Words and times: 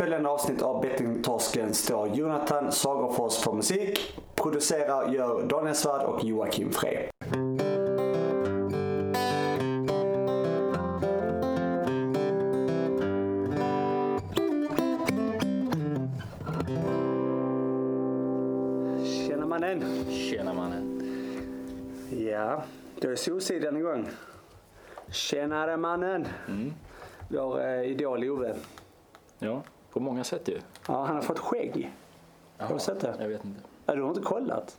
följande 0.00 0.28
avsnitt 0.28 0.62
av 0.62 0.80
Bettingtorsken 0.80 1.74
står 1.74 2.08
Jonathan 2.08 2.72
Sagerfors 2.72 3.36
för 3.36 3.52
musik. 3.52 4.20
Producerar 4.34 5.12
gör 5.12 5.42
Daniel 5.42 5.74
Svärd 5.74 6.02
och 6.02 6.24
Joakim 6.24 6.72
Frey. 6.72 7.08
Tjena 19.04 19.46
mannen. 19.46 19.84
Tjena 20.10 20.54
mannen. 20.54 21.02
Ja, 22.10 22.62
då 23.00 23.08
är 23.08 23.16
Solsidan 23.16 23.76
igång. 23.76 24.08
Tjenare 25.10 25.76
mannen. 25.76 26.26
Mm. 26.48 26.72
Vår 27.28 27.60
eh, 27.60 27.82
idol 27.82 28.30
Ove. 28.30 28.56
Ja, 29.38 29.62
på 29.92 30.00
många 30.00 30.24
sätt 30.24 30.48
ju. 30.48 30.60
Ja, 30.88 31.04
han 31.04 31.14
har 31.14 31.22
fått 31.22 31.38
skägg. 31.38 31.92
Har 32.56 32.74
du 32.74 32.80
sett 32.80 33.00
det? 33.00 33.16
Jag 33.18 33.28
vet 33.28 33.44
inte. 33.44 33.60
Ja, 33.86 33.94
du 33.94 34.02
har 34.02 34.08
inte 34.08 34.20
kollat? 34.20 34.78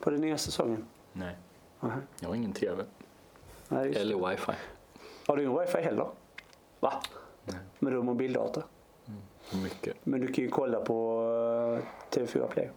På 0.00 0.10
den 0.10 0.20
nya 0.20 0.38
säsongen? 0.38 0.84
Nej, 1.12 1.36
Nej. 1.80 1.90
jag 2.20 2.28
har 2.28 2.34
ingen 2.34 2.52
TV. 2.52 2.84
Nej. 3.68 3.96
Eller 3.96 4.28
wifi. 4.28 4.52
Har 5.26 5.36
du 5.36 5.42
ingen 5.42 5.60
wifi 5.60 5.78
heller? 5.78 6.06
Va? 6.80 6.92
Nej. 7.44 7.58
Men 7.78 7.92
du 7.92 7.98
har 7.98 8.04
mobildata? 8.04 8.62
Mycket. 9.62 9.96
Men 10.04 10.20
du 10.20 10.26
kan 10.26 10.44
ju 10.44 10.50
kolla 10.50 10.80
på 10.80 11.22
eh, 12.10 12.16
TV4 12.18 12.46
Play. 12.48 12.70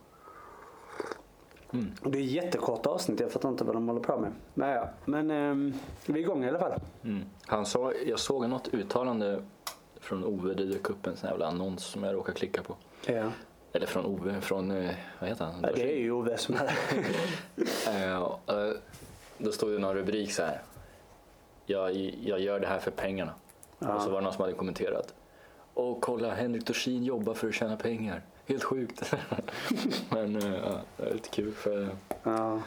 Mm. 1.73 1.91
Det 2.03 2.17
är 2.17 2.21
jättekorta 2.21 2.89
avsnitt, 2.89 3.19
jag 3.19 3.31
fattar 3.31 3.49
inte 3.49 3.63
vad 3.63 3.75
de 3.75 3.87
håller 3.87 4.01
på 4.01 4.19
med. 4.19 4.31
Men, 4.53 4.69
ja. 4.69 4.89
Men 5.05 5.31
ehm, 5.31 5.73
vi 6.05 6.13
är 6.13 6.17
igång 6.17 6.43
i 6.43 6.49
alla 6.49 6.59
fall. 6.59 6.73
Mm. 7.03 7.23
Han 7.45 7.65
sa, 7.65 7.93
jag 8.05 8.19
såg 8.19 8.49
något 8.49 8.67
uttalande 8.73 9.43
från 10.03 10.23
Ove, 10.23 10.53
det 10.53 10.65
dök 10.65 10.89
upp 10.89 11.07
en 11.07 11.17
sån 11.17 11.29
jävla 11.29 11.47
annons 11.47 11.83
som 11.85 12.03
jag 12.03 12.13
råkade 12.15 12.37
klicka 12.37 12.63
på. 12.63 12.75
Ja. 13.05 13.31
Eller 13.73 13.87
från 13.87 14.05
Ove, 14.05 14.41
från, 14.41 14.71
eh, 14.71 14.95
vad 15.19 15.29
heter 15.29 15.45
han? 15.45 15.59
ja 15.61 15.69
det 15.75 15.93
är 15.93 15.99
ju 15.99 16.11
Ove 16.11 16.37
som 16.37 16.55
är 16.55 16.77
Eh, 17.87 18.13
eh, 18.13 18.71
Då 19.37 19.51
stod 19.51 19.71
det 19.71 19.79
någon 19.79 19.95
rubrik 19.95 20.31
så 20.33 20.43
här. 20.43 20.61
Jag, 21.65 21.95
jag 22.23 22.39
gör 22.39 22.59
det 22.59 22.67
här 22.67 22.79
för 22.79 22.91
pengarna. 22.91 23.33
Ja. 23.79 23.95
Och 23.95 24.01
så 24.01 24.09
var 24.09 24.17
det 24.17 24.23
någon 24.23 24.33
som 24.33 24.41
hade 24.41 24.53
kommenterat. 24.53 25.13
Och 25.73 26.01
kolla, 26.01 26.33
Henrik 26.33 26.65
Dorsin 26.67 27.03
jobbar 27.03 27.33
för 27.33 27.47
att 27.47 27.53
tjäna 27.53 27.77
pengar. 27.77 28.21
Helt 28.45 28.63
sjukt. 28.63 29.13
men 30.09 30.33
ja, 30.41 30.81
det 30.97 31.03
är 31.03 31.13
lite 31.13 31.29
kul 31.29 31.51
för... 31.53 31.89
ja. 32.23 32.59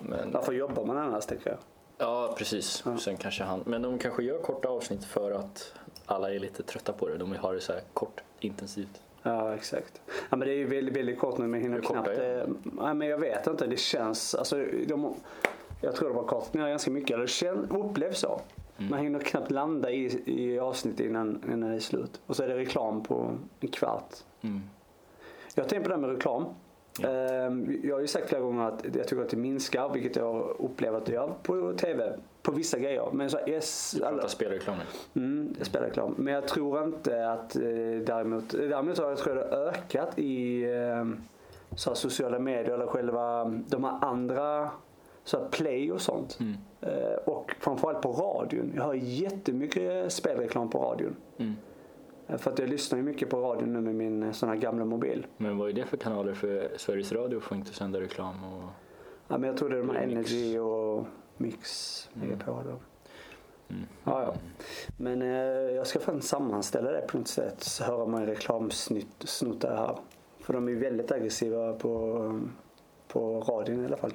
Men, 0.00 0.32
Varför 0.32 0.52
jobbar 0.52 0.84
man 0.84 0.96
annars 0.98 1.26
tänker 1.26 1.50
jag? 1.50 1.58
ja, 1.98 2.34
precis. 2.38 2.84
Sen 3.00 3.16
kanske 3.16 3.44
han... 3.44 3.62
Men 3.66 3.82
de 3.82 3.98
kanske 3.98 4.22
gör 4.22 4.38
korta 4.42 4.68
avsnitt 4.68 5.04
för 5.04 5.30
att 5.30 5.72
alla 6.06 6.34
är 6.34 6.38
lite 6.38 6.62
trötta 6.62 6.92
på 6.92 7.08
det. 7.08 7.16
De 7.16 7.30
vill 7.30 7.40
ha 7.40 7.52
det 7.52 7.60
så 7.60 7.72
här 7.72 7.82
kort, 7.94 8.22
intensivt. 8.40 9.02
Ja, 9.22 9.54
exakt. 9.54 10.00
Ja, 10.30 10.36
men 10.36 10.48
det 10.48 10.54
är 10.54 10.58
ju 10.58 10.66
väldigt, 10.66 10.96
väldigt 10.96 11.18
kort 11.18 11.38
nu, 11.38 11.46
men 11.46 11.60
hinner 11.60 11.80
knappt... 11.80 12.08
Eh, 12.08 12.42
nej, 12.62 12.94
men 12.94 13.08
jag 13.08 13.18
vet 13.18 13.46
inte, 13.46 13.66
det 13.66 13.76
känns... 13.76 14.34
Alltså, 14.34 14.64
de, 14.86 15.14
jag 15.80 15.94
tror 15.94 16.08
de 16.08 16.16
har 16.16 16.24
kortat 16.24 16.54
ner 16.54 16.68
ganska 16.68 16.90
mycket, 16.90 17.10
eller 17.10 17.24
det 17.24 17.30
känns, 17.30 17.70
upplevs 17.70 18.18
så. 18.18 18.40
Mm. 18.78 18.90
Man 18.90 19.00
hinner 19.00 19.20
knappt 19.20 19.50
landa 19.50 19.90
i, 19.90 20.22
i 20.26 20.58
avsnitt 20.58 21.00
innan, 21.00 21.42
innan 21.52 21.70
det 21.70 21.76
är 21.76 21.80
slut. 21.80 22.20
Och 22.26 22.36
så 22.36 22.42
är 22.42 22.48
det 22.48 22.56
reklam 22.56 23.02
på 23.02 23.30
en 23.60 23.68
kvart. 23.68 24.14
Mm. 24.40 24.60
Jag 25.54 25.68
tänkt 25.68 25.82
på 25.82 25.88
det 25.88 25.94
här 25.94 26.00
med 26.00 26.10
reklam. 26.10 26.44
Ehm, 27.02 27.80
Jag 27.84 27.94
har 27.94 28.00
ju 28.00 28.06
sagt 28.06 28.28
flera 28.28 28.42
gånger 28.42 28.68
att 28.68 28.84
jag 28.94 29.08
tycker 29.08 29.22
att 29.22 29.30
det 29.30 29.36
minskar, 29.36 29.88
vilket 29.88 30.16
jag 30.16 30.56
upplever 30.58 30.98
att 30.98 31.06
det 31.06 31.12
gör 31.12 31.34
på 31.42 31.72
TV. 31.72 32.18
På 32.46 32.52
vissa 32.52 32.78
grejer. 32.78 33.08
Men 33.12 33.30
så 33.30 33.38
S, 33.46 33.96
alla, 34.02 34.16
Prata 34.16 34.28
spelreklam 34.28 34.76
nu. 34.78 35.20
Mm, 35.22 35.54
det 35.58 35.64
spelar 35.64 35.86
reklam. 35.86 36.14
Men 36.18 36.34
jag 36.34 36.48
tror 36.48 36.84
inte 36.84 37.30
att 37.30 37.56
eh, 37.56 37.62
däremot, 38.06 38.48
däremot 38.50 38.98
har 38.98 39.08
jag 39.08 39.18
tror 39.18 39.34
det 39.34 39.42
ökat 39.42 40.18
i 40.18 40.62
eh, 40.62 41.04
så 41.76 41.90
här, 41.90 41.94
sociala 41.94 42.38
medier 42.38 42.74
eller 42.74 42.86
själva 42.86 43.44
de 43.44 43.84
här 43.84 44.04
andra 44.04 44.70
så 45.24 45.38
här, 45.38 45.48
play 45.48 45.92
och 45.92 46.00
sånt. 46.00 46.38
Mm. 46.40 46.54
Eh, 46.80 47.16
och 47.24 47.52
framförallt 47.60 48.02
på 48.02 48.12
radion. 48.12 48.72
Jag 48.76 48.82
har 48.82 48.94
jättemycket 48.94 50.12
spelreklam 50.12 50.70
på 50.70 50.78
radion. 50.78 51.16
Mm. 51.38 51.54
Eh, 52.26 52.36
För 52.36 52.50
att 52.50 52.58
jag 52.58 52.68
lyssnar 52.68 52.98
ju 52.98 53.04
mycket 53.04 53.30
på 53.30 53.40
radion 53.40 53.72
nu 53.72 53.80
med 53.80 53.94
min 53.94 54.34
sån 54.34 54.48
här 54.48 54.56
gamla 54.56 54.84
mobil. 54.84 55.26
Men 55.36 55.58
vad 55.58 55.68
är 55.68 55.72
det 55.72 55.84
för 55.84 55.96
kanaler? 55.96 56.34
För 56.34 56.68
Sveriges 56.76 57.12
Radio 57.12 57.40
får 57.40 57.56
inte 57.56 57.74
sända 57.74 58.00
reklam. 58.00 58.44
Och... 58.44 58.70
Ja, 59.28 59.38
men 59.38 59.42
jag 59.42 59.56
tror 59.56 59.68
det 59.68 59.76
är 59.76 59.80
de 59.80 59.90
här. 59.90 60.02
Energy 60.02 60.58
och 60.58 61.06
Mix 61.36 62.08
är 62.22 62.36
på 62.36 62.62
då. 62.64 62.78
Mm. 63.74 63.86
Ja, 64.04 64.22
ja. 64.22 64.34
Men 64.96 65.22
eh, 65.22 65.28
jag 65.76 65.86
ska 65.86 66.00
fan 66.00 66.22
sammanställa 66.22 66.90
det 66.92 67.00
på 67.00 67.18
något 67.18 67.28
sätt. 67.28 67.62
Så 67.62 67.84
hör 67.84 68.06
man 68.06 68.26
reklamsnuttar 68.26 69.76
här. 69.76 69.98
För 70.40 70.52
de 70.52 70.68
är 70.68 70.74
väldigt 70.74 71.12
aggressiva 71.12 71.72
på, 71.72 72.40
på 73.08 73.40
radion 73.40 73.82
i 73.82 73.86
alla 73.86 73.96
fall. 73.96 74.12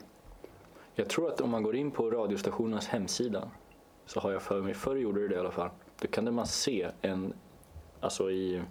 Jag 0.96 1.10
tror 1.10 1.28
att 1.28 1.42
om 1.42 1.50
man 1.50 1.64
går 1.64 1.76
in 1.76 1.92
på 1.92 2.12
radiostationernas 2.12 2.88
hemsida 2.88 3.52
så 4.06 4.20
har 4.20 4.32
jag 4.32 4.42
för 4.42 4.62
mig, 4.62 4.74
förr 4.74 4.96
gjorde 4.96 5.22
det 5.22 5.28
det 5.28 5.36
i 5.36 5.40
alla 5.40 5.52
fall. 5.52 5.70
Då 6.02 6.08
kunde 6.08 6.32
man 6.32 6.48
se 6.48 6.92
en, 7.02 7.34
alltså 8.00 8.32
i 8.32 8.62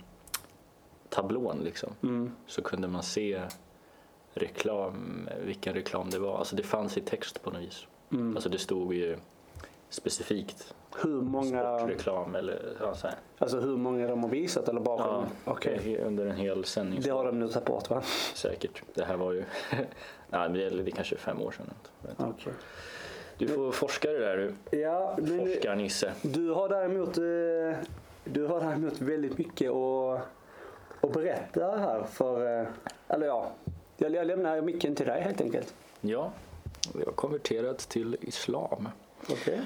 tablån 1.09 1.59
liksom, 1.65 1.93
Mm. 2.03 2.33
så 2.47 2.63
kunde 2.63 2.89
man 2.89 3.03
se 3.03 3.43
reklam, 4.35 5.29
vilken 5.45 5.75
reklam 5.75 6.11
det 6.11 6.19
var. 6.19 6.39
Alltså 6.39 6.57
det 6.57 6.63
fanns 6.63 6.97
i 6.97 7.01
text 7.01 7.43
på 7.43 7.51
något 7.51 7.63
vis. 7.63 7.87
Mm. 8.13 8.37
Alltså 8.37 8.49
det 8.49 8.59
stod 8.59 8.95
ju 8.95 9.17
specifikt 9.89 10.75
Hur 11.03 11.21
många, 11.21 11.79
sportreklam 11.79 12.35
eller 12.35 12.77
ja, 12.81 12.95
så 12.95 13.07
här. 13.07 13.17
alltså 13.39 13.61
hur 13.61 13.77
många 13.77 14.07
de 14.09 14.23
har 14.23 14.31
visat 14.31 14.69
eller 14.69 14.81
bara? 14.81 15.29
Ja, 15.45 15.53
he- 15.61 16.05
under 16.07 16.27
en 16.27 16.37
hel 16.37 16.65
sändning. 16.65 17.01
Det 17.03 17.11
har 17.11 17.25
de 17.27 17.39
nu 17.39 17.49
tagit 17.49 17.67
bort 17.67 17.91
va? 17.91 18.03
Säkert. 18.35 18.83
Det 18.95 19.05
här 19.05 19.17
var 19.17 19.33
ju, 19.33 19.45
nej 19.71 19.87
men 20.31 20.53
det 20.53 20.65
är, 20.67 20.91
kanske 20.91 21.17
fem 21.17 21.43
år 21.43 21.51
sedan. 21.51 21.71
Okej. 22.17 22.53
Du 23.39 23.49
får 23.49 23.73
forska 23.73 24.11
det 24.11 24.19
där 24.19 24.37
du, 24.71 24.79
Ja, 24.79 25.17
men 25.19 25.39
forskar-Nisse. 25.39 26.13
du 26.23 26.51
har 26.51 26.69
däremot, 26.69 27.19
eh, 27.19 27.85
du 28.25 28.47
har 28.47 28.61
däremot 28.61 29.01
väldigt 29.01 29.39
mycket 29.39 29.71
att, 29.71 30.21
att 31.01 31.13
berätta 31.13 31.77
här 31.77 32.03
för, 32.03 32.61
eh, 32.61 32.67
eller 33.09 33.27
ja, 33.27 33.51
jag, 33.97 34.15
jag 34.15 34.27
lämnar 34.27 34.61
micken 34.61 34.95
till 34.95 35.07
dig 35.07 35.21
helt 35.23 35.41
enkelt. 35.41 35.75
Ja, 36.01 36.33
jag 36.95 37.07
har 37.07 37.13
konverterat 37.13 37.79
till 37.79 38.17
islam. 38.21 38.89
Okej. 39.31 39.61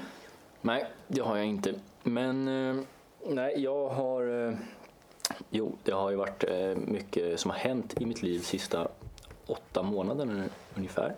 Nej, 0.61 0.85
det 1.07 1.21
har 1.21 1.37
jag 1.37 1.45
inte. 1.45 1.73
Men 2.03 2.47
eh, 2.47 2.83
nej, 3.25 3.63
jag 3.63 3.89
har... 3.89 4.47
Eh, 4.47 4.53
jo, 5.49 5.75
det 5.83 5.91
har 5.91 6.09
ju 6.09 6.15
varit 6.15 6.43
eh, 6.43 6.75
mycket 6.75 7.39
som 7.39 7.51
har 7.51 7.57
hänt 7.57 8.01
i 8.01 8.05
mitt 8.05 8.21
liv 8.21 8.39
sista 8.39 8.87
åtta 9.47 9.83
månaderna 9.83 10.45
ungefär. 10.75 11.15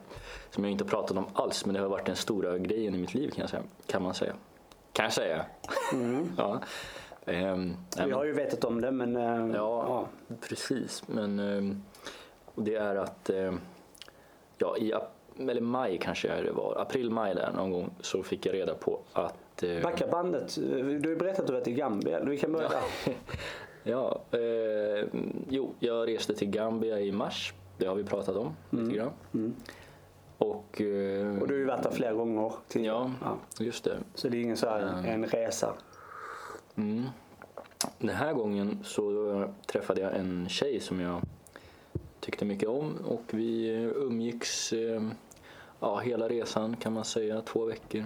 Som 0.50 0.64
jag 0.64 0.72
inte 0.72 0.84
har 0.84 0.90
pratat 0.90 1.18
om 1.18 1.26
alls, 1.34 1.66
men 1.66 1.76
det 1.76 1.82
har 1.82 1.88
varit 1.90 2.06
den 2.06 2.16
stora 2.16 2.58
grejen 2.58 2.96
i 2.96 2.98
mitt 2.98 3.14
liv 3.14 3.30
kan, 3.30 3.42
jag 3.42 3.50
säga. 3.50 3.64
kan 3.86 4.04
man 4.04 4.14
säga. 4.14 4.34
Kan 4.94 5.04
jag 5.04 5.14
säga. 5.14 5.46
ja. 6.38 6.62
Ehm, 7.26 7.76
Vi 8.06 8.12
har 8.12 8.26
ju 8.26 8.34
vetat 8.34 8.64
om 8.64 8.82
det 8.82 8.92
men 8.92 9.16
eh, 9.16 9.56
Ja, 9.56 10.08
precis. 10.42 11.04
Men 11.08 11.40
och 12.58 12.64
det 12.64 12.76
är 12.76 12.96
att 12.96 13.30
eh, 13.30 13.54
ja, 14.58 14.78
i 14.78 14.94
eller 15.40 15.62
maj 15.62 15.98
kanske 16.02 16.42
det 16.42 16.52
var, 16.52 16.82
april-maj 16.82 17.36
där 17.36 17.52
någon 17.56 17.72
gång 17.72 17.90
så 18.02 18.24
fick 18.24 18.46
jag 18.46 18.54
reda 18.56 18.76
på 18.76 19.00
att 19.14 19.64
eh, 19.64 19.82
Backa 19.82 20.08
bandet. 20.08 20.56
Du 21.02 21.10
har 21.10 21.16
berättat 21.16 21.40
att 21.40 21.48
du 21.48 21.54
varit 21.54 21.68
i 21.68 21.74
Gambia. 21.74 22.24
Vi 22.24 22.38
kan 22.38 22.52
börja 22.52 22.70
där. 22.70 23.14
ja, 23.84 24.22
eh, 24.32 25.08
jo, 25.50 25.74
jag 25.80 26.08
reste 26.08 26.36
till 26.36 26.50
Gambia 26.50 27.00
i 27.00 27.12
mars. 27.12 27.54
Det 27.78 27.86
har 27.86 27.96
vi 27.96 28.04
pratat 28.04 28.36
om 28.36 28.56
lite 28.70 28.96
grann. 28.96 29.12
Mm. 29.34 29.56
Och, 30.38 30.82
eh, 30.82 31.40
Och 31.42 31.48
du 31.48 31.54
har 31.54 31.60
ju 31.60 31.66
varit 31.66 31.84
där 31.84 31.92
flera 31.92 32.14
gånger 32.14 32.54
tidigare. 32.68 33.12
ja, 33.22 33.38
just 33.60 33.84
det. 33.84 33.98
Så 34.16 34.30
det 34.30 34.38
är 34.38 34.42
ingen 34.42 34.58
så 34.58 34.70
här 34.70 35.04
en 35.08 35.26
resa. 35.26 35.74
Mm. 36.76 37.04
Den 38.00 38.16
här 38.16 38.34
gången 38.34 38.80
så 38.84 39.54
träffade 39.66 40.02
jag 40.02 40.16
en 40.16 40.50
tjej 40.50 40.80
som 40.80 41.00
jag 41.00 41.22
tyckte 42.20 42.46
mycket 42.46 42.70
om 42.70 42.94
och 43.08 43.24
vi 43.30 43.70
umgicks 43.96 44.74
eh, 44.74 45.02
ja, 45.80 45.98
hela 46.00 46.28
resan 46.30 46.76
kan 46.76 46.94
man 46.94 47.06
säga, 47.06 47.42
två 47.42 47.66
veckor. 47.66 48.04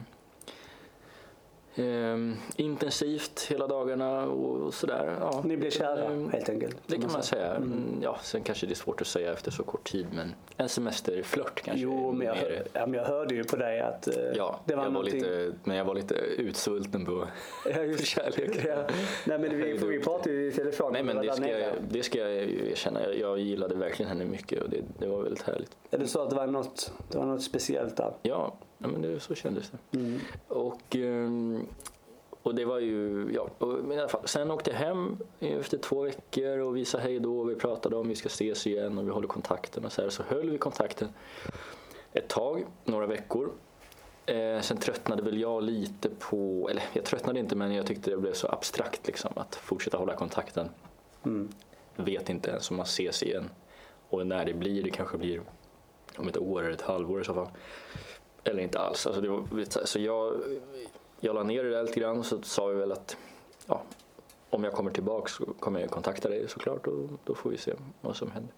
Ehm, 1.76 2.36
intensivt 2.56 3.48
hela 3.50 3.68
dagarna 3.68 4.26
och 4.26 4.74
sådär. 4.74 5.18
Ja. 5.20 5.42
Ni 5.46 5.58
blev 5.58 5.70
kära 5.70 6.04
Ehm, 6.06 6.30
helt 6.32 6.50
enkelt. 6.50 6.78
Det 6.88 6.98
kan 6.98 7.12
man 7.12 7.24
säga. 7.24 7.56
Mm, 7.56 8.00
Ja, 8.02 8.18
sen 8.24 8.44
kanske 8.44 8.66
det 8.68 8.74
är 8.74 8.76
svårt 8.76 9.02
att 9.02 9.08
säga 9.08 9.32
efter 9.34 9.52
så 9.52 9.64
kort 9.64 9.84
tid 9.92 10.08
men 10.14 10.34
en 10.58 10.70
semesterflört 10.70 11.62
kanske. 11.62 11.84
Jo, 11.84 12.12
men 12.12 12.28
jag, 12.28 12.36
hör, 12.36 12.64
ja, 12.74 12.86
men 12.86 12.94
jag 12.94 13.06
hörde 13.06 13.36
ju 13.36 13.44
på 13.44 13.56
dig 13.56 13.80
att 13.82 14.08
eh, 14.08 14.14
Ja, 14.36 14.60
det 14.66 14.76
var 14.76 14.84
jag 14.84 14.92
var 14.92 15.04
lite, 15.04 15.52
men 15.64 15.78
jag 15.78 15.86
var 15.86 15.96
lite 15.96 16.14
utsvulten 16.16 17.06
på 17.06 17.28
Ja, 17.74 17.82
just- 17.84 18.06
kärlek. 18.06 18.66
Ja. 18.66 18.84
Nej 19.26 19.40
men 19.40 19.58
vi, 19.58 19.74
vi 19.74 20.00
pratade 20.00 20.36
ju 20.36 20.48
i 20.48 20.52
telefon. 20.52 20.94
Nej 20.94 21.04
men 21.04 21.16
det 21.16 21.34
ska, 21.34 21.48
jag, 21.60 21.74
det 21.90 22.04
ska 22.04 22.20
jag 22.20 22.32
erkänna. 22.72 23.14
Jag, 23.14 23.40
gillade 23.40 23.76
verkligen 23.76 24.10
henne 24.10 24.26
mycket 24.26 24.62
och 24.64 24.70
det, 24.70 24.82
det 25.00 25.08
var 25.08 25.22
väldigt 25.24 25.42
härligt. 25.44 25.72
Är 25.92 25.98
det 25.98 26.08
så 26.08 26.22
att 26.24 26.30
det 26.30 26.36
var 26.36 26.48
något, 26.48 26.94
det 27.12 27.18
var 27.18 27.26
något 27.26 27.44
speciellt 27.44 27.98
där? 27.98 28.14
Ja, 28.22 28.54
ja 28.82 28.88
men 28.88 29.02
det, 29.02 29.20
så 29.20 29.36
kändes 29.36 29.70
det. 29.70 29.98
Mm. 29.98 30.20
Och 30.48 30.96
ehm, 30.96 31.68
och 32.44 32.56
det 32.56 32.66
var 32.66 32.80
ju, 32.80 33.32
ja, 33.34 33.50
men 33.60 33.92
i 33.92 34.00
alla 34.00 34.10
fall. 34.10 34.28
Sen 34.28 34.52
åkte 34.52 34.72
jag 34.72 34.78
hem 34.78 35.18
efter 35.40 35.78
två 35.78 36.02
veckor 36.02 36.58
och 36.60 36.78
vi 36.78 36.86
sa 36.86 36.98
hej 36.98 37.20
då 37.20 37.44
vi 37.44 37.56
pratade 37.56 37.96
om 37.96 38.10
vi 38.10 38.16
ska 38.16 38.28
ses 38.28 38.68
igen 38.68 38.98
och 38.98 39.08
vi 39.08 39.12
håller 39.12 39.28
kontakten 39.28 39.86
och 39.86 39.92
så 39.92 40.02
här. 40.02 40.10
Så 40.10 40.24
höll 40.24 40.50
vi 40.50 40.58
kontakten 40.58 41.10
ett 42.14 42.28
tag, 42.28 42.66
några 42.86 43.06
veckor. 43.06 43.52
Eh, 44.26 44.62
sen 44.62 44.78
tröttnade 44.78 45.22
väl 45.22 45.42
jag 45.42 45.64
lite 45.64 46.10
på, 46.10 46.70
eller 46.72 46.84
jag 46.94 47.06
tröttnade 47.06 47.40
inte 47.40 47.56
men 47.56 47.74
jag 47.74 47.86
tyckte 47.86 48.12
det 48.12 48.18
blev 48.18 48.34
så 48.34 48.48
abstrakt 48.48 49.08
liksom 49.08 49.32
att 49.36 49.56
fortsätta 49.56 49.98
hålla 49.98 50.16
kontakten. 50.16 50.70
Mm. 51.26 51.50
Vet 51.96 52.30
inte 52.30 52.50
ens 52.50 52.72
om 52.72 52.78
man 52.78 52.86
ses 52.86 53.24
igen. 53.24 53.50
Och 54.10 54.28
när 54.28 54.46
det 54.46 54.54
blir, 54.54 54.84
det 54.84 54.90
kanske 54.90 55.18
blir 55.18 55.42
om 56.18 56.28
ett 56.28 56.38
år 56.38 56.62
eller 56.62 56.74
ett 56.74 56.82
halvår 56.82 57.22
i 57.22 57.24
så 57.24 57.34
fall. 57.34 57.48
Eller 58.44 58.64
inte 58.64 58.80
alls. 58.80 59.08
Alltså 59.08 59.22
det 59.22 59.30
var, 59.30 59.86
så 59.86 60.00
jag, 60.00 60.34
jag 61.20 61.36
la 61.36 61.44
ner 61.44 61.64
det 61.64 61.70
där 61.70 61.84
lite 61.84 62.00
grann 62.00 62.20
och 62.20 62.26
så 62.26 62.42
sa 62.42 62.68
vi 62.68 62.76
väl 62.76 62.92
att 62.92 63.18
ja, 63.68 63.82
om 64.50 64.64
jag 64.64 64.74
kommer 64.74 64.92
tillbaka 64.92 65.30
så 65.30 65.46
kommer 65.60 65.80
jag 65.80 65.90
kontakta 65.90 66.30
dig 66.30 66.50
såklart 66.50 66.88
och 66.88 67.10
då 67.24 67.36
får 67.36 67.50
vi 67.50 67.58
se 67.58 67.74
vad 68.02 68.16
som 68.16 68.32
händer. 68.32 68.54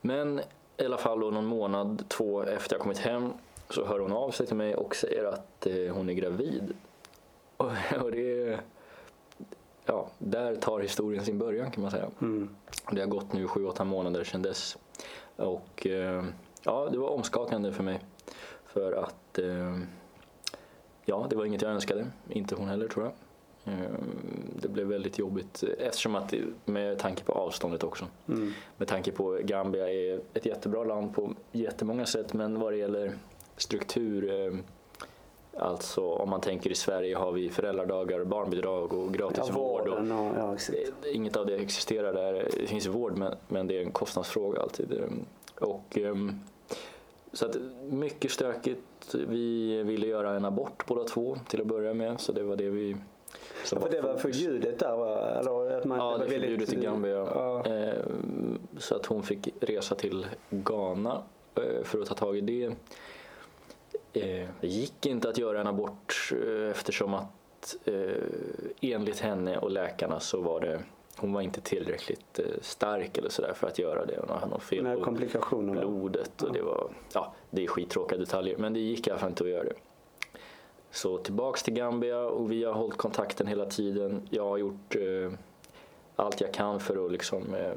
Men 0.00 0.40
i 0.76 0.84
alla 0.84 0.98
fall 0.98 1.18
någon 1.18 1.46
månad, 1.46 2.04
två 2.08 2.42
efter 2.42 2.74
jag 2.74 2.80
kommit 2.80 2.98
hem 2.98 3.32
så 3.70 3.84
hör 3.84 3.98
hon 3.98 4.12
av 4.12 4.30
sig 4.30 4.46
till 4.46 4.56
mig 4.56 4.74
och 4.74 4.96
säger 4.96 5.24
att 5.24 5.66
eh, 5.66 5.94
hon 5.94 6.08
är 6.08 6.12
gravid. 6.12 6.72
Och, 7.56 7.72
och 8.02 8.10
det 8.10 8.60
ja, 9.84 10.08
där 10.18 10.56
tar 10.56 10.80
historien 10.80 11.24
sin 11.24 11.38
början 11.38 11.70
kan 11.70 11.82
man 11.82 11.90
säga. 11.90 12.10
Mm. 12.20 12.56
Det 12.90 13.00
har 13.00 13.08
gått 13.08 13.32
nu 13.32 13.48
sju, 13.48 13.66
åtta 13.66 13.84
månader 13.84 14.24
sedan 14.24 14.42
dess. 14.42 14.76
Och 15.36 15.86
eh, 15.86 16.24
ja, 16.62 16.88
det 16.92 16.98
var 16.98 17.08
omskakande 17.08 17.72
för 17.72 17.82
mig. 17.82 18.00
För 18.66 18.92
att 18.92 19.38
eh, 19.38 19.78
ja, 21.04 21.26
det 21.30 21.36
var 21.36 21.44
inget 21.44 21.62
jag 21.62 21.70
önskade. 21.70 22.06
Inte 22.28 22.54
hon 22.54 22.68
heller 22.68 22.88
tror 22.88 23.04
jag. 23.04 23.12
Eh, 23.74 23.90
det 24.62 24.68
blev 24.68 24.86
väldigt 24.86 25.18
jobbigt 25.18 25.64
eftersom 25.78 26.16
att 26.16 26.34
med 26.64 26.98
tanke 26.98 27.24
på 27.24 27.32
avståndet 27.32 27.84
också. 27.84 28.06
Mm. 28.28 28.52
Med 28.76 28.88
tanke 28.88 29.12
på 29.12 29.38
Gambia 29.42 29.90
är 29.90 30.20
ett 30.34 30.46
jättebra 30.46 30.84
land 30.84 31.14
på 31.14 31.34
jättemånga 31.52 32.06
sätt 32.06 32.32
men 32.32 32.60
vad 32.60 32.72
det 32.72 32.76
gäller 32.76 33.12
struktur 33.56 34.46
eh, 34.46 34.58
Alltså 35.60 36.12
om 36.12 36.30
man 36.30 36.40
tänker 36.40 36.70
i 36.70 36.74
Sverige 36.74 37.16
har 37.16 37.32
vi 37.32 37.50
föräldradagar, 37.50 38.24
barnbidrag 38.24 38.92
och 38.92 39.14
gratis 39.14 39.44
Ja, 39.48 39.54
vård. 39.54 39.88
Och, 39.88 40.06
ja, 40.06 40.56
Inget 41.12 41.36
av 41.36 41.46
det 41.46 41.56
existerar 41.56 42.12
där. 42.12 42.48
Det 42.60 42.66
finns 42.66 42.86
vård 42.86 43.16
men, 43.16 43.34
men 43.48 43.66
det 43.66 43.78
är 43.78 43.82
en 43.82 43.90
kostnadsfråga 43.90 44.60
alltid. 44.60 45.02
Ehm, 45.60 45.68
Och, 45.70 45.98
ehm, 45.98 46.40
så 47.32 47.46
att 47.46 47.56
mycket 47.90 48.30
stökigt. 48.30 49.14
Vi 49.14 49.82
ville 49.82 50.06
göra 50.06 50.30
en 50.36 50.44
abort 50.44 50.86
båda 50.86 51.04
två 51.04 51.36
till 51.48 51.60
att 51.60 51.66
börja 51.66 51.94
med. 51.94 52.20
Så 52.20 52.32
det 52.32 52.42
var 52.42 52.56
det 52.56 52.70
vi... 52.70 52.96
som 53.64 53.80
För 53.80 53.90
det 53.90 54.00
var 54.00 54.16
förbjudet 54.16 54.78
där 54.78 54.96
va? 54.96 55.18
Eller 55.40 55.78
att 55.78 55.84
man, 55.84 55.98
Ja, 55.98 56.12
det 56.12 56.18
var 56.24 56.26
förbjudet 56.26 56.72
i 56.72 56.76
Gambia. 56.76 57.16
Ja. 57.16 57.64
Ehm, 57.64 58.58
Så 58.78 58.94
att 58.96 59.06
hon 59.06 59.22
fick 59.22 59.48
resa 59.60 59.94
till 59.94 60.26
Ghana 60.50 61.22
eh, 61.54 61.82
för 61.84 62.00
att 62.00 62.06
ta 62.08 62.14
tag 62.14 62.36
i 62.38 62.40
det. 62.40 62.64
Eh, 64.12 64.48
Det 64.60 64.66
gick 64.68 65.06
inte 65.06 65.28
att 65.28 65.38
göra 65.38 65.60
en 65.60 65.66
abort 65.66 66.32
eh, 66.46 66.70
eftersom 66.70 67.14
att 67.14 67.76
eh, 67.84 68.22
enligt 68.80 69.20
henne 69.20 69.58
och 69.58 69.70
läkarna 69.70 70.20
så 70.20 70.40
var 70.40 70.60
det 70.60 70.80
hon 71.18 71.32
var 71.32 71.40
inte 71.40 71.60
tillräckligt 71.60 72.38
eh, 72.38 72.44
stark 72.60 73.18
eller 73.18 73.28
sådär 73.28 73.52
för 73.54 73.66
att 73.66 73.78
göra 73.78 74.04
det. 74.06 74.18
Hon 74.20 74.38
hade 74.38 74.50
något 74.50 74.62
fel 74.62 74.96
på 74.98 75.04
komplikationerna. 75.04 75.80
blodet 75.80 76.42
och 76.42 76.52
det 76.52 76.62
var, 76.62 76.90
ja, 77.12 77.32
det 77.50 77.64
är 77.64 77.66
skittråkiga 77.66 78.18
detaljer 78.18 78.56
men 78.58 78.72
det 78.72 78.80
gick 78.80 79.06
i 79.06 79.10
alla 79.10 79.20
fall 79.20 79.28
inte 79.30 79.44
att 79.44 79.50
göra 79.50 79.64
det. 79.64 79.74
Så 80.90 81.18
tillbaks 81.18 81.62
till 81.62 81.74
Gambia 81.74 82.18
och 82.20 82.52
vi 82.52 82.64
har 82.64 82.72
hållit 82.72 82.96
kontakten 82.96 83.46
hela 83.46 83.66
tiden. 83.66 84.28
Jag 84.30 84.44
har 84.44 84.56
gjort 84.56 84.96
eh, 84.96 85.32
allt 86.16 86.40
jag 86.40 86.54
kan 86.54 86.80
för 86.80 87.06
att 87.06 87.12
liksom, 87.12 87.54
eh, 87.54 87.72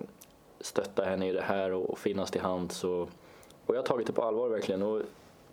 stötta 0.60 1.04
henne 1.04 1.30
i 1.30 1.32
det 1.32 1.42
här 1.42 1.72
och, 1.72 1.90
och 1.90 1.98
finnas 2.00 2.32
till 2.32 2.42
hands. 2.42 2.84
Och, 2.84 3.02
och 3.66 3.76
jag 3.76 3.76
har 3.76 3.84
tagit 3.84 4.08
det 4.08 4.14
på 4.14 4.24
allvar 4.24 4.50
verkligen. 4.50 4.82
Och, 4.84 4.98
eh, 5.00 5.04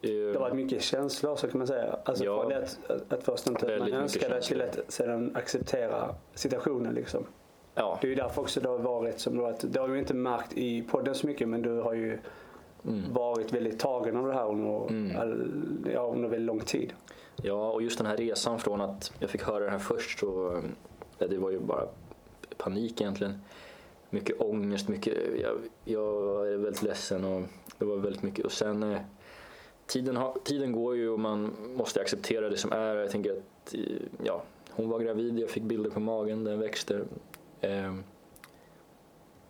Det 0.00 0.32
har 0.32 0.40
varit 0.40 0.54
mycket 0.56 0.82
känslor 0.82 1.36
så 1.36 1.48
kan 1.48 1.58
man 1.58 1.66
säga. 1.66 1.96
Alltså 2.04 2.24
Ja. 2.24 2.40
från 2.40 2.48
det 2.48 2.76
att, 2.88 3.12
att, 3.12 3.24
först 3.24 3.46
inte 3.46 3.78
man 3.78 3.92
önskade 3.92 4.40
till 4.40 4.58
känslor. 4.58 4.82
att 4.86 4.92
sedan 4.92 5.36
acceptera 5.36 6.14
situationen 6.34 6.94
liksom. 6.94 7.26
Ja, 7.78 7.98
Det 8.00 8.06
är 8.06 8.08
ju 8.08 8.14
därför 8.14 8.42
också 8.42 8.60
det 8.60 8.68
har 8.68 8.78
varit 8.78 9.20
som 9.20 9.44
att, 9.44 9.72
det 9.72 9.80
har 9.80 9.88
du 9.88 9.98
inte 9.98 10.14
märkt 10.14 10.52
i 10.52 10.82
podden 10.82 11.14
så 11.14 11.26
mycket 11.26 11.48
men 11.48 11.62
du 11.62 11.80
har 11.80 11.94
ju 11.94 12.18
mm. 12.84 13.12
varit 13.12 13.52
väldigt 13.52 13.78
tagen 13.78 14.16
av 14.16 14.26
det 14.26 14.34
här 14.34 14.48
under, 14.48 14.88
Mm. 14.90 15.86
ja, 15.94 16.00
under 16.00 16.28
väldigt 16.28 16.46
lång 16.46 16.60
tid. 16.60 16.92
Ja, 17.42 17.70
och 17.70 17.82
just 17.82 17.98
den 17.98 18.06
här 18.06 18.16
resan 18.16 18.58
från 18.58 18.80
att 18.80 19.12
jag 19.18 19.30
fick 19.30 19.42
höra 19.42 19.64
det 19.64 19.70
här 19.70 19.78
först 19.78 20.18
så 20.18 20.62
det 21.18 21.38
var 21.38 21.50
ju 21.50 21.60
bara 21.60 21.86
panik 22.56 23.00
egentligen. 23.00 23.40
Mycket 24.10 24.40
ångest, 24.40 24.88
mycket, 24.88 25.14
jag, 25.42 25.58
jag 25.84 26.48
är 26.52 26.56
väldigt 26.56 26.82
ledsen 26.82 27.24
och 27.24 27.42
det 27.78 27.84
var 27.84 27.96
väldigt 27.96 28.22
mycket. 28.22 28.44
Och 28.44 28.52
sen 28.52 28.82
eh, 28.82 28.98
tiden, 29.86 30.16
har, 30.16 30.36
tiden 30.44 30.72
går 30.72 30.96
ju 30.96 31.08
och 31.08 31.20
man 31.20 31.56
måste 31.76 32.00
acceptera 32.00 32.48
det 32.48 32.56
som 32.56 32.72
är. 32.72 32.96
Jag 32.96 33.10
tänker 33.10 33.32
att 33.32 33.74
eh, 33.74 33.80
ja, 34.22 34.42
hon 34.70 34.88
var 34.88 34.98
gravid, 34.98 35.38
jag 35.38 35.50
fick 35.50 35.62
bilder 35.62 35.90
på 35.90 36.00
magen, 36.00 36.44
den 36.44 36.58
växte. 36.60 37.00
Eh, 37.60 37.94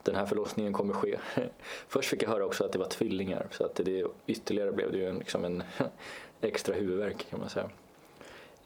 den 0.02 0.14
här 0.14 0.26
förlossningen 0.26 0.72
kommer 0.72 0.94
ske. 0.94 1.19
Först 1.88 2.08
fick 2.10 2.22
jag 2.22 2.28
höra 2.28 2.44
också 2.44 2.64
att 2.64 2.72
det 2.72 2.78
var 2.78 2.87
tvillingar 2.87 3.46
så 3.50 3.64
att 3.64 3.75
det 3.75 4.05
ytterligare 4.26 4.72
blev 4.72 4.93
det 4.93 4.99
ju 4.99 5.08
en, 5.08 5.19
liksom 5.19 5.44
en 5.44 5.62
extra 6.40 6.75
huvudvärk 6.75 7.26
kan 7.31 7.40
man 7.40 7.49
säga. 7.49 7.70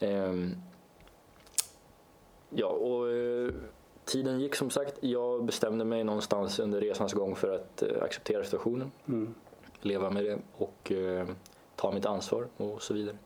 Ehm, 0.00 0.56
ja, 2.50 2.66
och 2.66 3.10
eh, 3.10 3.52
tiden 4.04 4.40
gick 4.40 4.54
som 4.54 4.70
sagt. 4.70 4.94
Jag 5.00 5.44
bestämde 5.44 5.84
mig 5.84 6.04
någonstans 6.04 6.58
under 6.58 6.80
resans 6.80 7.12
gång 7.12 7.36
för 7.36 7.54
att 7.54 7.82
eh, 7.82 8.02
acceptera 8.02 8.44
situationen, 8.44 8.92
Mm. 9.06 9.34
leva 9.80 10.10
med 10.10 10.24
det 10.24 10.38
och 10.56 10.92
eh, 10.92 11.28
ta 11.76 11.92
mitt 11.92 12.06
ansvar 12.06 12.46
och 12.56 12.82
så 12.82 12.94
vidare. 12.94 13.16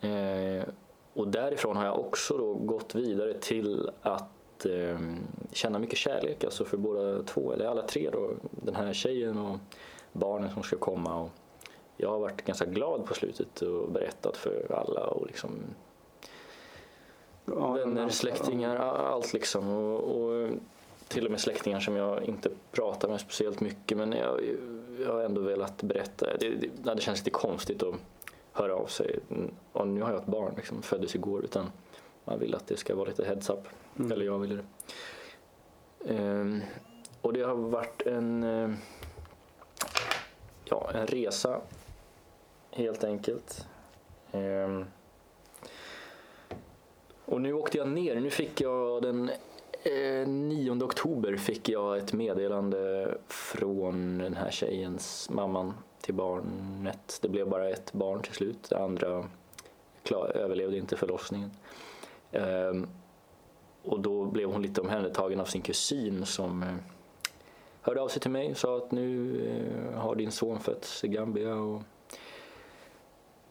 Eh, 0.00 0.64
och 1.14 1.28
därifrån 1.28 1.76
har 1.76 1.84
jag 1.84 1.98
också 1.98 2.38
då 2.38 2.54
gått 2.54 2.94
vidare 2.94 3.34
till 3.34 3.90
att 4.02 4.28
eh, 4.66 4.98
känna 5.52 5.78
mycket 5.78 5.98
kärlek, 5.98 6.44
alltså 6.44 6.64
för 6.64 6.76
båda 6.76 7.22
två, 7.22 7.52
eller 7.52 7.66
alla 7.66 7.82
tre 7.82 8.10
då, 8.10 8.30
den 8.50 8.74
här 8.74 8.92
tjejen 8.92 9.38
och 9.38 9.58
barnen 10.12 10.50
som 10.50 10.62
ska 10.62 10.76
komma. 10.76 11.20
Och 11.20 11.30
jag 11.96 12.10
har 12.10 12.18
varit 12.18 12.44
ganska 12.44 12.64
glad 12.64 13.06
på 13.06 13.14
slutet 13.14 13.62
och 13.62 13.92
berättat 13.92 14.36
för 14.36 14.72
alla 14.72 15.06
och 15.06 15.26
liksom 15.26 15.50
Ja, 17.44 17.72
vänner, 17.72 18.02
ja. 18.02 18.08
släktingar, 18.08 18.76
allt 18.76 19.32
liksom. 19.32 19.68
Och, 19.68 20.00
och 20.00 20.50
till 21.08 21.24
och 21.24 21.30
med 21.30 21.40
släktingar 21.40 21.80
som 21.80 21.96
jag 21.96 22.22
inte 22.24 22.50
pratar 22.72 23.08
med 23.08 23.20
speciellt 23.20 23.60
mycket 23.60 23.98
men 23.98 24.12
jag, 24.12 24.40
jag 25.00 25.12
har 25.12 25.22
ändå 25.22 25.40
velat 25.40 25.82
berätta. 25.82 26.26
Det, 26.40 26.48
det, 26.48 26.94
det 26.94 27.02
känns 27.02 27.18
lite 27.18 27.30
konstigt 27.30 27.82
att 27.82 27.94
höra 28.52 28.74
av 28.74 28.86
sig. 28.86 29.18
Och 29.72 29.88
nu 29.88 30.02
har 30.02 30.10
jag 30.10 30.18
ett 30.18 30.26
barn, 30.26 30.52
liksom, 30.56 30.82
föddes 30.82 31.14
igår, 31.14 31.44
utan 31.44 31.70
man 32.24 32.38
vill 32.38 32.54
att 32.54 32.66
det 32.66 32.76
ska 32.76 32.94
vara 32.94 33.08
lite 33.08 33.24
heads 33.24 33.50
up. 33.50 33.68
Mm. 33.98 34.12
Eller 34.12 34.24
jag 34.24 34.38
ville 34.38 34.54
det. 34.54 34.64
Ehm, 36.14 36.60
och 37.20 37.32
det 37.32 37.42
har 37.42 37.54
varit 37.54 38.02
en, 38.02 38.42
eh, 38.42 38.70
ja, 40.64 40.90
en 40.94 41.06
resa 41.06 41.60
helt 42.70 43.04
enkelt. 43.04 43.66
Ehm, 44.32 44.84
och 47.24 47.40
nu 47.40 47.52
åkte 47.52 47.78
jag 47.78 47.88
ner. 47.88 48.20
Nu 48.20 48.30
fick 48.30 48.60
jag 48.60 49.02
den 49.02 49.30
eh, 49.82 50.28
9 50.28 50.84
oktober 50.84 51.36
fick 51.36 51.68
jag 51.68 51.98
ett 51.98 52.12
meddelande 52.12 53.14
från 53.28 54.18
den 54.18 54.34
här 54.34 54.50
tjejens 54.50 55.30
mamman 55.30 55.74
till 56.00 56.14
barnet. 56.14 57.18
Det 57.22 57.28
blev 57.28 57.48
bara 57.48 57.70
ett 57.70 57.92
barn 57.92 58.22
till 58.22 58.32
slut. 58.32 58.66
Det 58.70 58.78
andra 58.78 59.24
klar, 60.02 60.32
överlevde 60.34 60.76
inte 60.76 60.96
förlossningen. 60.96 61.50
Ehm, 62.32 62.86
och 63.84 64.00
då 64.00 64.24
blev 64.24 64.48
hon 64.52 64.62
lite 64.62 64.80
omhändertagen 64.80 65.40
av 65.40 65.44
sin 65.44 65.62
kusin 65.62 66.26
som 66.26 66.62
eh, 66.62 66.74
hörde 67.82 68.00
av 68.00 68.08
sig 68.08 68.20
till 68.22 68.30
mig 68.30 68.50
och 68.50 68.56
sa 68.56 68.76
att 68.76 68.92
nu 68.92 69.36
eh, 69.46 69.98
har 70.00 70.14
din 70.14 70.30
son 70.30 70.60
fötts 70.60 71.04
i 71.04 71.08
Gambia. 71.08 71.54
Och 71.54 71.82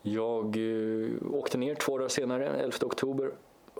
jag 0.02 0.58
eh, 0.58 1.10
åkte 1.34 1.58
ner 1.58 1.76
två 1.76 1.98
dagar 1.98 2.10
senare, 2.10 2.48
11 2.50 2.78
oktober, 2.82 3.32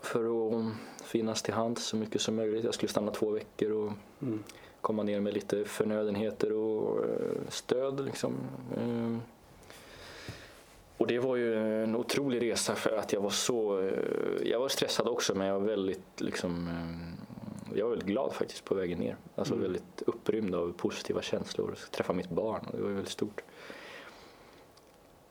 för 0.02 0.24
att 0.58 0.64
finnas 1.04 1.42
till 1.42 1.54
hands 1.54 1.84
så 1.84 1.96
mycket 1.96 2.20
som 2.20 2.36
möjligt. 2.36 2.64
Jag 2.64 2.74
skulle 2.74 2.90
stanna 2.90 3.10
två 3.12 3.30
veckor 3.30 3.72
och 3.72 3.92
Mm. 4.22 4.42
komma 4.80 5.02
ner 5.02 5.20
med 5.20 5.34
lite 5.34 5.64
förnödenheter 5.64 6.52
och 6.52 7.04
stöd. 7.48 8.04
Liksom. 8.04 8.34
Och 11.02 11.08
det 11.08 11.18
var 11.18 11.36
ju 11.36 11.82
en 11.82 11.96
otrolig 11.96 12.42
resa 12.42 12.74
för 12.74 12.96
att 12.96 13.12
jag 13.12 13.20
var 13.20 13.30
så... 13.30 13.78
eh, 13.80 13.92
Jag 14.42 14.60
var 14.60 14.68
stressad 14.68 15.08
också 15.08 15.34
men 15.34 15.46
jag 15.46 15.60
var 15.60 15.66
väldigt 15.66 16.20
liksom... 16.20 16.68
eh, 16.68 17.78
Jag 17.78 17.84
var 17.84 17.90
väldigt 17.90 18.08
glad 18.08 18.32
faktiskt 18.32 18.64
på 18.64 18.74
vägen 18.74 18.98
ner. 18.98 19.16
Alltså 19.34 19.54
Mm. 19.54 19.62
väldigt 19.62 20.02
upprymd 20.06 20.54
av 20.54 20.72
positiva 20.76 21.22
känslor. 21.22 21.74
Träffa 21.90 22.12
mitt 22.12 22.28
barn 22.30 22.66
och 22.66 22.76
det 22.76 22.82
var 22.82 22.88
ju 22.88 22.94
väldigt 22.94 23.12
stort. 23.12 23.42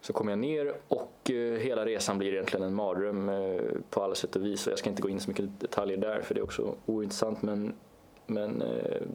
Så 0.01 0.13
kommer 0.13 0.31
jag 0.31 0.39
ner 0.39 0.73
och 0.87 1.31
eh, 1.31 1.59
hela 1.59 1.85
resan 1.85 2.17
blir 2.17 2.33
egentligen 2.33 2.65
en 2.65 2.73
mardröm 2.73 3.31
på 3.89 4.03
alla 4.03 4.15
sätt 4.15 4.35
och 4.35 4.45
vis. 4.45 4.67
Och 4.67 4.71
jag 4.71 4.79
ska 4.79 4.89
inte 4.89 5.01
gå 5.01 5.09
in 5.09 5.19
så 5.19 5.29
mycket 5.29 5.59
detaljer 5.59 5.97
där 5.97 6.21
för 6.21 6.33
det 6.35 6.39
är 6.39 6.43
också 6.43 6.75
ointressant 6.85 7.41
men, 7.41 7.73
men 8.25 8.63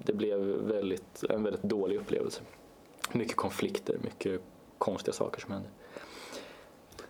det 0.04 0.12
blev 0.12 0.38
väldigt, 0.46 1.24
en 1.30 1.42
väldigt 1.42 1.62
dålig 1.62 1.96
upplevelse. 1.96 2.40
Mycket 3.12 3.36
konflikter, 3.36 3.98
mycket 4.04 4.40
konstiga 4.78 5.12
saker 5.12 5.40
som 5.40 5.52
hände. 5.52 5.68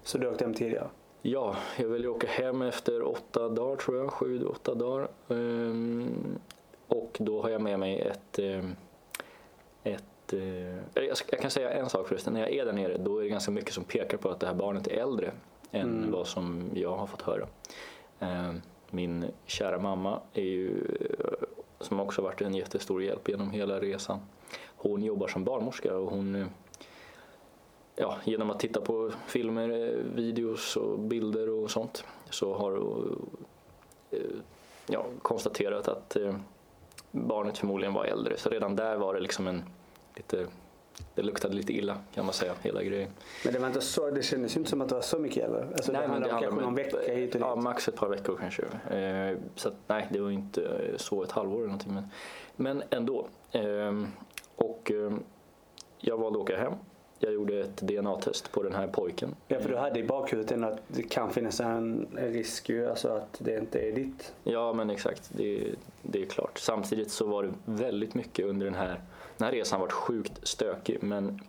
Så 0.07 0.19
du 0.19 0.29
åkte 0.29 0.45
hem 0.45 0.55
tidigare? 0.55 0.89
Ja, 1.23 1.57
jag 1.79 1.89
ville 1.89 2.09
åka 2.09 2.27
hem 2.27 2.63
efter 2.63 3.03
åtta 3.03 3.49
dagar 3.49 3.77
tror 3.77 3.97
jag, 3.99 4.11
sju, 4.11 4.47
åtta 4.47 4.75
dagar. 4.75 5.09
Ehm, 5.29 6.39
och 6.89 7.17
då 7.21 7.43
har 7.43 7.49
jag 7.51 7.61
med 7.61 7.79
mig 7.79 8.01
ett, 8.01 8.39
ehm, 8.39 8.77
ett 9.85 10.33
eh, 10.33 11.05
jag 11.31 11.41
kan 11.41 11.51
säga 11.51 11.71
en 11.71 11.89
sak 11.89 12.09
förresten, 12.09 12.33
när 12.33 12.41
jag 12.41 12.51
är 12.53 12.65
där 12.65 12.73
nere 12.73 12.97
då 12.99 13.19
är 13.19 13.23
det 13.23 13.29
ganska 13.29 13.51
mycket 13.51 13.75
som 13.75 13.85
pekar 13.85 14.19
på 14.19 14.29
att 14.31 14.41
det 14.41 14.47
här 14.47 14.55
barnet 14.55 14.87
är 14.87 14.97
äldre 15.03 15.31
än 15.73 15.99
Mm. 15.99 16.13
vad 16.13 16.27
som 16.27 16.71
jag 16.75 16.97
har 16.97 17.07
fått 17.07 17.23
höra. 17.23 17.47
Ehm, 18.21 18.61
Min 18.91 19.25
kära 19.47 19.79
mamma 19.79 20.21
är 20.33 20.43
ju, 20.43 20.71
eh, 21.11 21.47
som 21.81 22.01
också 22.01 22.23
varit 22.23 22.41
en 22.41 22.55
jättestor 22.55 23.03
hjälp 23.03 23.29
genom 23.29 23.51
hela 23.51 23.81
resan. 23.81 24.19
Hon 24.77 25.03
jobbar 25.03 25.29
som 25.29 25.45
barnmorska 25.45 25.97
och 25.97 26.11
hon 26.11 26.35
eh, 26.35 26.47
ja, 27.97 28.17
genom 28.25 28.51
att 28.51 28.61
titta 28.61 28.81
på 28.81 29.11
filmer, 29.27 29.69
eh, 29.69 30.05
videos 30.15 30.77
och 30.77 30.99
bilder 30.99 31.51
och 31.51 31.71
sånt 31.71 32.05
så 32.31 32.55
har 32.55 32.77
eh, 34.11 34.21
ja, 34.87 35.07
konstaterat 35.23 35.89
att 35.89 36.17
eh, 36.17 36.35
barnet 37.11 37.59
förmodligen 37.59 37.95
var 37.95 38.05
äldre. 38.05 38.37
Så 38.37 38.51
redan 38.51 38.77
där 38.77 38.97
var 38.97 39.15
det 39.15 39.21
liksom 39.21 39.47
en 39.47 39.65
lite, 40.15 40.47
det 41.15 41.23
luktade 41.23 41.55
lite 41.55 41.73
illa 41.73 41.99
kan 42.15 42.25
man 42.25 42.35
säga, 42.35 42.55
hela 42.63 42.83
grejen. 42.83 43.11
Men 43.45 43.53
det 43.53 43.59
var 43.59 43.67
inte 43.67 43.81
så, 43.81 44.11
det 44.11 44.23
kändes 44.23 44.57
ju 44.57 44.59
inte 44.59 44.71
som 44.71 44.81
att 44.81 44.89
det 44.89 44.95
var 44.95 45.03
så 45.03 45.19
mycket 45.19 45.43
heller. 45.43 45.69
Alltså, 45.73 45.93
det 45.93 45.99
handlade 45.99 46.35
om 46.35 46.41
kanske 46.41 46.61
någon 46.61 46.75
vecka 46.75 46.99
hit 47.15 47.35
och. 47.35 47.41
Ja, 47.41 47.57
max 47.57 47.89
ett 47.89 47.97
par 47.97 48.09
veckor 48.09 48.39
kanske. 48.41 48.63
Eh, 48.97 49.39
så 49.55 49.69
att, 49.69 49.75
nej, 49.87 50.09
det 50.11 50.21
var 50.21 50.31
inte 50.31 50.93
så 50.97 51.23
ett 51.23 51.33
halvår 51.33 51.57
eller 51.57 51.67
någonting. 51.67 51.95
Men, 51.95 52.09
men 52.57 52.83
ändå. 52.91 53.29
Eh, 53.53 54.03
och 54.57 54.91
eh, 54.91 55.13
jag 55.99 56.17
valde 56.17 56.39
att 56.39 56.43
åka 56.43 56.57
hem. 56.57 56.73
Jag 57.19 57.33
gjorde 57.33 57.61
ett 57.61 57.77
DNA-test 57.77 58.53
på 58.53 58.63
den 58.63 58.75
här 58.75 58.87
pojken. 58.87 59.35
Ja, 59.49 59.61
för 59.61 59.69
du 59.69 59.77
hade 59.77 60.01
i 60.01 60.05
bakhuvudet 60.05 60.63
att 60.63 60.81
det 60.89 61.03
kan 61.03 61.31
finnas 61.31 61.61
en 61.61 62.09
risk 62.17 62.69
ju, 62.69 62.89
alltså 62.89 63.09
att 63.09 63.37
det 63.39 63.59
inte 63.59 63.79
är 63.79 63.93
ditt. 63.93 64.35
Ja, 64.45 64.73
men 64.73 64.91
exakt. 64.91 65.31
Det, 65.37 65.75
det 66.03 66.23
är 66.23 66.27
klart. 66.27 66.59
Samtidigt 66.59 67.11
så 67.11 67.27
var 67.27 67.43
det 67.43 67.53
väldigt 67.65 68.15
mycket 68.15 68.47
under 68.47 68.67
den 68.67 68.75
här... 68.75 69.01
Den 69.37 69.45
här 69.45 69.53
resan 69.53 69.81
varit 69.81 69.93
sjukt 69.93 70.49
stökig, 70.49 71.03
men 71.03 71.41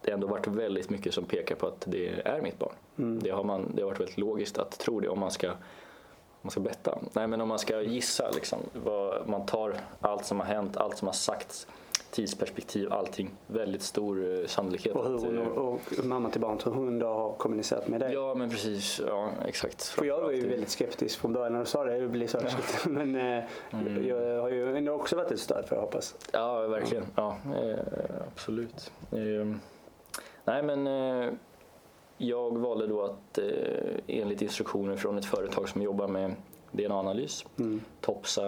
det 0.00 0.10
har 0.10 0.14
ändå 0.14 0.26
varit 0.26 0.46
väldigt 0.46 0.90
mycket 0.90 1.14
som 1.14 1.24
pekar 1.24 1.54
på 1.54 1.66
att 1.66 1.84
det 1.86 2.20
är 2.24 2.40
mitt 2.42 2.58
barn. 2.58 2.74
Mm. 2.98 3.22
Det, 3.22 3.30
har 3.30 3.44
man, 3.44 3.72
det 3.74 3.82
har 3.82 3.86
varit 3.86 4.00
väldigt 4.00 4.18
logiskt 4.18 4.58
att 4.58 4.78
tro 4.78 5.00
det 5.00 5.08
om 5.08 5.18
man 5.18 5.30
ska, 5.30 5.52
man 6.42 6.50
ska 6.50 6.60
betta. 6.60 6.98
Nej, 7.12 7.26
men 7.26 7.40
om 7.40 7.48
man 7.48 7.58
ska 7.58 7.82
gissa 7.82 8.30
liksom, 8.30 8.58
vad, 8.72 9.28
man 9.28 9.46
tar 9.46 9.76
allt 10.00 10.24
som 10.24 10.40
har 10.40 10.46
hänt, 10.46 10.76
allt 10.76 10.98
som 10.98 11.08
har 11.08 11.12
sagts, 11.12 11.66
tidsperspektiv, 12.14 12.92
allting. 12.92 13.30
Väldigt 13.46 13.82
stor 13.82 14.40
eh, 14.40 14.46
sannolikhet. 14.46 14.94
Och 14.96 15.04
hur 15.04 15.14
att, 15.16 15.22
hon 15.22 15.38
eh, 15.38 15.46
och, 15.48 15.80
mamma 16.04 16.30
till 16.30 16.40
barnet, 16.40 16.66
hur 16.66 16.70
hon 16.70 16.98
då 16.98 17.06
har 17.06 17.32
kommunicerat 17.32 17.88
med 17.88 18.00
dig. 18.00 18.12
Ja, 18.12 18.34
men 18.34 18.50
precis. 18.50 19.00
Ja, 19.06 19.30
exakt. 19.46 19.84
För 19.84 20.04
jag 20.04 20.20
var 20.20 20.30
ju 20.30 20.48
väldigt 20.48 20.68
skeptisk 20.70 21.18
från 21.20 21.32
början 21.32 21.52
när 21.52 21.60
du 21.60 21.66
sa 21.66 21.84
det. 21.84 21.96
Jag 21.98 22.10
blev 22.10 22.26
så 22.26 22.38
här, 22.40 22.48
shit. 22.48 22.86
Men 22.90 23.14
eh, 23.14 23.44
Mm. 23.72 24.06
jag 24.06 24.42
har 24.42 24.48
ju 24.50 24.76
ändå 24.76 24.92
också 24.92 25.16
varit 25.16 25.30
ett 25.30 25.40
stöd 25.40 25.64
för 25.68 25.76
jag 25.76 25.82
hoppas. 25.82 26.14
Ja, 26.32 26.66
verkligen. 26.66 27.04
Ja, 27.16 27.36
absolut. 28.32 28.92
Eh, 29.12 29.56
nej, 30.44 30.62
men 30.62 30.86
jag 32.16 32.58
valde 32.58 32.86
då 32.86 33.02
att 33.02 33.38
enligt 34.06 34.42
instruktioner 34.42 34.96
från 34.96 35.18
ett 35.18 35.24
företag 35.24 35.68
som 35.68 35.82
jobbar 35.82 36.08
med 36.08 36.34
DNA-analys 36.72 37.44
Mm. 37.58 37.80
topsa 38.00 38.42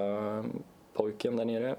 pojken 0.92 1.36
där 1.36 1.44
nere. 1.44 1.76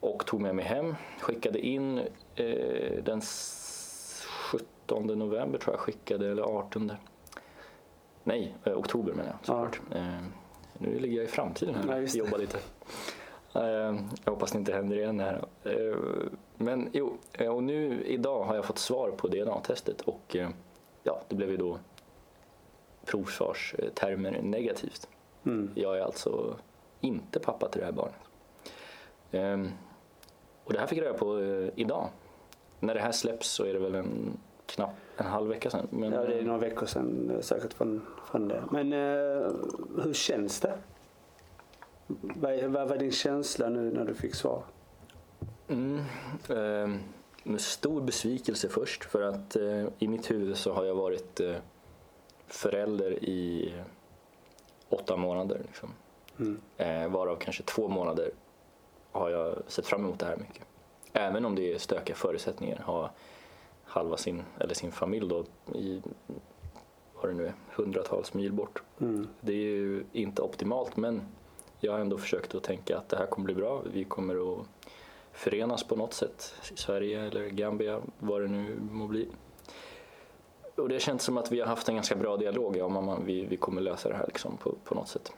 Och 0.00 0.26
tog 0.26 0.40
med 0.40 0.54
mig 0.54 0.64
hem. 0.64 0.94
Skickade 1.20 1.58
in 1.66 1.98
eh, 2.34 3.02
den 3.04 3.18
s- 3.18 4.24
17 4.52 5.06
november 5.06 5.58
tror 5.58 5.74
jag 5.74 5.80
skickade, 5.80 6.30
eller 6.30 6.42
18. 6.42 6.92
Nej, 8.24 8.54
eh, 8.64 8.78
oktober 8.78 9.12
menar 9.12 9.30
jag 9.30 9.38
såklart. 9.46 9.80
Eh, 9.94 10.18
nu 10.78 10.98
ligger 10.98 11.16
jag 11.16 11.24
i 11.24 11.28
framtiden 11.28 11.74
Ja, 11.86 11.92
här 11.92 12.02
och 12.02 12.08
det. 12.08 12.14
jobbar 12.18 12.38
lite. 12.38 12.58
Eh, 13.54 13.96
jag 14.24 14.32
hoppas 14.32 14.52
det 14.52 14.58
inte 14.58 14.72
händer 14.72 14.96
igen 14.98 15.20
här. 15.20 15.44
Eh, 15.64 15.96
men 16.56 16.88
jo, 16.92 17.18
eh, 17.32 17.48
och 17.54 17.62
nu 17.62 18.02
idag 18.04 18.44
har 18.44 18.54
jag 18.54 18.64
fått 18.64 18.78
svar 18.78 19.10
på 19.10 19.28
DNA-testet 19.28 20.00
och 20.00 20.36
ja, 21.02 21.20
det 21.28 21.34
blev 21.34 21.50
ju 21.50 21.56
då 21.56 21.78
provsvarstermer 23.04 24.42
negativt. 24.42 25.08
Mm. 25.46 25.70
Jag 25.74 25.98
är 25.98 26.02
alltså 26.02 26.56
inte 27.00 27.40
pappa 27.40 27.68
till 27.68 27.80
det 27.80 27.84
här 27.86 27.92
barnet. 27.92 28.20
Och 30.68 30.74
det 30.74 30.80
här 30.80 30.86
fick 30.86 30.98
jag 30.98 31.04
reda 31.04 31.18
på 31.18 31.38
eh, 31.38 31.68
idag. 31.74 32.08
När 32.80 32.94
det 32.94 33.00
här 33.00 33.12
släpps 33.12 33.48
så 33.48 33.64
är 33.64 33.72
det 33.72 33.78
väl 33.78 33.94
en 33.94 34.38
knapp 34.66 34.90
en 35.16 35.26
halv 35.26 35.48
vecka 35.48 35.70
sedan. 35.70 35.88
Men, 35.90 36.12
Ja, 36.12 36.24
det 36.24 36.38
är 36.38 36.42
några 36.42 36.58
veckor 36.58 36.86
sedan 36.86 37.30
eh, 37.34 37.40
säkert 37.40 37.74
från, 37.74 38.06
från 38.30 38.48
det. 38.48 38.62
Men 38.70 38.92
eh, 38.92 39.50
hur 40.02 40.12
känns 40.12 40.60
det? 40.60 40.78
Vad, 42.06 42.64
vad 42.64 42.88
var 42.88 42.96
din 42.96 43.12
känsla 43.12 43.68
nu 43.68 43.90
när 43.90 44.04
du 44.04 44.14
fick 44.14 44.34
svar? 44.34 44.62
Mm, 45.68 46.02
ehm, 46.48 46.98
med 47.42 47.60
stor 47.60 48.00
besvikelse 48.00 48.68
först 48.68 49.04
för 49.04 49.22
att 49.22 49.56
eh, 49.56 49.86
i 49.98 50.08
mitt 50.08 50.30
huvud 50.30 50.56
så 50.56 50.72
har 50.72 50.84
jag 50.84 50.94
varit 50.94 51.40
eh, 51.40 51.56
förälder 52.46 53.24
i 53.24 53.74
åtta 54.88 55.16
månader. 55.16 55.60
Liksom. 55.66 55.88
Mm. 56.38 56.60
Eh, 56.76 57.08
varav 57.08 57.36
kanske 57.36 57.62
två 57.62 57.88
månader 57.88 58.30
har 59.12 59.30
jag 59.30 59.56
sett 59.66 59.86
fram 59.86 60.04
emot 60.04 60.18
det 60.18 60.26
här 60.26 60.36
mycket. 60.36 60.64
Även 61.12 61.44
om 61.44 61.54
det 61.54 61.72
är 61.72 61.78
stökiga 61.78 62.16
förutsättningar. 62.16 62.82
Ha 62.86 63.10
halva 63.84 64.16
sin, 64.16 64.42
eller 64.58 64.74
sin 64.74 64.92
familj 64.92 65.28
då 65.28 65.44
i 65.74 66.02
vad 67.14 67.30
det 67.30 67.34
nu 67.34 67.46
är, 67.46 67.54
hundratals 67.74 68.34
mil 68.34 68.52
bort. 68.52 68.82
Mm. 69.00 69.28
Det 69.40 69.52
är 69.52 69.56
ju 69.56 70.04
inte 70.12 70.42
optimalt 70.42 70.96
men 70.96 71.22
jag 71.80 71.92
har 71.92 71.98
ändå 71.98 72.18
försökt 72.18 72.54
att 72.54 72.62
tänka 72.62 72.98
att 72.98 73.08
det 73.08 73.16
här 73.16 73.26
kommer 73.26 73.44
bli 73.44 73.54
bra. 73.54 73.82
Vi 73.92 74.04
kommer 74.04 74.60
att 74.60 74.66
förenas 75.32 75.84
på 75.84 75.96
något 75.96 76.14
sätt. 76.14 76.54
I 76.72 76.76
Sverige 76.76 77.20
eller 77.20 77.46
Gambia, 77.46 78.00
vad 78.18 78.42
det 78.42 78.48
nu 78.48 78.78
må 78.90 79.06
bli. 79.06 79.28
Och 80.76 80.88
det 80.88 81.00
känns 81.00 81.22
som 81.22 81.38
att 81.38 81.52
vi 81.52 81.60
har 81.60 81.66
haft 81.66 81.88
en 81.88 81.94
ganska 81.94 82.16
bra 82.16 82.36
dialog, 82.36 82.76
och 82.76 82.90
mamma. 82.90 83.18
Vi, 83.24 83.46
vi 83.46 83.56
kommer 83.56 83.80
lösa 83.80 84.08
det 84.08 84.14
här 84.14 84.26
liksom 84.26 84.56
på, 84.56 84.74
på 84.84 84.94
något 84.94 85.08
sätt. 85.08 85.32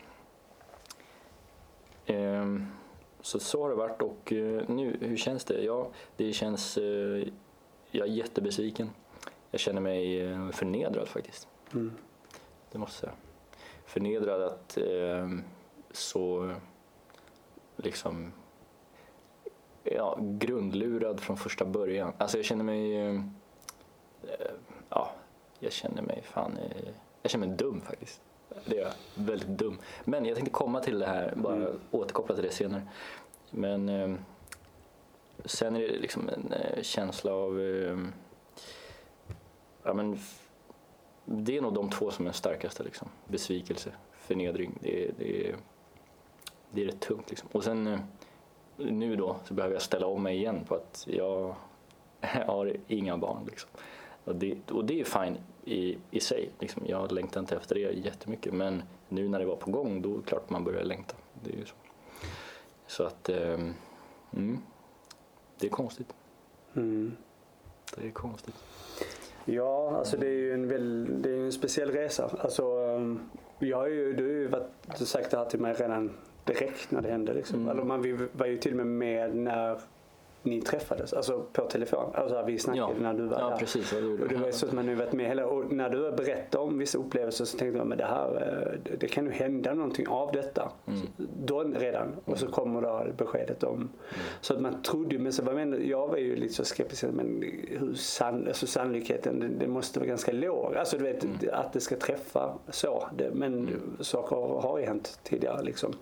Ehm, 2.07 2.67
så 3.23 3.41
så 3.41 3.63
har 3.63 3.69
det 3.71 3.75
varit 3.77 4.03
och 4.03 4.33
eh, 4.33 4.63
nu, 4.69 4.97
hur 5.01 5.17
känns 5.17 5.45
det? 5.45 5.63
Ja, 5.65 5.89
det 6.17 6.33
känns... 6.33 6.77
eh, 6.79 7.29
Jag 7.91 8.09
är 8.09 8.13
jättebesviken. 8.13 8.91
Jag 9.51 9.61
känner 9.61 9.81
mig 9.81 10.21
eh, 10.27 10.51
förnedrad 10.51 11.09
faktiskt. 11.09 11.49
Mm. 11.73 11.93
Det 12.73 12.79
måste 12.79 13.07
jag 13.07 13.13
säga. 13.13 13.23
Förnedrad 13.87 14.43
att 14.43 14.79
så 15.91 16.55
liksom 17.77 18.33
ja, 19.85 20.19
grundlurad 20.21 21.21
från 21.21 21.37
första 21.37 21.65
början. 21.65 22.13
Alltså 22.19 22.37
jag 22.39 22.45
känner 22.45 22.65
mig 22.65 23.21
ja, 24.89 25.13
jag 25.59 25.73
känner 25.73 26.03
mig 26.03 26.23
fan 26.23 26.59
jag 27.23 27.31
känner 27.31 27.47
mig 27.47 27.57
dum 27.57 27.81
faktiskt. 27.81 28.23
Det 28.65 28.79
är 28.79 28.83
jag, 28.83 28.93
väldigt 29.15 29.49
dum. 29.49 29.79
Men 30.05 30.25
jag 30.25 30.35
tänkte 30.37 30.53
komma 30.53 30.81
till 30.81 30.99
det 30.99 31.07
här, 31.07 31.35
bara 31.37 31.57
Mm. 31.57 31.81
återkoppla 31.91 32.35
till 32.35 32.45
det 32.45 32.51
senare. 32.51 32.83
Men 33.51 33.89
eh, 33.89 34.15
sen 35.45 35.77
är 35.77 35.81
det 35.81 35.99
liksom 35.99 36.29
en 36.29 36.53
eh, 36.53 36.83
känsla 36.83 37.33
av 37.33 37.61
eh, 37.61 37.99
ja, 39.83 39.95
men, 39.95 40.19
det 41.25 41.57
är 41.57 41.61
nog 41.63 41.75
de 41.75 41.91
två 41.91 42.11
som 42.11 42.27
är 42.27 42.33
starkaste. 42.33 42.83
Liksom. 42.83 43.09
Besvikelse, 43.29 43.91
förnedring. 44.13 44.79
Det 44.83 45.11
det 45.19 45.49
är, 45.49 45.57
det 46.71 46.83
är 46.83 46.87
rätt 46.87 47.01
tungt. 47.01 47.31
Liksom. 47.31 47.49
Och 47.53 47.65
sen 47.65 47.87
eh, 47.87 47.99
nu 48.77 49.17
då 49.17 49.37
så 49.45 49.55
behöver 49.55 49.75
jag 49.75 49.83
ställa 49.83 50.07
om 50.07 50.23
mig 50.23 50.37
igen 50.37 50.65
på 50.69 50.75
att 50.75 51.07
jag 51.11 51.55
har 52.47 52.77
inga 52.89 53.17
barn. 53.17 53.45
Liksom. 53.47 53.71
Och, 54.25 54.37
det, 54.37 54.71
och 54.71 54.85
det 54.85 55.01
är 55.01 55.05
fine 55.05 55.39
i, 55.65 55.99
i 56.11 56.21
sig. 56.21 56.51
Liksom. 56.59 56.83
Jag 56.87 57.13
längtar 57.13 57.41
inte 57.41 57.57
efter 57.57 57.75
det 57.75 57.81
jättemycket. 57.81 58.55
Men 58.55 58.83
nu 59.09 59.29
när 59.29 59.39
det 59.39 59.45
var 59.45 59.57
på 59.57 59.71
gång 59.71 60.03
då 60.03 60.15
är 60.15 60.17
det 60.17 60.25
klart 60.27 60.51
man 60.51 60.65
börjar 60.65 60.85
längta. 60.85 61.15
Det 61.45 61.53
är 61.53 61.57
ju 61.57 61.65
så. 61.65 61.75
så 62.87 63.05
att 63.05 63.29
ehm, 63.29 63.75
mm, 64.37 64.59
det 65.59 65.67
är 65.67 65.71
konstigt. 65.71 66.15
Mm. 66.75 67.17
Det 67.97 68.07
är 68.07 68.11
konstigt. 68.11 68.55
Ja, 69.45 69.97
alltså 69.97 70.17
det 70.17 70.27
är 70.27 70.39
ju 70.39 70.55
en, 70.55 70.69
väl, 70.69 71.23
det 71.23 71.31
är 71.31 71.39
en 71.39 71.53
speciell 71.53 71.91
resa. 71.91 72.31
Alltså, 72.41 72.77
um, 72.77 73.31
jag 73.59 73.77
har 73.77 73.87
ju, 73.87 74.13
du 74.13 74.23
har 74.23 74.31
ju 74.31 74.49
varit, 74.49 74.99
sagt 74.99 75.31
det 75.31 75.37
här 75.37 75.45
till 75.45 75.61
mig 75.61 75.75
redan 75.75 76.17
direkt 76.45 76.91
när 76.91 77.03
det 77.03 77.11
hände. 77.11 77.35
Liksom. 77.35 77.59
Mm. 77.59 77.69
Eller 77.69 77.85
man 77.85 78.29
var 78.33 78.47
ju 78.47 78.59
till 78.59 78.73
och 78.73 78.77
med 78.77 78.87
med 78.87 79.37
när 79.37 79.81
ni 80.43 80.61
träffades, 80.63 81.13
alltså 81.13 81.45
på 81.53 81.63
telefon. 81.63 82.11
Alltså 82.15 82.43
vi 82.47 82.59
snackade 82.59 82.93
Ja. 82.97 83.03
när 83.03 83.15
du 83.15 83.23
var 83.27 83.41
Ja, 83.41 83.49
där. 83.51 83.57
precis, 83.57 83.91
det 83.91 83.97
och 84.23 84.29
det 84.29 84.35
var 84.37 84.51
så 84.51 84.67
att 84.67 84.73
man 84.73 84.87
nu 84.87 84.95
varit 84.95 85.13
med 85.13 85.27
hela, 85.27 85.47
och 85.47 85.73
när 85.73 85.91
du 85.91 86.13
berättade 86.13 86.65
om 86.65 86.79
vissa 86.79 86.99
upplevelser 86.99 87.45
så 87.45 87.59
tänkte 87.59 87.79
jag 87.79 87.87
men 87.87 87.99
det 87.99 88.05
här, 88.05 88.29
eh, 88.83 88.97
det- 88.99 89.09
kan 89.09 89.25
ju 89.25 89.31
hända 89.31 89.75
någonting 89.75 90.09
av 90.09 90.33
detta. 90.33 90.73
Mm. 90.87 91.01
Då 91.45 91.63
redan. 91.63 92.09
Och 92.25 92.39
så 92.39 92.47
kommer 92.47 92.83
då 92.83 93.07
beskedet 93.17 93.63
om, 93.65 93.89
så 94.41 94.55
att 94.55 94.61
man 94.61 94.83
trodde 94.83 95.19
men 95.19 95.33
så 95.33 95.43
var 95.43 95.53
man, 95.53 95.89
jag 95.89 96.09
var 96.09 96.17
ju 96.17 96.37
lite 96.37 96.55
så 96.55 96.65
skeptisk, 96.65 97.05
men 97.13 97.45
hur 97.69 97.95
sann, 97.95 98.49
alltså 98.49 98.67
sannolikheten, 98.67 99.41
det, 99.41 99.49
det 99.49 99.67
måste 99.69 99.99
vara 100.01 100.09
ganska 100.09 100.33
låg. 100.33 100.75
Alltså 100.77 100.97
du 100.99 101.05
vet 101.05 101.25
Mm. 101.25 101.37
att 101.53 101.73
det 101.73 101.81
ska 101.81 101.97
träffa 101.97 102.53
så. 102.69 103.09
Det, 103.17 103.31
men 103.35 103.69
saker 104.01 104.37
har 104.37 104.79
ju 104.79 104.85
hänt 104.85 105.19
tidigare 105.23 105.63
liksom. 105.63 105.93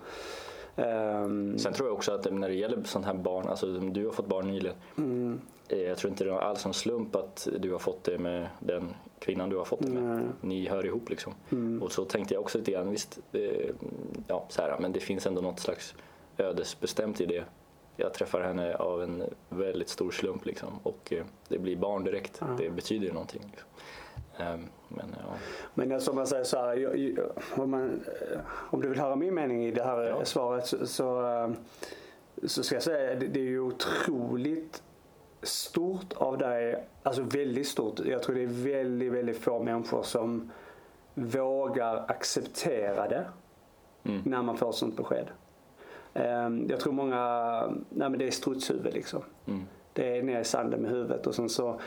Ehm, 0.83 1.57
Sen 1.59 1.73
tror 1.73 1.87
jag 1.87 1.95
också 1.95 2.11
att 2.11 2.33
när 2.33 2.49
det 2.49 2.55
gäller 2.55 2.83
sånt 2.83 3.05
här 3.05 3.13
barn, 3.13 3.47
alltså 3.47 3.79
du 3.79 4.05
har 4.05 4.11
fått 4.13 4.27
barn 4.27 4.47
nyligen. 4.47 4.75
mm, 4.97 5.41
Eh, 5.71 5.79
Jag 5.81 5.97
tror 5.97 6.11
inte 6.11 6.23
det 6.23 6.29
är 6.31 6.35
alls 6.39 6.65
en 6.65 6.73
slump 6.73 7.15
att 7.15 7.47
du 7.59 7.71
har 7.71 7.79
fått 7.79 8.03
det 8.03 8.17
med 8.17 8.47
den 8.59 8.93
kvinnan 9.19 9.49
du 9.49 9.55
har 9.57 9.65
fått 9.65 9.79
det 9.81 9.89
med. 9.91 10.03
Nej. 10.03 10.25
Ni 10.41 10.67
hör 10.67 10.85
ihop 10.85 11.09
liksom. 11.09 11.33
mm, 11.49 11.83
Och 11.83 11.91
så 11.91 12.05
tänkte 12.05 12.33
jag 12.33 12.41
också 12.41 12.57
lite 12.57 12.71
grann, 12.71 12.89
visst, 12.91 13.19
eh, 13.31 13.69
ja, 14.27 14.45
så 14.49 14.61
här, 14.61 14.77
men 14.79 14.91
det 14.91 14.99
finns 14.99 15.27
ändå 15.27 15.41
något 15.41 15.59
slags 15.59 15.95
ödesbestämt 16.37 17.21
i 17.21 17.25
det. 17.25 17.43
Jag 17.95 18.13
träffar 18.13 18.41
henne 18.41 18.75
av 18.75 19.03
en 19.03 19.23
väldigt 19.49 19.89
stor 19.89 20.11
slump 20.11 20.45
liksom, 20.45 20.69
och 20.83 21.13
eh, 21.13 21.23
det 21.47 21.59
blir 21.59 21.75
barn 21.75 22.03
direkt. 22.03 22.37
Ja. 22.41 22.47
Det 22.57 22.69
betyder 22.69 23.11
någonting. 23.13 23.41
Liksom. 23.51 23.67
Ehm, 24.37 24.65
Men 24.89 25.15
ja, 25.17 25.33
Men 25.73 25.91
jag- 25.91 26.01
som 26.01 26.15
man 26.15 26.27
säger 26.27 26.43
så 26.43 26.57
här, 26.57 27.15
om, 27.57 27.71
man, 27.71 28.01
eh, 28.31 28.39
om 28.49 28.81
du 28.81 28.89
vill 28.89 28.99
höra 28.99 29.15
min 29.15 29.33
mening 29.33 29.65
i 29.65 29.71
det 29.71 29.83
här 29.83 30.01
Ja. 30.03 30.25
svaret 30.25 30.65
så, 30.67 30.85
så, 30.87 31.27
eh, 31.27 31.49
så 32.47 32.63
ska 32.63 32.75
jag 32.75 32.83
säga 32.83 33.15
det, 33.19 33.27
det 33.27 33.39
är 33.39 33.43
ju 33.43 33.59
otroligt 33.59 34.83
stort 35.41 36.13
av 36.13 36.37
dig, 36.37 36.85
alltså 37.03 37.21
väldigt 37.21 37.67
stort. 37.67 37.99
Jag 37.99 38.23
tror 38.23 38.35
det 38.35 38.43
är 38.43 38.73
väldigt, 38.73 39.11
väldigt 39.13 39.37
få 39.37 39.63
människor 39.63 40.03
som 40.03 40.51
vågar 41.13 42.05
acceptera 42.11 43.07
det 43.07 43.25
Mm. 44.03 44.21
när 44.25 44.41
man 44.41 44.57
får 44.57 44.71
sånt 44.71 44.97
besked. 44.97 45.27
Eh, 46.13 46.49
Jag 46.69 46.79
tror 46.79 46.93
många, 46.93 47.61
nej 47.89 48.09
men 48.09 48.19
det 48.19 48.27
är 48.27 48.31
strutshuvud 48.31 48.93
liksom. 48.93 49.21
mm, 49.47 49.61
Det 49.99 50.17
är 50.17 50.23
ner 50.23 50.39
i 50.39 50.43
sanden 50.43 50.81
med 50.81 50.91
huvudet 50.91 51.27
och 51.27 51.35
sen 51.35 51.49
så 51.49 51.79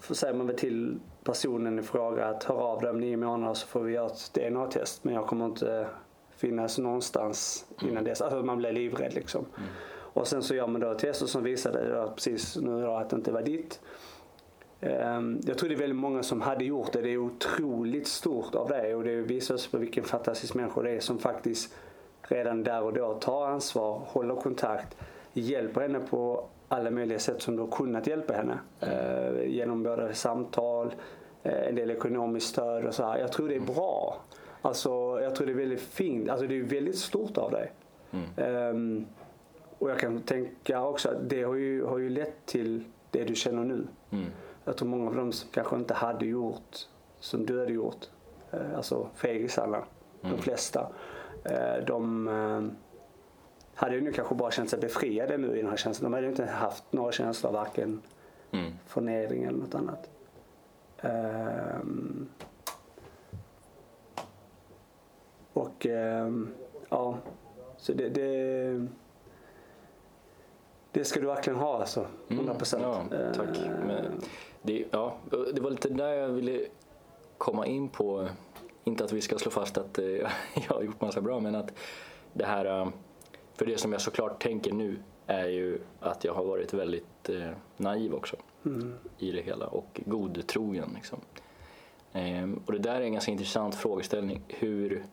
får 0.00 0.14
säger 0.14 0.34
man 0.34 0.46
väl 0.46 0.56
till 0.56 0.98
personen 1.24 1.78
i 1.78 1.82
fråga 1.82 2.26
att 2.26 2.44
hör 2.44 2.54
av 2.56 2.80
dig 2.80 2.90
om 2.90 3.00
nio 3.00 3.16
månader 3.16 3.54
så 3.54 3.66
får 3.66 3.80
vi 3.80 3.92
göra 3.92 4.06
ett 4.06 4.30
DNA-test 4.34 5.04
men 5.04 5.14
jag 5.14 5.26
kommer 5.26 5.46
inte 5.46 5.86
finnas 6.36 6.78
någonstans 6.78 7.66
innan 7.82 8.04
dess. 8.04 8.20
Alltså 8.20 8.42
man 8.42 8.58
blir 8.58 8.72
livrädd 8.72 9.14
liksom. 9.14 9.44
Och 9.88 10.26
sen 10.28 10.42
så 10.42 10.54
gör 10.54 10.66
man 10.66 10.80
då 10.80 10.90
ett 10.90 10.98
test 10.98 11.22
och 11.22 11.28
som 11.28 11.42
visade 11.42 11.92
då 11.92 12.10
precis 12.10 12.56
nu 12.56 12.82
då 12.82 12.92
att 12.92 13.10
det 13.10 13.16
inte 13.16 13.32
var 13.32 13.42
ditt. 13.42 13.80
Ehm, 14.80 15.40
Jag 15.46 15.58
tror 15.58 15.68
det 15.68 15.74
är 15.74 15.78
väldigt 15.78 15.98
många 15.98 16.22
som 16.22 16.40
hade 16.40 16.64
gjort 16.64 16.92
det. 16.92 17.02
Det 17.02 17.10
är 17.10 17.18
otroligt 17.18 18.08
stort 18.08 18.54
av 18.54 18.68
det 18.68 18.94
och 18.94 19.04
det 19.04 19.16
visar 19.16 19.54
oss 19.54 19.66
på 19.66 19.78
vilken 19.78 20.04
fantastisk 20.04 20.54
människa 20.54 20.82
det 20.82 20.90
är 20.90 21.00
som 21.00 21.18
faktiskt 21.18 21.74
redan 22.22 22.62
där 22.62 22.82
och 22.82 22.92
då 22.92 23.14
tar 23.14 23.46
ansvar, 23.46 24.02
håller 24.06 24.34
kontakt, 24.36 24.96
hjälper 25.32 25.80
henne 25.80 26.00
på 26.00 26.48
alla 26.68 26.90
möjliga 26.90 27.18
sätt 27.18 27.42
som 27.42 27.56
du 27.56 27.62
har 27.62 27.70
kunnat 27.70 28.06
hjälpa 28.06 28.32
henne. 28.34 28.58
Eh, 28.80 29.46
genom 29.48 29.82
både 29.82 30.14
samtal, 30.14 30.94
eh, 31.42 31.68
en 31.68 31.74
del 31.74 31.90
ekonomiskt 31.90 32.46
stöd 32.48 32.84
och 32.84 32.94
så 32.94 33.04
här. 33.04 33.18
Jag 33.18 33.32
tror 33.32 33.48
det 33.48 33.56
är 33.56 33.60
bra. 33.60 34.16
Alltså, 34.62 34.90
jag 35.22 35.34
tror 35.34 35.46
det 35.46 35.52
är 35.52 35.56
väldigt 35.56 35.80
fint. 35.80 36.28
Alltså, 36.30 36.46
det 36.46 36.58
är 36.58 36.62
väldigt 36.62 36.98
stort 36.98 37.38
av 37.38 37.50
dig. 37.50 37.72
Ehm, 38.36 39.06
och 39.78 39.90
jag 39.90 39.98
kan 39.98 40.20
tänka 40.22 40.82
också 40.82 41.08
att 41.08 41.28
det 41.30 41.42
har 41.42 41.54
ju, 41.54 41.84
har 41.84 41.98
ju 41.98 42.08
lett 42.10 42.46
till 42.46 42.84
det 43.10 43.24
du 43.24 43.34
känner 43.34 43.64
nu. 43.64 43.86
mm, 44.10 44.24
Jag 44.64 44.76
tror 44.76 44.88
många 44.88 45.08
av 45.10 45.16
dem 45.16 45.32
som 45.32 45.50
kanske 45.52 45.76
inte 45.76 45.94
hade 45.94 46.26
gjort 46.26 46.76
som 47.20 47.46
du 47.46 47.60
hade 47.60 47.72
gjort, 47.72 48.06
eh, 48.50 48.76
alltså 48.76 49.08
fegisarna, 49.14 49.84
de 50.20 50.38
flesta, 50.38 50.88
eh, 51.44 51.84
de 51.86 52.28
eh, 52.28 52.62
hade 53.76 53.94
ju 53.94 54.00
nu 54.00 54.12
kanske 54.12 54.34
bara 54.34 54.50
känt 54.50 54.70
sig 54.70 54.78
befriade 54.78 55.36
nu 55.36 55.56
i 55.56 55.60
den 55.60 55.70
här 55.70 55.76
känslan. 55.76 56.10
De 56.10 56.14
hade 56.14 56.26
ju 56.26 56.30
inte 56.30 56.44
haft 56.44 56.84
några 56.90 57.12
känslor, 57.12 57.52
varken 57.52 58.02
mm. 58.50 58.72
förnedring 58.86 59.44
eller 59.44 59.58
något 59.58 59.74
annat. 59.74 60.10
Ehm, 61.00 62.28
och 65.52 65.86
ehm, 65.86 66.48
ja, 66.88 67.18
så 67.76 67.92
det, 67.92 68.08
det, 68.08 68.86
det 70.92 71.04
ska 71.04 71.20
du 71.20 71.26
verkligen 71.26 71.58
ha 71.58 71.80
alltså. 71.80 72.06
100 72.28 72.54
procent. 72.54 72.84
Mm, 72.84 73.22
ja, 73.26 73.34
tack. 73.34 73.58
Men 73.86 74.22
det, 74.62 74.84
ja, 74.90 75.16
det 75.54 75.60
var 75.60 75.70
lite 75.70 75.88
där 75.88 76.12
jag 76.12 76.28
ville 76.28 76.60
komma 77.38 77.66
in 77.66 77.88
på. 77.88 78.28
Inte 78.84 79.04
att 79.04 79.12
vi 79.12 79.20
ska 79.20 79.38
slå 79.38 79.50
fast 79.50 79.78
att 79.78 79.98
eh, 79.98 80.04
jag 80.68 80.74
har 80.74 80.82
gjort 80.82 81.00
massa 81.00 81.20
bra, 81.20 81.40
men 81.40 81.54
att 81.54 81.72
det 82.32 82.44
här... 82.44 82.92
För 83.56 83.66
det 83.66 83.78
som 83.78 83.92
jag 83.92 84.00
såklart 84.00 84.42
tänker 84.42 84.72
nu 84.72 84.98
är 85.26 85.46
ju 85.46 85.80
att 86.00 86.24
jag 86.24 86.34
har 86.34 86.44
varit 86.44 86.74
väldigt 86.74 87.28
eh, 87.28 87.50
naiv 87.76 88.14
också 88.14 88.36
i 89.18 89.32
det 89.32 89.42
hela 89.42 89.66
och 89.66 90.00
godtrogen. 90.06 90.90
Liksom. 90.94 91.20
Ehm, 92.12 92.60
och 92.66 92.72
det 92.72 92.78
där 92.78 92.94
är 92.94 93.00
en 93.00 93.12
ganska 93.12 93.30
intressant 93.32 93.74
frågeställning. 93.74 94.42
Hur, 94.48 95.04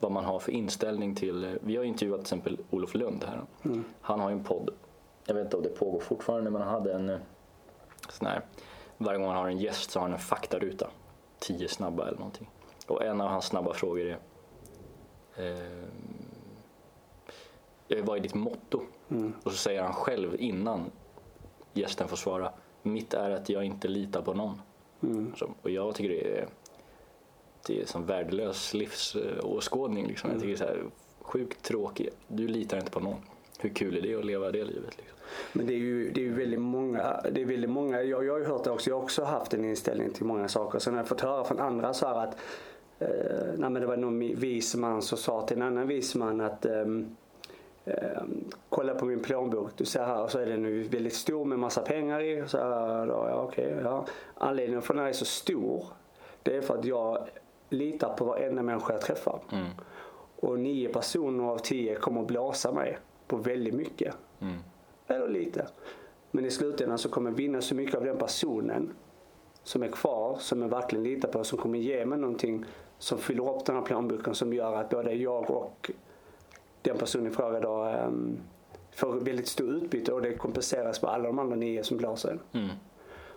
vad 0.00 0.12
man 0.12 0.24
har 0.24 0.38
för 0.38 0.52
inställning 0.52 1.14
till... 1.14 1.44
eh, 1.44 1.52
Vi 1.60 1.76
har 1.76 1.84
intervjuat 1.84 2.18
till 2.18 2.24
exempel 2.24 2.58
Olof 2.70 2.94
Lund 2.94 3.24
här. 3.24 3.42
Han 4.00 4.20
har 4.20 4.30
ju 4.30 4.36
en 4.36 4.44
podd. 4.44 4.70
Jag 5.26 5.34
vet 5.34 5.44
inte 5.44 5.56
om 5.56 5.62
det 5.62 5.68
pågår 5.68 6.00
fortfarande 6.00 6.50
men 6.50 6.62
han 6.62 6.70
hade 6.74 6.92
en 6.94 7.08
eh, 7.08 7.18
sån 8.08 8.26
här... 8.26 8.42
Varje 8.98 9.18
gång 9.18 9.28
han 9.28 9.36
har 9.36 9.48
en 9.48 9.58
gäst 9.58 9.90
så 9.90 9.98
har 9.98 10.04
han 10.04 10.12
en 10.12 10.18
faktaruta. 10.18 10.90
Tio 11.38 11.68
snabba 11.68 12.06
eller 12.08 12.18
någonting. 12.18 12.50
Och 12.86 13.04
en 13.04 13.20
av 13.20 13.28
hans 13.28 13.44
snabba 13.44 13.74
frågor 13.74 14.00
är... 14.06 14.18
Eh, 15.36 15.84
Eh, 17.90 18.04
vad 18.04 18.18
är 18.18 18.20
ditt 18.20 18.34
motto? 18.34 18.82
Och 19.42 19.52
så 19.52 19.58
säger 19.58 19.82
han 19.82 19.92
själv 19.92 20.36
innan 20.38 20.90
gästen 21.72 22.08
får 22.08 22.16
svara. 22.16 22.52
Mitt 22.82 23.14
är 23.14 23.30
att 23.30 23.48
jag 23.48 23.64
inte 23.64 23.88
litar 23.88 24.22
på 24.22 24.34
någon. 24.34 24.60
Så, 25.36 25.50
och 25.62 25.70
jag 25.70 25.94
tycker 25.94 26.10
det 26.10 26.38
är, 26.38 26.48
det 27.66 27.80
är 27.80 27.86
som 27.86 28.06
värdelös 28.06 28.74
livsåskådning. 28.74 30.06
Liksom. 30.06 30.30
Jag 30.30 30.40
tycker 30.40 30.48
det 30.48 30.54
är 30.54 30.66
så 30.66 30.74
här, 30.74 30.84
sjukt 31.20 31.62
tråkigt. 31.62 32.16
Du 32.28 32.48
litar 32.48 32.78
inte 32.78 32.90
på 32.90 33.00
någon. 33.00 33.20
Hur 33.58 33.70
kul 33.70 33.96
är 33.96 34.02
det 34.02 34.14
att 34.14 34.24
leva 34.24 34.50
det 34.50 34.64
livet? 34.64 34.96
Liksom? 34.96 35.16
Men 35.52 35.66
det 35.66 35.72
är 35.72 35.78
ju 35.78 36.10
det 36.10 36.26
är 36.26 36.30
väldigt 36.30 36.60
många, 36.60 37.20
det 37.32 37.42
är 37.42 37.46
väldigt 37.46 37.70
många 37.70 38.02
jag, 38.02 38.24
jag 38.24 38.32
har 38.32 38.38
ju 38.38 38.44
hört 38.44 38.64
det 38.64 38.70
också, 38.70 38.90
jag 38.90 38.96
har 38.96 39.02
också 39.02 39.24
haft 39.24 39.54
en 39.54 39.64
inställning 39.64 40.10
till 40.10 40.24
många 40.24 40.48
saker. 40.48 40.78
Sen 40.78 40.94
har 40.94 41.00
jag 41.00 41.08
fått 41.08 41.20
höra 41.20 41.44
från 41.44 41.58
andra 41.58 41.94
så 41.94 42.06
här 42.06 42.14
att 42.14 42.36
eh, 42.98 43.08
nej 43.56 43.70
men 43.70 43.74
det 43.74 43.86
var 43.86 43.96
någon 43.96 44.18
vis 44.18 44.74
man 44.74 45.02
som 45.02 45.18
sa 45.18 45.46
till 45.46 45.56
en 45.56 45.62
annan 45.62 45.88
vis 45.88 46.14
man 46.14 46.40
att 46.40 46.66
ehm, 46.66 47.16
kolla 48.68 48.94
på 48.94 49.04
min 49.04 49.20
plånbok, 49.20 49.70
du 49.76 49.84
ser 49.84 50.04
här 50.04 50.26
så 50.26 50.38
är 50.38 50.46
den 50.46 50.64
ju 50.64 50.82
väldigt 50.82 51.14
stor 51.14 51.44
med 51.44 51.58
massa 51.58 51.82
pengar 51.82 52.20
i. 52.20 52.48
Så 52.48 52.58
här, 52.58 53.06
då, 53.06 53.12
ja, 53.12 53.42
okej, 53.42 53.76
ja. 53.84 54.06
Anledningen 54.34 54.82
för 54.82 54.94
att 54.94 54.98
den 54.98 55.06
är 55.06 55.12
så 55.12 55.24
stor 55.24 55.84
det 56.42 56.56
är 56.56 56.60
för 56.60 56.78
att 56.78 56.84
jag 56.84 57.28
litar 57.68 58.14
på 58.16 58.24
varenda 58.24 58.62
människa 58.62 58.92
jag 58.92 59.02
träffar. 59.02 59.40
Mm. 59.52 59.66
Och 60.36 60.58
nio 60.58 60.88
personer 60.88 61.44
av 61.44 61.58
tio 61.58 61.94
kommer 61.94 62.20
att 62.20 62.26
blåsa 62.26 62.72
mig 62.72 62.98
på 63.26 63.36
väldigt 63.36 63.74
mycket. 63.74 64.14
Mm. 64.40 64.58
Eller 65.06 65.28
lite. 65.28 65.66
Men 66.30 66.46
i 66.46 66.50
slutändan 66.50 66.98
så 66.98 67.08
kommer 67.08 67.30
jag 67.30 67.36
vinna 67.36 67.60
så 67.60 67.74
mycket 67.74 67.94
av 67.94 68.04
den 68.04 68.16
personen 68.16 68.92
som 69.62 69.82
är 69.82 69.88
kvar, 69.88 70.36
som 70.40 70.62
jag 70.62 70.68
verkligen 70.68 71.04
litar 71.04 71.28
på, 71.28 71.44
som 71.44 71.58
kommer 71.58 71.78
ge 71.78 72.06
mig 72.06 72.18
någonting 72.18 72.64
som 72.98 73.18
fyller 73.18 73.56
upp 73.56 73.64
den 73.64 73.76
här 73.76 73.82
plånboken 73.82 74.34
som 74.34 74.52
gör 74.52 74.74
att 74.74 74.90
både 74.90 75.12
jag 75.12 75.50
och 75.50 75.90
den 76.82 76.98
personen 76.98 77.26
i 77.26 77.30
fråga 77.30 77.60
då 77.60 77.84
um, 77.84 78.38
får 78.90 79.12
väldigt 79.12 79.48
stor 79.48 79.74
utbyte 79.74 80.12
och 80.12 80.22
det 80.22 80.34
kompenseras 80.34 80.98
på 80.98 81.06
alla 81.06 81.24
de 81.24 81.38
andra 81.38 81.56
nio 81.56 81.84
som 81.84 81.96
blåser. 81.96 82.38
Mm. 82.52 82.68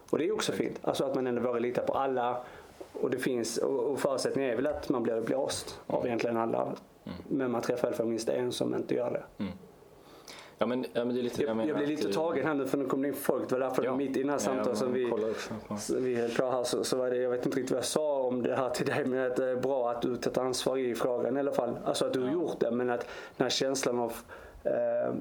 Och 0.09 0.17
det 0.17 0.27
är 0.27 0.31
också 0.31 0.51
fint. 0.51 0.79
Alltså 0.81 1.03
att 1.03 1.15
man 1.15 1.27
ändå 1.27 1.41
vågar 1.41 1.59
lita 1.59 1.81
på 1.81 1.93
alla. 1.93 2.43
Och 2.93 3.09
det 3.09 3.17
finns, 3.17 3.57
och, 3.57 3.99
förutsättningen 3.99 4.51
är 4.51 4.55
väl 4.55 4.67
att 4.67 4.89
man 4.89 5.03
blir 5.03 5.21
blåst 5.21 5.79
av 5.87 6.05
egentligen 6.05 6.37
alla. 6.37 6.73
Men 7.27 7.51
man 7.51 7.61
träffar 7.61 7.87
i 7.87 7.89
alla 7.89 7.97
fall 7.97 8.05
minst 8.05 8.29
en 8.29 8.51
som 8.51 8.75
inte 8.75 8.95
gör 8.95 9.11
det. 9.11 9.45
Ja, 10.57 10.65
men, 10.65 10.85
ja, 10.93 11.05
men 11.05 11.15
det 11.15 11.21
är 11.21 11.23
lite 11.23 11.37
det 11.37 11.43
Jag, 11.47 11.57
menar 11.57 11.69
jag 11.69 11.77
blir 11.77 11.87
lite 11.87 12.13
tagen 12.13 12.47
här 12.47 12.53
nu 12.53 12.65
för 12.65 12.77
nu 12.77 12.85
kommer 12.85 13.03
det 13.03 13.07
in 13.09 13.15
folk. 13.15 13.49
Det 13.49 13.55
var 13.55 13.59
därför 13.59 13.83
Ja. 13.83 13.95
mitt 13.95 14.17
i 14.17 14.19
den 14.19 14.29
här 14.29 14.35
Ja, 14.35 14.39
samtalet 14.39 14.67
man 14.67 14.75
som 14.75 14.93
vi, 14.93 16.09
vi 16.09 16.15
höll 16.15 16.29
på 16.31 16.51
här 16.51 16.63
så, 16.63 16.83
så 16.83 16.97
var 16.97 17.09
det, 17.09 17.17
jag 17.17 17.29
vet 17.29 17.45
inte 17.45 17.57
riktigt 17.57 17.71
vad 17.71 17.77
jag 17.77 17.85
sa 17.85 18.21
om 18.23 18.41
det 18.43 18.55
här 18.55 18.69
till 18.69 18.85
dig 18.85 19.05
men 19.05 19.25
att 19.31 19.35
det 19.35 19.49
är 19.49 19.55
bra 19.55 19.89
att 19.91 20.01
du 20.01 20.15
tagit 20.17 20.37
ansvar 20.37 20.77
i 20.77 20.95
frågan 20.95 21.37
i 21.37 21.39
alla 21.39 21.51
fall. 21.51 21.77
Alltså 21.85 22.05
att 22.05 22.13
du 22.13 22.21
har 22.21 22.31
gjort 22.31 22.59
det 22.59 22.71
men 22.71 22.89
att 22.89 22.99
den 23.37 23.45
här 23.45 23.49
känslan 23.49 23.99
av 23.99 24.13
eh, 24.63 25.13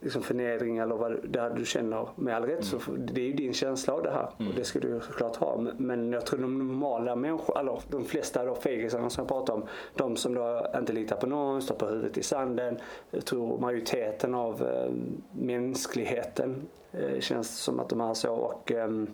liksom 0.00 0.22
förnedring 0.22 0.78
eller 0.78 0.94
vad 0.94 1.12
det 1.32 1.52
du 1.56 1.64
känner 1.64 2.08
med 2.16 2.36
all 2.36 2.44
rätt 2.44 2.64
så 2.64 2.76
Mm. 2.90 3.06
det 3.12 3.20
är 3.20 3.24
ju 3.26 3.32
din 3.32 3.52
känsla 3.52 3.94
av 3.94 4.02
det 4.02 4.10
här 4.10 4.28
och 4.38 4.54
det 4.56 4.64
ska 4.64 4.78
du 4.80 5.00
såklart 5.00 5.36
ha. 5.36 5.64
Men- 5.76 6.12
jag 6.12 6.26
tror 6.26 6.40
de 6.40 6.58
normala 6.58 7.16
människor, 7.16 7.58
eller 7.60 7.80
de 7.90 8.04
flesta 8.04 8.44
då 8.44 8.54
fegisarna 8.54 9.10
som 9.10 9.22
jag 9.22 9.28
pratar 9.28 9.54
om, 9.54 9.64
de 9.94 10.16
som 10.16 10.34
då 10.34 10.66
inte 10.78 10.92
litar 10.92 11.16
på 11.16 11.26
någon, 11.26 11.62
står 11.62 11.74
på 11.74 11.86
huvudet 11.86 12.18
i 12.18 12.22
sanden. 12.22 12.78
Jag 13.10 13.24
tror 13.24 13.58
majoriteten 13.58 14.34
av 14.34 14.62
eh, 14.62 14.90
mänskligheten 15.32 16.68
Eh, 16.92 17.20
känns 17.20 17.58
som 17.58 17.80
att 17.80 17.88
de 17.88 18.00
är 18.00 18.14
så 18.14 18.34
och, 18.34 18.72
ehm, 18.72 19.06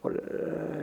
och 0.00 0.10
eh, 0.10 0.16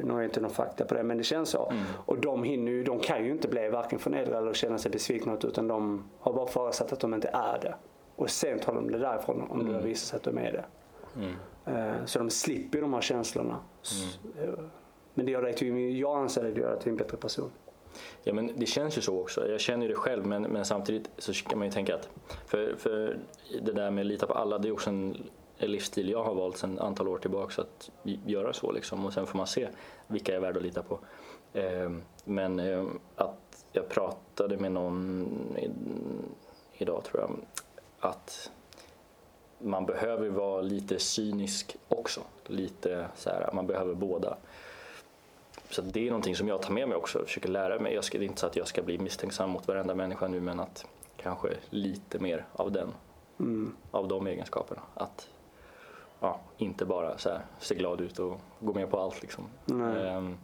nu 0.03 0.11
har 0.11 0.19
jag 0.19 0.27
inte 0.27 0.41
någon 0.41 0.51
fakta 0.51 0.85
på 0.85 0.93
det 0.93 1.03
men 1.03 1.17
det 1.17 1.23
känns 1.23 1.49
så. 1.49 1.69
Mm. 1.71 1.83
Och 2.05 2.17
de 2.17 2.43
hinner 2.43 2.71
ju, 2.71 2.83
de 2.83 2.99
kan 2.99 3.25
ju 3.25 3.31
inte 3.31 3.47
bli 3.47 3.69
varken 3.69 3.99
förnedrade 3.99 4.37
eller 4.37 4.53
känna 4.53 4.77
sig 4.77 4.91
besvikna 4.91 5.37
utan 5.43 5.67
de 5.67 6.03
har 6.19 6.33
bara 6.33 6.47
förutsatt 6.47 6.93
att 6.93 6.99
de 6.99 7.13
inte 7.13 7.27
är 7.33 7.59
det. 7.61 7.75
Och 8.19 8.29
sen 8.29 8.59
tar 8.59 8.73
de 8.75 8.91
det 8.91 8.97
därifrån 8.97 9.41
om 9.49 9.65
det 9.65 9.71
Mm. 9.71 9.83
visar 9.83 10.05
sig 10.07 10.17
att 10.17 10.23
de 10.23 10.37
är 10.37 10.51
det. 10.51 10.65
Mm. 11.15 11.33
Eh, 11.65 12.05
Så 12.05 12.19
de 12.19 12.29
slipper 12.29 12.77
ju 12.77 12.81
de 12.81 12.93
här 12.93 13.01
känslorna. 13.01 13.57
S- 13.83 14.19
eh, 14.41 14.49
Men 15.13 15.25
det 15.25 15.31
gör 15.31 15.41
dig 15.41 15.53
till, 15.53 15.99
jag 15.99 16.17
anser 16.17 16.43
det 16.43 16.59
gör 16.59 16.69
dig 16.71 16.79
till 16.79 16.89
en 16.91 16.97
bättre 16.97 17.17
person. 17.17 17.51
Ja 18.23 18.33
men 18.33 18.51
det 18.55 18.65
känns 18.65 18.97
ju 18.97 19.01
så 19.01 19.21
också. 19.21 19.47
Jag 19.49 19.59
känner 19.59 19.85
ju 19.85 19.89
det 19.91 19.95
själv 19.97 20.25
men, 20.25 20.41
men 20.41 20.65
samtidigt 20.65 21.09
så 21.17 21.33
kan 21.33 21.57
man 21.59 21.67
ju 21.67 21.71
tänka 21.71 21.95
att 21.95 22.09
för, 22.47 22.75
för 22.77 23.17
det 23.61 23.71
där 23.73 23.91
med 23.91 24.01
att 24.01 24.07
lita 24.07 24.27
på 24.27 24.33
alla 24.33 24.57
det 24.57 24.67
är 24.67 24.71
också 24.71 24.89
en 24.89 25.17
livsstil 25.57 26.09
jag 26.09 26.23
har 26.23 26.35
valt 26.35 26.57
sedan 26.57 26.73
ett 26.73 26.79
antal 26.83 27.07
år 27.07 27.17
tillbaka 27.17 27.61
att 27.61 27.89
göra 28.03 28.53
så 28.53 28.71
liksom 28.71 29.05
och 29.05 29.13
sen 29.13 29.25
får 29.27 29.37
man 29.37 29.47
se 29.47 29.67
vilka 30.07 30.35
är 30.35 30.39
värda 30.39 30.57
att 30.57 30.63
lita 30.65 30.83
på. 30.83 30.99
Eh, 31.53 31.91
Men 32.25 32.59
eh, 32.59 32.85
att 33.15 33.65
jag 33.71 33.89
pratade 33.89 34.57
med 34.57 34.71
någon 34.71 35.27
idag 36.77 37.03
tror 37.03 37.21
jag 37.21 37.31
att 37.99 38.51
man 39.59 39.85
behöver 39.85 40.29
vara 40.29 40.61
lite 40.61 40.99
cynisk 40.99 41.75
också. 41.87 42.21
Lite 42.45 43.07
så 43.15 43.29
här, 43.29 43.49
man 43.53 43.67
behöver 43.67 43.93
båda. 43.93 44.37
Så 45.69 45.81
det 45.81 45.99
är 46.07 46.09
någonting 46.11 46.35
som 46.35 46.47
jag 46.47 46.61
tar 46.61 46.73
med 46.73 46.87
mig 46.87 46.97
också 46.97 47.19
och 47.19 47.25
försöker 47.25 47.49
lära 47.49 47.79
mig. 47.79 47.93
Jag 47.93 48.03
ska, 48.03 48.17
det 48.17 48.23
är 48.23 48.27
inte 48.27 48.41
så 48.41 48.47
att 48.47 48.55
jag 48.55 48.67
ska 48.67 48.81
bli 48.81 48.97
misstänksam 48.97 49.49
mot 49.49 49.67
varenda 49.67 49.95
människa 49.95 50.27
nu 50.27 50.41
men 50.41 50.59
att 50.59 50.85
kanske 51.17 51.49
lite 51.69 52.19
mer 52.19 52.45
av 52.53 52.71
den, 52.71 52.93
Mm. 53.39 53.75
av 53.91 54.07
de 54.07 54.27
egenskaperna. 54.27 54.81
Att 54.93 55.29
ja, 56.19 56.39
inte 56.57 56.85
bara 56.85 57.17
så 57.17 57.29
här, 57.29 57.41
se 57.59 57.75
glad 57.75 58.01
ut 58.01 58.19
och 58.19 58.39
gå 58.59 58.73
med 58.73 58.89
på 58.89 58.99
allt 58.99 59.21
liksom. 59.21 59.45
Ehm, 59.69 60.37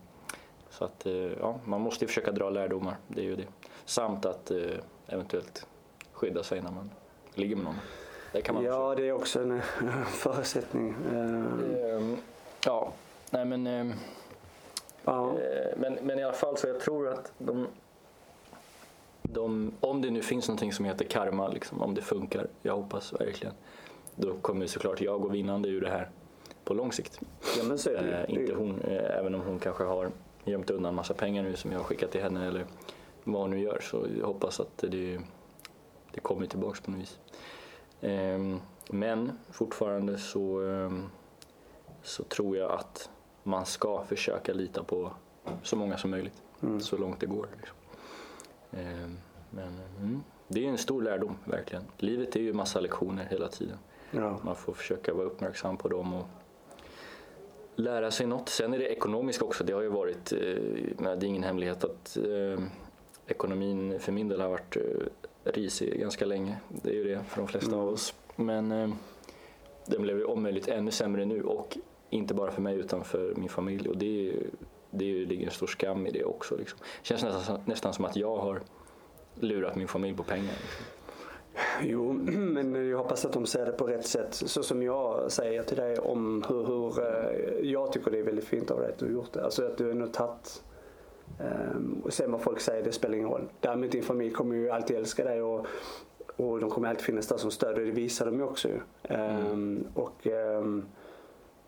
så 0.70 0.86
att 0.86 1.06
eh, 1.06 1.14
ja, 1.14 1.60
man 1.66 1.82
måste 1.82 2.04
ju 2.04 2.08
försöka 2.08 2.32
dra 2.32 2.50
lärdomar, 2.50 2.98
det 3.08 3.22
är 3.22 3.26
ju 3.26 3.36
det. 3.36 3.48
Samt 3.86 4.26
att 4.26 4.52
eh, 4.52 4.58
eventuellt 5.08 5.68
skydda 6.12 6.44
sig 6.44 6.62
när 6.62 6.72
man 6.72 6.90
ligger 7.38 7.56
med 7.56 7.66
någon. 7.66 7.80
Det 8.32 8.42
kan 8.42 8.56
man 8.56 8.66
också. 8.66 8.78
Ja, 8.78 8.96
det 8.96 9.08
är 9.08 9.12
också 9.12 9.40
en 9.42 9.52
eh, 9.52 9.62
förutsättning. 10.08 10.96
Ehm, 11.14 12.18
ja, 12.66 12.94
nej 13.30 13.46
men 13.46 13.68
ehm, 13.68 13.94
Ja. 15.06 15.30
Eh, 15.40 15.78
Men, 15.78 15.94
men 16.02 16.20
i 16.20 16.24
alla 16.24 16.34
fall 16.34 16.58
så 16.58 16.68
jag 16.68 16.80
tror 16.80 17.08
att 17.10 17.32
de, 17.38 17.68
de, 19.22 19.72
om 19.80 20.02
det 20.02 20.10
nu 20.12 20.22
finns 20.22 20.48
någonting 20.48 20.74
som 20.74 20.86
heter 20.86 21.06
karma, 21.06 21.48
liksom, 21.48 21.82
om 21.82 21.94
det 21.96 22.02
funkar, 22.02 22.48
jag 22.62 22.76
hoppas 22.76 23.14
verkligen, 23.14 23.54
då 24.16 24.34
kommer 24.42 24.68
såklart 24.68 25.02
jag 25.02 25.22
gå 25.22 25.28
vinnande 25.28 25.70
ur 25.70 25.82
det 25.82 25.90
här 25.90 26.10
på 26.64 26.74
lång 26.74 26.92
sikt. 26.92 27.20
ja, 27.58 27.64
men 27.64 27.78
så 27.78 27.90
är 27.90 28.04
det 28.04 28.14
är 28.14 28.32
inte 28.32 28.54
hon, 28.54 28.82
även 28.88 29.36
om 29.36 29.42
hon 29.42 29.60
kanske 29.60 29.84
har 29.84 30.10
gömt 30.46 30.70
undan 30.70 30.96
massa 30.96 31.14
pengar 31.14 31.44
nu 31.44 31.56
som 31.56 31.72
jag 31.72 31.80
har 31.80 31.84
skickat 31.84 32.12
till 32.12 32.22
henne 32.22 32.48
eller 32.48 32.66
vad 33.24 33.42
hon 33.42 33.52
nu 33.52 33.60
gör 33.60 33.80
så 33.82 34.08
jag 34.20 34.28
hoppas 34.28 34.60
att 34.60 34.78
det, 34.78 35.20
det 36.16 36.22
kommer 36.22 36.46
tillbaks 36.46 36.80
på 36.82 36.92
något 36.92 37.00
vis. 37.00 37.20
Ehm, 38.02 38.60
men 38.90 39.32
fortfarande 39.52 40.18
så, 40.18 40.62
ehm, 40.62 41.10
så 42.04 42.24
tror 42.24 42.58
jag 42.58 42.72
att 42.72 43.10
man 43.44 43.66
ska 43.66 44.04
försöka 44.04 44.54
lita 44.54 44.84
på 44.84 45.12
så 45.64 45.76
många 45.76 45.98
som 45.98 46.12
möjligt 46.12 46.42
Mm. 46.64 46.80
så 46.80 46.98
långt 46.98 47.20
det 47.20 47.26
går. 47.26 47.48
Liksom. 47.58 47.78
Ehm, 48.72 49.18
men 49.50 49.80
mm, 50.00 50.24
det 50.48 50.66
är 50.66 50.70
en 50.70 50.78
stor 50.78 51.02
lärdom 51.02 51.38
verkligen. 51.46 51.84
Livet 51.98 52.36
är 52.36 52.40
ju 52.40 52.54
massa 52.54 52.80
lektioner 52.80 53.28
hela 53.30 53.48
tiden. 53.48 53.78
Ja. 54.12 54.40
Man 54.44 54.56
får 54.56 54.74
försöka 54.74 55.14
vara 55.14 55.26
uppmärksam 55.26 55.78
på 55.78 55.88
dem 55.88 56.14
och 56.14 56.26
lära 57.76 58.12
sig 58.12 58.28
något. 58.28 58.50
Sen 58.50 58.74
är 58.74 58.80
det 58.80 58.88
ekonomiskt 58.88 59.42
också. 59.42 59.64
Det 59.64 59.74
har 59.74 59.82
ju 59.82 59.90
varit, 59.90 60.32
eh, 60.32 60.40
det 60.98 61.04
är 61.06 61.24
ingen 61.24 61.44
hemlighet 61.44 61.84
att 61.84 62.18
ekonomin 63.28 64.00
för 64.00 64.12
min 64.12 64.28
del 64.28 64.42
har 64.42 64.50
varit 64.50 64.78
eh, 64.78 64.84
risig 65.46 66.00
ganska 66.00 66.26
länge. 66.26 66.58
Det 66.70 66.90
är 66.90 66.94
ju 66.94 67.04
det 67.04 67.24
för 67.24 67.38
de 67.38 67.48
flesta 67.48 67.72
Mm. 67.72 67.80
av 67.80 67.94
oss. 67.94 68.14
Men 68.36 68.72
eh, 68.72 68.90
den 69.86 70.02
blev 70.02 70.18
ju 70.18 70.24
om 70.24 70.44
möjligt 70.44 70.68
ännu 70.68 70.92
sämre 70.92 71.26
nu 71.26 71.44
och 71.44 71.78
inte 72.10 72.34
bara 72.34 72.52
för 72.52 72.62
mig 72.62 72.76
utan 72.76 73.04
för 73.04 73.36
min 73.36 73.50
familj. 73.50 73.90
Och 73.90 73.98
det, 73.98 74.06
är 74.06 74.24
ju, 74.24 74.44
det 74.92 75.06
är 75.06 75.10
ju, 75.10 75.26
ligger 75.26 75.46
en 75.46 75.52
stor 75.52 75.68
skam 75.68 76.08
i 76.08 76.12
det 76.12 76.24
också. 76.24 76.56
Liksom. 76.58 76.80
Det 77.02 77.08
känns 77.08 77.24
nästan, 77.24 77.60
nästan 77.66 77.94
som 77.94 78.06
att 78.06 78.16
jag 78.16 78.38
har 78.38 78.62
lurat 79.36 79.76
min 79.76 79.88
familj 79.88 80.18
på 80.18 80.24
pengar. 80.24 80.54
Liksom. 80.62 80.86
Jo, 81.82 82.14
men 82.38 82.90
jag 82.90 82.98
hoppas 82.98 83.26
att 83.26 83.34
de 83.34 83.46
ser 83.46 83.66
det 83.66 83.72
på 83.72 83.88
rätt 83.88 84.06
sätt. 84.06 84.34
Så 84.34 84.64
som 84.64 84.84
jag 84.84 85.32
säger 85.32 85.64
till 85.64 85.78
dig 85.78 86.00
om 86.00 86.44
hur, 86.50 86.66
hur 86.66 87.00
eh, 87.00 87.70
jag 87.72 87.92
tycker 87.94 88.12
det 88.12 88.20
är 88.20 88.24
väldigt 88.24 88.46
fint 88.46 88.72
av 88.72 88.80
dig 88.80 88.90
att 88.90 88.98
du 88.98 89.06
har 89.06 89.12
gjort 89.14 89.34
det. 89.34 89.44
Alltså 89.44 89.66
att 89.66 89.78
du 89.78 89.92
ändå 89.92 90.08
tagit 90.08 90.64
Um, 91.40 92.02
och 92.06 92.14
sen 92.14 92.32
vad 92.32 92.42
folk 92.42 92.60
säger, 92.60 92.84
det 92.84 92.92
spelar 92.92 93.16
ingen 93.16 93.30
roll. 93.30 93.50
Däremot 93.60 93.92
din 93.92 94.04
familj 94.04 94.32
kommer 94.34 94.56
ju 94.56 94.70
alltid 94.70 94.98
älska 94.98 95.24
dig 95.24 95.42
och, 95.42 95.66
och 96.36 96.60
de 96.60 96.70
kommer 96.70 96.90
alltid 96.90 97.06
finnas 97.06 97.28
där 97.28 97.38
som 97.38 97.52
stöd 97.52 97.74
och 97.78 97.86
det 97.86 97.92
visar 97.92 98.26
de 98.26 98.36
ju 98.36 98.44
också 98.44 98.68
ju. 98.68 98.80
Ehm, 99.04 99.88
Och 99.94 100.28
ehm, 100.28 100.86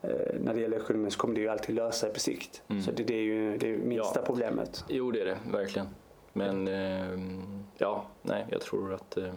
eh, 0.01 0.09
när 0.39 0.53
det 0.53 0.61
gäller 0.61 0.77
ekonomin 0.77 1.11
så 1.11 1.19
kommer 1.19 1.35
det 1.35 1.41
ju 1.41 1.47
alltid 1.49 1.75
lösa 1.75 1.91
sig 1.99 2.13
på 2.13 2.19
sikt. 2.19 2.61
Mm. 2.67 2.81
Så 2.81 2.91
det, 2.91 3.03
det 3.03 3.13
är 3.15 3.23
ju 3.23 3.57
det 3.57 3.73
är 3.73 3.77
minsta 3.77 4.19
Ja. 4.19 4.25
problemet. 4.25 4.85
Jo, 4.87 5.11
det 5.11 5.21
är 5.21 5.25
det 5.25 5.37
verkligen. 5.51 5.87
Men 6.33 6.67
eh, 6.67 7.19
ja, 7.77 8.05
nej, 8.21 8.45
jag 8.49 8.61
tror 8.61 8.93
att 8.93 9.17
eh, 9.17 9.33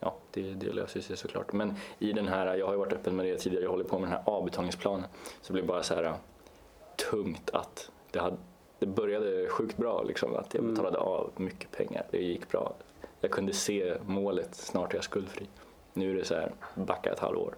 ja, 0.00 0.14
det, 0.30 0.42
det 0.42 0.72
löser 0.72 1.00
sig 1.00 1.16
såklart. 1.16 1.52
Men 1.52 1.74
i 1.98 2.12
den 2.12 2.28
här, 2.28 2.54
jag 2.56 2.66
har 2.66 2.72
ju 2.72 2.78
varit 2.78 2.92
öppen 2.92 3.16
med 3.16 3.26
det 3.26 3.36
tidigare, 3.38 3.64
jag 3.64 3.70
håller 3.70 3.84
på 3.84 3.98
med 3.98 4.08
den 4.08 4.16
här 4.18 4.22
avbetalningsplanen. 4.26 5.04
Så 5.40 5.46
det 5.46 5.52
blev 5.52 5.66
bara 5.66 5.82
så 5.82 5.94
här 5.94 6.02
eh, 6.04 6.14
tungt 7.10 7.50
att 7.52 7.90
det, 8.10 8.18
hade, 8.18 8.36
det 8.82 8.86
började 8.86 9.48
sjukt 9.48 9.76
bra, 9.76 10.02
liksom, 10.02 10.36
att 10.36 10.54
jag 10.54 10.62
Mm. 10.62 10.74
betalade 10.74 10.98
av 10.98 11.30
mycket 11.36 11.70
pengar. 11.70 12.06
Det 12.10 12.18
gick 12.18 12.48
bra. 12.48 12.74
Jag 13.20 13.30
kunde 13.30 13.52
se 13.52 13.94
målet, 14.06 14.54
snart 14.54 14.92
är 14.92 14.96
jag 14.96 15.04
skuldfri. 15.04 15.46
Nu 15.92 16.10
är 16.10 16.14
det 16.14 16.24
så 16.24 16.34
här, 16.34 16.52
backa 16.74 17.12
ett 17.12 17.18
halvår, 17.18 17.54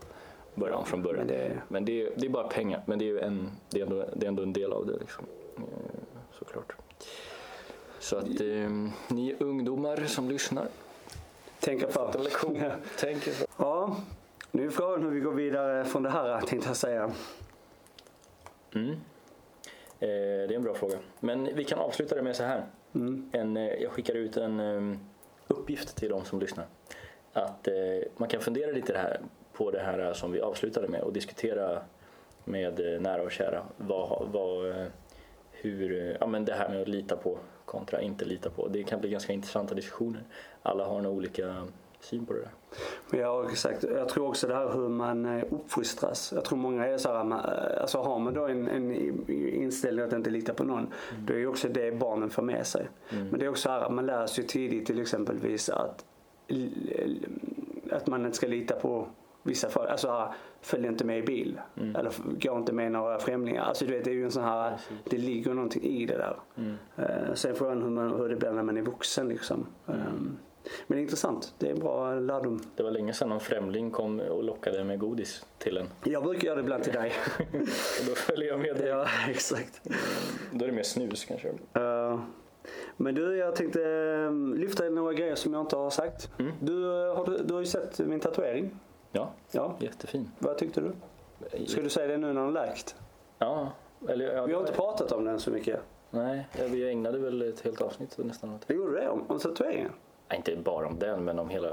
börja 0.55 0.77
om 0.77 0.85
från 0.87 1.03
början. 1.03 1.27
Men 1.27 1.37
det, 1.37 1.61
Men 1.69 1.85
det 1.85 2.03
är, 2.03 2.11
det 2.17 2.27
är 2.27 2.31
bara 2.31 2.49
pengar, 2.49 2.83
men 2.87 2.99
det 2.99 3.11
är, 3.11 3.19
en, 3.19 3.51
det 3.71 3.81
är, 3.81 3.85
ändå, 3.85 4.05
det 4.17 4.27
är 4.27 4.29
ändå 4.29 4.43
en 4.43 4.53
del 4.53 4.73
av 4.73 4.87
det. 4.87 4.97
Liksom. 4.99 5.25
Eh, 5.57 5.63
Såklart. 6.39 6.73
Så 7.99 8.17
att 8.17 8.41
eh, 8.41 8.71
ni 9.09 9.37
ungdomar 9.41 9.97
som 10.07 10.29
lyssnar, 10.31 10.67
tänka 11.61 11.89
fått 11.89 12.15
en 12.15 12.23
lektion. 12.23 12.63
Tänk 12.99 13.23
för. 13.23 13.47
Ja, 13.57 13.97
nu 14.51 14.67
är 14.67 14.71
frågan 14.71 15.03
hur 15.03 15.11
vi 15.11 15.21
går 15.21 15.33
vidare 15.33 15.85
från 15.85 16.03
det 16.03 16.11
här 16.11 16.41
tänkte 16.41 16.69
jag 16.69 16.77
säga. 16.77 17.11
Mm. 18.75 18.97
Eh, 20.05 20.49
det 20.49 20.55
är 20.55 20.57
en 20.57 20.63
bra 20.63 20.75
fråga. 20.75 20.99
Men 21.21 21.55
vi 21.55 21.65
kan 21.65 21.79
avsluta 21.79 22.15
det 22.15 22.23
med 22.23 22.37
så 22.37 22.43
här. 22.43 22.65
Mm. 22.95 23.31
En, 23.33 23.57
eh, 23.57 23.83
jag 23.83 23.93
skickar 23.93 24.15
ut 24.15 24.37
en 24.37 24.61
eh, 24.61 24.99
uppgift 25.49 25.97
till 25.97 26.09
de 26.09 26.25
som 26.25 26.41
lyssnar. 26.41 26.67
Att 27.33 27.69
eh, 27.69 27.75
man 28.17 28.29
kan 28.29 28.41
fundera 28.41 28.73
lite 28.73 28.93
det 28.93 28.99
här, 28.99 29.21
på 29.53 29.71
det 29.71 29.81
här 29.81 30.15
som 30.15 30.33
vi 30.33 30.41
avslutade 30.41 30.89
med 30.89 31.01
och 31.01 31.13
diskutera 31.13 31.83
med 32.45 33.03
nära 33.03 33.23
och 33.23 33.33
kära. 33.33 33.63
Vad, 33.77 34.29
vad, 34.33 34.75
hur, 35.51 36.17
ja, 36.21 36.27
men 36.27 36.45
det 36.45 36.55
här 36.55 36.69
med 36.69 36.83
att 36.83 36.89
lita 36.89 37.17
på 37.17 37.39
kontra 37.65 38.01
inte 38.01 38.25
lita 38.25 38.51
på. 38.51 38.69
Det 38.69 38.83
kan 38.83 39.01
bli 39.01 39.11
ganska 39.11 39.33
intressanta 39.33 39.75
diskussioner. 39.75 40.23
Alla 40.63 40.85
har 40.85 41.01
nog 41.01 41.17
olika 41.17 41.67
syn 42.01 42.27
på 42.27 42.33
det 42.33 42.41
där. 42.41 42.51
Men 43.11 43.21
jag, 43.21 43.51
exakt, 43.51 43.83
jag 43.83 44.09
tror 44.09 44.29
också 44.29 44.47
det 44.47 44.55
här 44.55 44.69
hur 44.73 44.89
man 44.89 45.39
eh, 45.39 45.45
uppfostras. 45.51 46.33
Jag 46.35 46.45
tror 46.45 46.59
många 46.59 46.87
är 46.87 46.99
så 46.99 47.13
här, 47.13 47.25
man, 47.25 47.41
alltså 47.81 47.99
har 47.99 48.19
man 48.19 48.35
då 48.35 48.47
en, 48.47 48.69
en 48.69 48.95
inställning 49.55 50.05
att 50.05 50.13
inte 50.13 50.31
lita 50.31 50.55
på 50.55 50.65
någon, 50.65 50.87
då 51.27 51.35
är 51.35 51.39
ju 51.39 51.47
också 51.47 51.69
det 51.69 51.99
barnen 51.99 52.31
får 52.31 52.43
med 52.43 52.67
sig. 52.67 52.89
Mm. 53.11 53.29
Men 53.29 53.41
det 53.41 53.47
är 53.47 53.51
också 53.51 53.69
här, 53.69 53.91
man 53.91 54.07
lär 54.07 54.27
sig 54.27 54.47
tidigt 54.47 54.87
till 54.87 55.01
exempelvis 55.01 55.69
att, 55.69 56.05
att 57.91 58.07
man 58.07 58.25
inte 58.25 58.37
ska 58.37 58.47
lita 58.47 58.75
på 58.75 59.07
vissa 59.45 59.69
för, 59.69 59.87
alltså 59.87 60.11
här, 60.11 60.29
följ 60.61 60.87
inte 60.87 61.05
med 61.05 61.19
i 61.19 61.23
bil. 61.23 61.61
Mm. 61.77 61.97
Eller 61.97 62.13
gå 62.41 62.57
inte 62.57 62.73
med 62.73 62.93
några 62.93 63.19
främlingar. 63.19 63.63
Alltså 63.63 63.85
du 63.85 63.93
vet, 63.93 64.05
det 64.05 64.11
är 64.11 64.15
ju 64.15 64.25
en 64.25 64.31
sån 64.31 64.45
här, 64.45 64.71
Precis. 64.71 65.05
det 65.05 65.19
ligger 65.19 65.55
någonting 65.55 65.83
i 65.83 66.07
det 66.07 66.17
där. 66.17 66.37
Mm. 66.57 66.75
Eh, 66.97 67.35
sen 67.35 67.55
frågan 67.55 67.83
hur, 67.83 67.91
man, 67.91 68.11
hur 68.11 68.29
det 68.29 68.37
blir 68.37 68.53
när 68.53 68.63
man 68.63 68.77
är 68.77 68.83
vuxen 68.83 69.29
liksom. 69.29 69.67
Mm. 69.87 70.01
Um, 70.01 70.39
men 70.87 70.97
det 70.97 71.01
är 71.01 71.03
intressant. 71.03 71.55
Det 71.59 71.67
är 71.67 71.71
en 71.73 71.79
bra 71.79 72.15
lärdom. 72.15 72.61
Det 72.77 72.83
var 72.83 72.91
länge 72.91 73.13
sedan 73.13 73.29
någon 73.29 73.41
främling 73.41 73.91
kom 73.91 74.21
och 74.21 74.45
lockade 74.45 74.85
med 74.85 74.99
godis 74.99 75.47
till 75.59 75.77
en. 75.77 75.87
Jag 76.05 76.23
brukar 76.23 76.47
göra 76.47 76.57
det 76.57 76.63
ibland 76.63 76.83
till 76.85 76.93
dig. 76.93 77.13
Då 78.09 78.15
följer 78.15 78.49
jag 78.49 78.61
med 78.61 78.77
dig. 78.77 78.87
ja, 78.89 79.07
exakt. 79.29 79.81
Då 80.53 80.65
är 80.65 80.69
det 80.69 80.75
mer 80.75 80.83
snus 80.83 81.25
kanske. 81.25 81.49
Eh, 81.75 82.21
men 82.97 83.15
du, 83.15 83.37
jag 83.37 83.57
tänkte 83.57 83.83
eh, 83.83 84.33
lyfta 84.59 84.85
några 84.85 85.13
grejer 85.13 85.35
som 85.35 85.53
jag 85.55 85.61
inte 85.63 85.77
har 85.77 85.91
sagt. 85.91 86.31
Mm. 86.39 86.53
Du, 86.61 86.85
eh, 87.07 87.17
har, 87.17 87.25
du, 87.27 87.39
du 87.45 87.55
har 87.55 87.61
ju 87.61 87.67
sett 87.67 87.99
min 87.99 88.21
tatuering. 88.21 88.77
Ja, 89.13 89.33
Ja. 89.51 89.77
jättefin. 89.81 90.31
Vad 90.39 90.59
tyckte 90.59 90.81
du? 90.81 90.93
Ska 91.67 91.81
du 91.81 91.89
säga 91.91 92.07
det 92.07 92.17
nu 92.17 92.33
när 92.33 92.43
den 92.43 92.53
läkt? 92.53 92.97
Ja, 93.39 93.73
eller 94.09 94.35
ja, 94.37 94.47
Vi 94.47 94.53
har 94.53 94.61
inte 94.61 94.73
pratat 94.73 95.13
om 95.13 95.25
den 95.25 95.41
så 95.41 95.51
mycket. 95.51 95.81
Nej, 96.11 96.47
vi 96.71 96.89
ägnade 96.89 97.19
väl 97.19 97.43
ett 97.43 97.61
helt 97.61 97.81
avsnitt 97.81 98.19
nästan 98.19 98.55
åt 98.55 98.69
det. 98.69 98.75
Gjorde 98.75 99.01
det 99.01 99.09
om, 99.09 99.25
om 99.29 99.39
tatueringen. 99.39 99.91
Ja, 100.29 100.37
inte 100.37 100.57
bara 100.57 100.87
om 100.87 100.99
den, 100.99 101.25
men 101.25 101.39
om 101.39 101.49
hela 101.49 101.69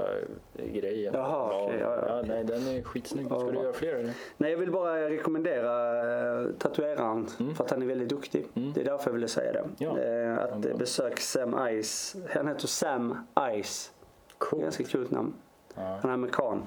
grejen. 0.54 1.14
Jaha, 1.14 1.62
okej, 1.64 1.78
ja, 1.80 2.04
ja. 2.08 2.22
nej, 2.26 2.44
den 2.44 2.66
är 2.68 2.82
skitsnygg. 2.82 3.26
Ska 3.26 3.34
Ja. 3.34 3.50
du 3.52 3.58
göra 3.58 3.72
fler 3.72 3.94
eller? 3.94 4.12
Nej, 4.36 4.50
jag 4.50 4.58
vill 4.58 4.70
bara 4.72 5.10
rekommendera 5.10 5.98
eh, 6.42 6.50
tatueraren 6.58 7.26
för 7.56 7.64
att 7.64 7.70
han 7.70 7.82
är 7.82 7.86
väldigt 7.86 8.08
duktig. 8.08 8.46
Det 8.74 8.80
är 8.80 8.84
därför 8.84 9.06
jag 9.10 9.12
ville 9.14 9.28
säga 9.28 9.52
det. 9.52 9.58
Mm. 9.58 9.72
Ja. 9.78 9.98
Ja, 10.02 10.36
att 10.38 10.66
eh, 10.66 10.76
besök 10.76 11.20
Sam 11.20 11.56
Ice. 11.82 12.16
Han 12.30 12.48
heter 12.48 12.66
Sam 12.66 13.16
Ice. 13.62 13.92
Cool. 14.38 14.60
Ganska 14.60 14.84
kul 14.84 15.06
namn. 15.12 15.34
Ja. 15.74 15.98
Han 16.02 16.10
är 16.10 16.14
amerikan. 16.14 16.62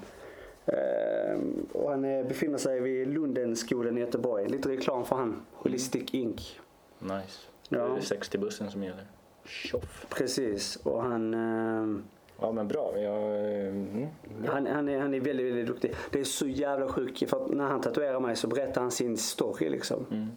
Eh, 0.66 1.38
och 1.72 1.90
han 1.90 2.02
befinner 2.02 2.58
sig 2.58 2.80
vid 2.80 3.08
Lundenskolan 3.08 3.98
i 3.98 4.00
Göteborg. 4.00 4.48
Lite 4.48 4.68
reklam 4.68 5.04
för 5.04 5.16
han. 5.16 5.42
Holistic 5.52 6.14
Inc. 6.14 6.60
Nice. 6.98 7.40
Ja. 7.68 7.78
Då 7.78 7.84
är 7.84 7.88
det 7.94 8.00
60-bussen 8.00 8.70
som 8.70 8.82
gäller. 8.82 9.04
Tjoff. 9.46 10.06
Precis. 10.08 10.76
Och 10.76 11.02
han, 11.02 11.34
eh, 11.34 12.02
Ja 12.40 12.52
men 12.52 12.68
bra. 12.68 12.92
Jag, 12.98 13.22
eh, 13.22 13.68
mm. 13.68 14.06
han, 14.46 14.66
han, 14.66 14.88
är, 14.88 15.00
han 15.00 15.14
är 15.14 15.20
väldigt, 15.20 15.46
väldigt 15.46 15.66
duktig. 15.66 15.94
Det 16.10 16.20
är 16.20 16.24
så 16.24 16.46
jävla 16.46 16.88
sjukt. 16.88 17.30
För 17.30 17.44
att 17.44 17.50
när 17.50 17.64
han 17.64 17.80
tatuerar 17.80 18.20
mig 18.20 18.36
så 18.36 18.48
berättar 18.48 18.80
han 18.80 18.90
sin 18.90 19.16
story 19.16 19.68
liksom. 19.68 20.06
Mm. 20.10 20.28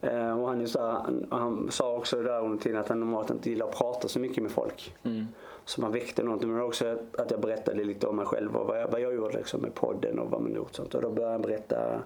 Eh, 0.00 0.40
och 0.40 0.48
han, 0.48 0.60
är 0.60 0.66
så 0.66 0.80
här, 0.80 0.92
han, 0.92 1.26
han 1.30 1.70
sa 1.70 1.96
också 1.96 2.22
där 2.22 2.44
under 2.44 2.58
tiden 2.58 2.80
att 2.80 2.88
han 2.88 3.00
normalt 3.00 3.30
inte 3.30 3.50
gillar 3.50 3.68
att 3.68 3.78
prata 3.78 4.08
så 4.08 4.18
mycket 4.18 4.42
med 4.42 4.52
folk. 4.52 4.96
Mm. 5.02 5.26
Så 5.64 5.80
man 5.80 5.92
väckte 5.92 6.22
någonting. 6.22 6.52
Men 6.52 6.62
också 6.62 6.98
att 7.18 7.30
jag 7.30 7.40
berättade 7.40 7.84
lite 7.84 8.06
om 8.06 8.16
mig 8.16 8.26
själv 8.26 8.56
och 8.56 8.66
vad 8.66 8.80
jag, 8.80 8.88
vad 8.88 9.00
jag 9.00 9.14
gjorde 9.14 9.36
liksom 9.36 9.60
med 9.60 9.74
podden 9.74 10.18
och 10.18 10.30
vad 10.30 10.42
man 10.42 10.54
gjort. 10.54 10.74
Sånt. 10.74 10.94
Och 10.94 11.02
då 11.02 11.10
började 11.10 11.32
han 11.32 11.42
berätta 11.42 12.02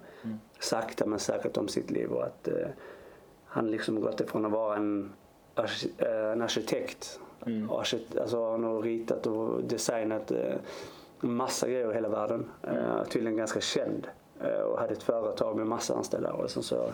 sakta 0.59 1.05
men 1.05 1.19
säkert 1.19 1.57
om 1.57 1.67
sitt 1.67 1.91
liv 1.91 2.11
och 2.11 2.23
att 2.23 2.47
eh, 2.47 2.67
han 3.45 3.71
liksom 3.71 4.01
gått 4.01 4.21
ifrån 4.21 4.45
att 4.45 4.51
vara 4.51 4.75
en, 4.75 5.13
en 6.33 6.41
arkitekt. 6.41 7.19
Mm. 7.45 7.69
Alltså 7.69 8.51
han 8.51 8.63
har 8.63 8.81
ritat 8.81 9.27
och 9.27 9.63
designat 9.63 10.31
eh, 10.31 10.55
massa 11.19 11.67
grejer 11.67 11.91
i 11.91 11.93
hela 11.93 12.09
världen. 12.09 12.49
Eh, 12.63 13.03
tydligen 13.03 13.37
ganska 13.37 13.61
känd. 13.61 14.07
Eh, 14.41 14.59
och 14.61 14.79
hade 14.79 14.93
ett 14.93 15.03
företag 15.03 15.57
med 15.57 15.67
massa 15.67 15.95
anställda 15.95 16.33
och 16.33 16.49
sen 16.51 16.63
så 16.63 16.91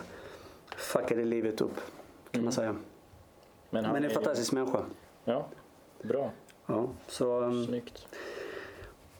fuckade 0.76 1.24
livet 1.24 1.60
upp 1.60 1.80
kan 2.30 2.44
man 2.44 2.52
säga. 2.52 2.76
Men, 3.70 3.84
han 3.84 3.92
Men 3.94 4.04
en 4.04 4.10
är- 4.10 4.14
fantastisk 4.14 4.52
människa. 4.52 4.80
Ja, 5.24 5.46
bra. 6.02 6.30
Ja, 6.66 6.88
så, 7.06 7.40
um, 7.40 7.64
Snyggt. 7.66 8.06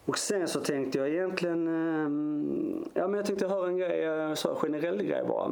och 0.04 0.18
sen 0.18 0.48
så 0.48 0.60
tänkte 0.60 0.98
jag 0.98 1.08
egentligen, 1.08 1.68
um, 1.68 2.88
ja 2.94 3.08
men 3.08 3.16
jag 3.16 3.26
tänkte 3.26 3.46
höra 3.48 3.68
en 3.68 3.76
grej, 3.76 4.04
en 4.04 4.36
generell 4.36 5.02
grej 5.02 5.24
bara. 5.28 5.46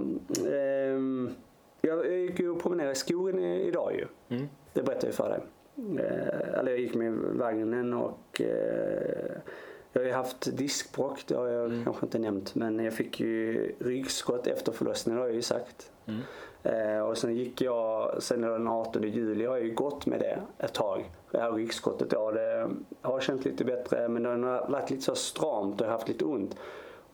Um, 0.95 1.35
jag, 1.85 2.07
jag 2.07 2.19
gick 2.19 2.41
ju 2.41 2.51
och 2.51 2.63
promenerade 2.63 2.93
i 2.93 2.97
skogen 2.97 3.39
idag 3.39 3.93
ju. 3.95 4.37
Mm. 4.37 4.49
Det 4.73 4.83
berättade 4.83 5.07
jag 5.07 5.15
för 5.15 5.29
dig. 5.29 5.41
Eh, 5.77 6.59
eller 6.59 6.71
jag 6.71 6.81
gick 6.81 6.95
med 6.95 7.13
vagnen 7.13 7.95
och 7.95 8.41
eh, 8.41 9.37
jag 9.93 10.01
har 10.01 10.07
ju 10.07 10.13
haft 10.13 10.57
diskbråck, 10.57 11.25
det 11.27 11.35
har 11.35 11.49
jag 11.49 11.85
kanske 11.85 12.07
inte 12.07 12.19
nämnt. 12.19 12.55
Men 12.55 12.79
jag 12.79 12.95
fick 12.95 13.21
ju 13.21 13.73
ryggskott 13.79 14.47
efter 14.47 14.73
förlossningen, 14.73 15.17
det 15.17 15.23
har 15.23 15.29
jag 15.29 15.37
ju 15.37 15.43
sagt. 15.43 15.91
Mm. 16.07 16.21
Eh, 16.63 17.01
och 17.01 17.19
sen 17.19 17.35
gick 17.35 17.61
jag, 17.61 18.23
sen 18.23 18.41
den 18.41 18.69
18 18.69 19.03
juli 19.03 19.47
har 19.47 19.57
jag 19.57 19.67
ju 19.67 19.75
gått 19.75 20.07
med 20.07 20.21
det 20.21 20.43
ett 20.59 20.75
tag. 20.75 21.11
Det 21.31 21.39
här 21.39 21.53
ryggskottet 21.53 22.11
då, 22.11 22.31
det 22.31 22.71
har 23.01 23.21
känts 23.21 23.45
lite 23.45 23.65
bättre 23.65 24.09
men 24.09 24.23
det 24.23 24.29
har 24.29 24.71
varit 24.71 24.91
lite 24.91 25.03
så 25.03 25.15
stramt 25.15 25.81
och 25.81 25.87
jag 25.87 25.91
har 25.91 25.99
haft 25.99 26.09
lite 26.09 26.25
ont. 26.25 26.57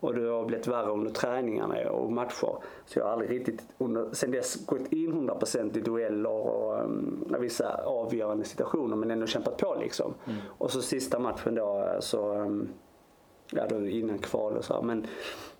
Och 0.01 0.13
det 0.13 0.27
har 0.29 0.45
blivit 0.45 0.67
värre 0.67 0.91
under 0.91 1.11
träningarna 1.11 1.89
och 1.89 2.11
matcher. 2.11 2.55
Så 2.85 2.99
jag 2.99 3.03
har 3.03 3.11
aldrig 3.11 3.31
riktigt 3.31 3.63
under, 3.77 4.07
sen 4.11 4.31
dess 4.31 4.65
gått 4.65 4.93
in 4.93 5.29
100% 5.29 5.77
i 5.77 5.81
dueller 5.81 6.29
och 6.29 6.83
um, 6.83 7.35
vissa 7.39 7.83
avgörande 7.85 8.45
situationer 8.45 8.95
men 8.95 9.11
ändå 9.11 9.27
kämpat 9.27 9.57
på 9.57 9.77
liksom. 9.79 10.13
Och 10.57 10.71
så 10.71 10.81
sista 10.81 11.19
matchen 11.19 11.55
då 11.55 11.97
så, 11.99 12.35
um, 12.35 12.69
ja 13.51 13.67
då 13.69 13.87
innan 13.87 14.17
kval 14.17 14.57
och 14.57 14.65
så 14.65 14.73
här. 14.73 14.81
Men 14.81 15.07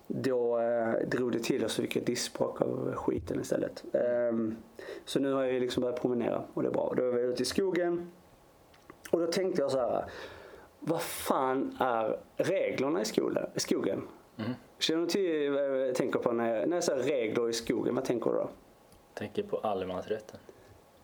då 0.06 0.58
eh, 0.58 1.08
drog 1.08 1.32
det 1.32 1.38
till 1.38 1.64
och 1.64 1.70
så 1.70 1.82
fick 1.82 1.96
jag 1.96 2.04
diskbråck 2.04 2.60
av 2.60 2.94
skiten 2.94 3.40
istället. 3.40 3.84
Ehm, 3.92 4.56
så 5.04 5.20
nu 5.20 5.32
har 5.32 5.44
jag 5.44 5.60
liksom 5.60 5.80
börjat 5.80 6.00
promenera 6.00 6.42
och 6.54 6.62
det 6.62 6.68
är 6.68 6.72
bra. 6.72 6.92
Då 6.96 7.10
var 7.10 7.18
jag 7.18 7.28
ute 7.28 7.42
i 7.42 7.46
skogen 7.46 8.10
och 9.10 9.20
då 9.20 9.26
tänkte 9.26 9.62
jag 9.62 9.70
så 9.70 9.78
här. 9.78 10.04
Vad 10.80 11.02
fan 11.02 11.76
är 11.80 12.16
reglerna 12.36 13.02
i 13.02 13.04
skolan, 13.04 13.46
i 13.54 13.60
skogen? 14.34 14.54
Känner 14.78 15.00
du 15.00 15.06
till 15.06 15.50
vad 15.50 15.88
jag 15.88 15.94
tänker 15.94 16.18
på 16.18 16.32
när 16.32 16.54
jag, 16.54 16.68
när 16.68 16.76
jag 16.76 16.84
säger 16.84 17.02
regler 17.02 17.48
i 17.48 17.52
skogen? 17.52 17.94
Vad 17.94 18.04
tänker 18.04 18.30
du 18.30 18.36
då? 18.36 18.48
Tänker 19.14 19.42
på 19.42 19.56
allemansrätten. 19.56 20.40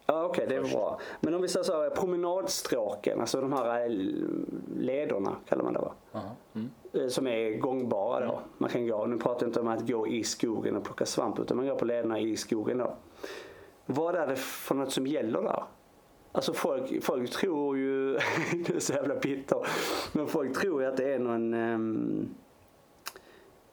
Ja 0.06 0.24
okej, 0.24 0.46
det 0.48 0.54
är 0.54 0.62
bra. 0.62 1.00
Men 1.20 1.34
om 1.34 1.42
vi 1.42 1.48
säger 1.48 1.64
så 1.64 1.82
här, 1.82 1.90
promenadstråken, 1.90 3.20
alltså 3.20 3.40
de 3.40 3.52
här 3.52 3.80
eh, 3.80 3.88
lederna 4.76 5.36
kallar 5.48 5.64
man 5.64 5.72
det 5.72 5.78
va? 5.78 5.92
Mm. 6.54 6.70
Eh, 6.92 7.08
som 7.08 7.26
är 7.26 7.58
gångbara 7.58 8.26
då. 8.26 8.40
Man 8.58 8.70
kan 8.70 8.86
gå, 8.86 9.06
nu 9.06 9.18
pratar 9.18 9.42
jag 9.42 9.48
inte 9.48 9.60
om 9.60 9.68
att 9.68 9.88
gå 9.88 10.08
i 10.08 10.24
skogen 10.24 10.76
och 10.76 10.84
plocka 10.84 11.06
svamp 11.06 11.38
utan 11.38 11.56
man 11.56 11.66
går 11.66 11.74
på 11.74 11.84
lederna 11.84 12.20
i 12.20 12.36
skogen 12.36 12.78
då. 12.78 12.96
Vad 13.86 14.14
är 14.14 14.26
det 14.26 14.36
för 14.36 14.74
något 14.74 14.92
som 14.92 15.06
gäller 15.06 15.42
där? 15.42 15.64
Alltså 16.32 16.52
folk, 16.52 17.04
folk 17.04 17.30
tror 17.30 17.78
ju, 17.78 18.12
det 18.66 18.74
är 18.74 18.80
så 18.80 18.92
jävla 18.92 19.14
bitter, 19.14 19.66
men 20.12 20.26
folk 20.26 20.60
tror 20.60 20.82
ju 20.82 20.88
att 20.88 20.96
det 20.96 21.14
är 21.14 21.18
någon 21.18 21.54
um, 21.54 22.34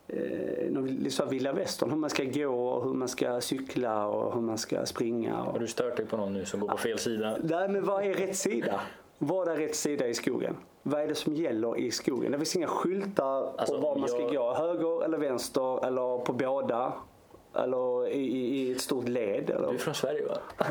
eh, 0.08 1.28
vilda 1.30 1.54
västern, 1.54 1.89
hur 1.89 1.98
man 1.98 2.10
ska 2.10 2.24
gå 2.24 2.48
och 2.48 2.84
hur 2.84 2.94
man 2.94 3.08
ska 3.08 3.41
cykla 3.41 4.08
och 4.08 4.34
hur 4.34 4.41
man 4.41 4.58
ska 4.58 4.86
springa. 4.86 5.44
Och... 5.44 5.52
Har 5.52 5.60
du 5.60 5.68
stört 5.68 5.98
dig 5.98 6.06
på 6.06 6.18
någon 6.18 6.34
nu 6.34 6.46
som 6.46 6.60
går 6.60 6.68
på 6.68 6.78
fel 6.78 7.00
sida? 7.00 7.38
Nej 7.44 7.70
men 7.70 7.86
vad 7.86 8.04
är 8.04 8.13
rätt 8.13 8.38
sida? 8.38 8.82
Vad 9.18 9.48
är 9.48 9.56
rätt 9.58 9.76
sida 9.76 10.08
i 10.08 10.13
skogen? 10.13 10.56
Vad 10.84 11.02
är 11.02 11.08
det 11.08 11.15
som 11.15 11.36
gäller 11.36 11.78
i 11.78 11.91
skogen? 11.91 12.32
Det 12.32 12.38
finns 12.38 12.56
inga 12.56 12.68
skyltar 12.68 13.54
Alltså, 13.58 13.76
på 13.76 13.82
var 13.82 13.96
man 13.96 14.10
ska 14.10 14.20
jag- 14.22 14.34
gå. 14.36 14.54
Höger 14.54 15.04
eller 15.06 15.18
vänster 15.18 15.86
eller 15.88 16.18
på 16.26 16.34
båda. 16.34 16.94
Eller 17.58 18.08
i, 18.10 18.22
i, 18.58 18.72
ett 18.72 18.82
stort 18.82 19.08
led. 19.08 19.50
Eller? 19.50 19.68
Du 19.68 19.74
är 19.74 19.78
från 19.78 19.94
Sverige 19.94 20.26
va? 20.28 20.38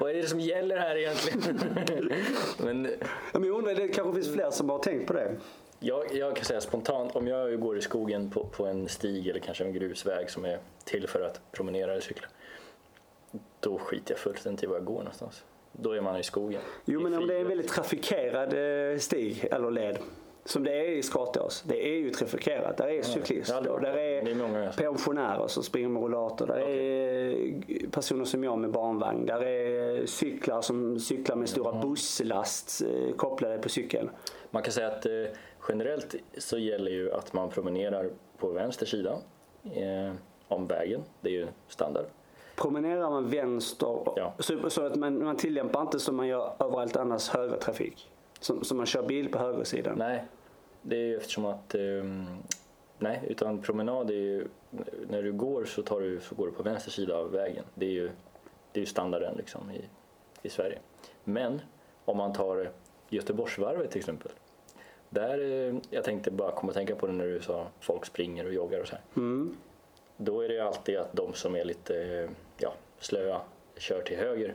Vad 0.00 0.10
är 0.10 0.14
det 0.14 0.22
som 0.26 0.40
gäller 0.40 0.76
här 0.78 0.96
egentligen? 0.96 1.60
Men 2.64 2.82
men 3.32 3.44
jag 3.44 3.58
undrar, 3.58 3.74
det 3.74 3.88
kanske 3.88 4.14
finns 4.14 4.32
fler 4.34 4.50
som 4.50 4.70
har 4.70 4.78
tänkt 4.78 5.06
på 5.06 5.12
det. 5.12 5.36
Jag, 5.80 6.14
jag 6.14 6.36
kan 6.36 6.44
säga 6.44 6.60
spontant, 6.60 7.16
om 7.16 7.26
jag 7.26 7.60
går 7.60 7.78
i 7.78 7.80
skogen 7.80 8.30
på, 8.30 8.44
på 8.44 8.66
en 8.66 8.88
stig 8.88 9.28
eller 9.28 9.40
kanske 9.40 9.64
en 9.64 9.72
grusväg 9.72 10.30
som 10.30 10.44
är 10.44 10.58
till 10.84 11.08
för 11.08 11.20
att 11.20 11.40
promenera 11.52 11.90
eller 11.92 12.00
cykla. 12.00 12.28
Då 13.60 13.78
skiter 13.78 14.14
jag 14.14 14.18
fullständigt 14.18 14.64
i 14.64 14.66
var 14.66 14.76
jag 14.76 14.84
går 14.84 14.98
någonstans. 14.98 15.44
Då 15.72 15.92
är 15.92 16.00
man 16.00 16.16
i 16.16 16.22
skogen. 16.22 16.62
Jo 16.84 17.00
men 17.00 17.14
om 17.14 17.26
det 17.26 17.34
är 17.34 17.40
en 17.40 17.48
väldigt 17.48 17.68
trafikerad 17.68 18.52
eh, 18.92 18.98
stig 18.98 19.48
eller 19.50 19.70
led. 19.70 19.98
Som 20.46 20.64
det 20.64 20.70
är 20.70 20.88
i 20.88 21.02
Skatås. 21.02 21.62
Det 21.66 21.88
är 21.88 21.96
ju 21.98 22.10
trafikerat. 22.10 22.76
Där 22.76 22.88
är 22.88 23.02
cyklister 23.02 23.62
Ja, 23.66 23.78
där 23.78 23.96
är, 23.96 24.22
det 24.24 24.30
är 24.30 24.34
många. 24.34 24.72
pensionärer 24.76 25.46
som 25.48 25.62
springer 25.62 25.88
med 25.88 26.02
rollator. 26.02 26.46
Där 26.46 26.58
är 26.58 27.90
personer 27.90 28.24
som 28.24 28.44
jag 28.44 28.58
med 28.58 28.70
barnvagn. 28.70 29.26
Där 29.26 29.42
är 29.42 30.06
cyklar 30.06 30.60
som 30.62 31.00
cyklar 31.00 31.36
med 31.36 31.48
stora 31.48 31.72
busslast 31.72 32.82
eh, 32.82 33.14
kopplade 33.16 33.58
på 33.58 33.68
cykeln. 33.68 34.10
Man 34.50 34.62
kan 34.62 34.72
säga 34.72 34.86
att 34.88 35.06
eh, 35.06 35.12
generellt 35.68 36.14
så 36.38 36.58
gäller 36.58 36.90
ju 36.90 37.12
att 37.12 37.32
man 37.32 37.50
promenerar 37.50 38.10
på 38.38 38.48
vänster 38.48 38.86
sida 38.86 39.18
eh, 39.64 40.12
om 40.48 40.66
vägen. 40.66 41.02
Det 41.20 41.28
är 41.28 41.32
ju 41.32 41.46
standard. 41.68 42.04
Promenerar 42.56 43.10
man 43.10 43.30
vänster 43.30 43.98
Ja. 44.16 44.34
så, 44.38 44.70
så 44.70 44.86
att 44.86 44.96
man, 44.96 45.24
man 45.24 45.36
tillämpar 45.36 45.80
inte 45.80 45.98
som 45.98 46.16
man 46.16 46.26
gör 46.28 46.52
överallt 46.58 46.96
annars 46.96 47.28
högertrafik. 47.28 48.10
Som, 48.40 48.64
som 48.64 48.76
man 48.76 48.86
kör 48.86 49.02
bil 49.02 49.28
på 49.32 49.38
högersidan. 49.38 49.94
Nej, 49.98 50.24
det 50.88 50.96
är 50.96 51.04
ju 51.04 51.16
eftersom 51.16 51.44
att 51.44 51.74
ehm, 51.74 52.26
Nej, 52.98 53.22
utan 53.28 53.62
promenad 53.62 54.10
är 54.10 54.14
ju 54.14 54.48
när 55.08 55.22
du 55.22 55.32
går 55.32 55.64
så, 55.64 55.82
tar 55.82 56.00
du, 56.00 56.20
så 56.20 56.34
går 56.34 56.46
du 56.46 56.52
på 56.52 56.62
vänster 56.62 56.90
sida 56.90 57.16
av 57.16 57.30
vägen. 57.30 57.64
Det 57.74 57.86
är 57.86 57.90
ju, 57.90 58.10
det 58.72 58.78
är 58.78 58.80
ju 58.80 58.86
standarden 58.86 59.34
liksom 59.36 59.70
i, 59.70 59.84
i 60.42 60.48
Sverige. 60.48 60.78
Men 61.24 61.60
om 62.04 62.16
man 62.16 62.32
tar 62.32 62.70
Göteborgsvarvet 63.08 63.90
till 63.90 63.98
exempel. 63.98 64.32
Där, 65.08 65.38
eh, 65.38 65.74
jag 65.90 66.04
tänkte 66.04 66.30
bara 66.30 66.52
komma 66.52 66.70
att 66.70 66.76
tänka 66.76 66.96
på 66.96 67.06
det 67.06 67.12
när 67.12 67.26
du 67.26 67.40
sa 67.40 67.66
folk 67.80 68.06
springer 68.06 68.46
och 68.46 68.52
joggar 68.52 68.80
och 68.80 68.88
så 68.88 68.94
här. 68.94 69.04
Mm. 69.16 69.56
Då 70.16 70.40
är 70.40 70.48
det 70.48 70.54
ju 70.54 70.60
alltid 70.60 70.96
att 70.96 71.12
de 71.12 71.34
som 71.34 71.56
är 71.56 71.64
lite 71.64 72.28
ja, 72.58 72.74
slöa 72.98 73.40
kör 73.76 74.02
till 74.02 74.16
höger 74.16 74.54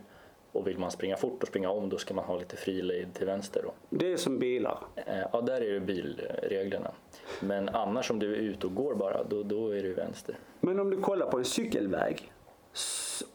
och 0.51 0.67
vill 0.67 0.79
man 0.79 0.91
springa 0.91 1.17
fort 1.17 1.41
och 1.41 1.47
springa 1.47 1.69
om 1.69 1.89
då 1.89 1.97
ska 1.97 2.13
man 2.13 2.25
ha 2.25 2.37
lite 2.37 2.55
fri 2.55 2.81
lejd 2.81 3.13
till 3.13 3.25
vänster. 3.25 3.61
Då. 3.65 3.71
Det 3.89 4.13
är 4.13 4.17
som 4.17 4.39
bilar. 4.39 4.77
Eh, 4.95 5.17
Ja, 5.33 5.41
där 5.41 5.61
är 5.61 5.73
det 5.73 5.79
bilreglerna. 5.79 6.91
Men 7.39 7.69
annars 7.69 8.11
om 8.11 8.19
du 8.19 8.33
är 8.35 8.39
ute 8.39 8.67
och 8.67 8.75
går 8.75 8.95
bara, 8.95 9.23
då, 9.23 9.43
då 9.43 9.69
är 9.75 9.83
det 9.83 9.93
vänster. 9.93 10.35
Men 10.59 10.79
om 10.79 10.89
du 10.89 10.97
kollar 11.01 11.25
på 11.31 11.37
en 11.37 11.45
cykelväg 11.45 12.31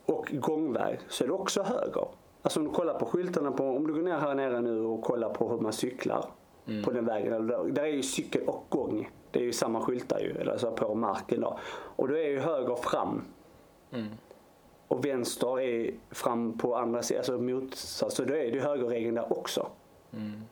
och 0.06 0.28
gångväg 0.32 0.98
så 1.08 1.24
är 1.24 1.28
det 1.28 1.34
också 1.34 1.62
höger. 1.62 2.08
Alltså 2.42 2.60
om 2.60 2.66
du 2.66 2.72
kollar 2.72 2.94
på 2.98 3.06
skyltarna 3.06 3.52
på, 3.52 3.64
om 3.64 3.86
du 3.86 3.92
går 3.94 4.02
ner 4.02 4.18
här 4.18 4.34
nere 4.34 4.60
nu 4.60 4.80
och 4.80 5.02
kollar 5.02 5.28
på 5.28 5.48
hur 5.48 5.58
man 5.58 5.72
cyklar 5.72 6.24
på 6.84 6.90
den 6.90 7.04
vägen. 7.04 7.46
Där, 7.46 7.64
där 7.64 7.82
är 7.82 7.86
ju 7.86 8.02
cykel 8.02 8.42
och 8.46 8.64
gång. 8.68 9.10
Det 9.30 9.38
är 9.38 9.44
ju 9.44 9.52
samma 9.52 9.80
skyltar 9.80 10.18
ju, 10.20 10.30
eller 10.40 10.56
så 10.58 10.70
på 10.70 10.94
marken 10.94 11.40
då. 11.40 11.58
Och 11.96 12.08
då 12.08 12.14
är 12.14 12.28
ju 12.28 12.38
höger 12.40 12.74
fram. 12.74 13.22
Och 14.88 15.04
vänster 15.04 15.60
är 15.60 15.94
fram 16.10 16.58
på 16.58 16.76
andra 16.76 17.02
sidan, 17.02 17.20
alltså 17.20 17.38
motsats. 17.38 18.16
Så 18.16 18.24
då 18.24 18.34
är 18.34 18.38
det 18.38 18.44
ju 18.50 18.60
högerregeln 18.60 19.14
där 19.14 19.38
också. 19.38 19.68
Mm. 20.12 20.42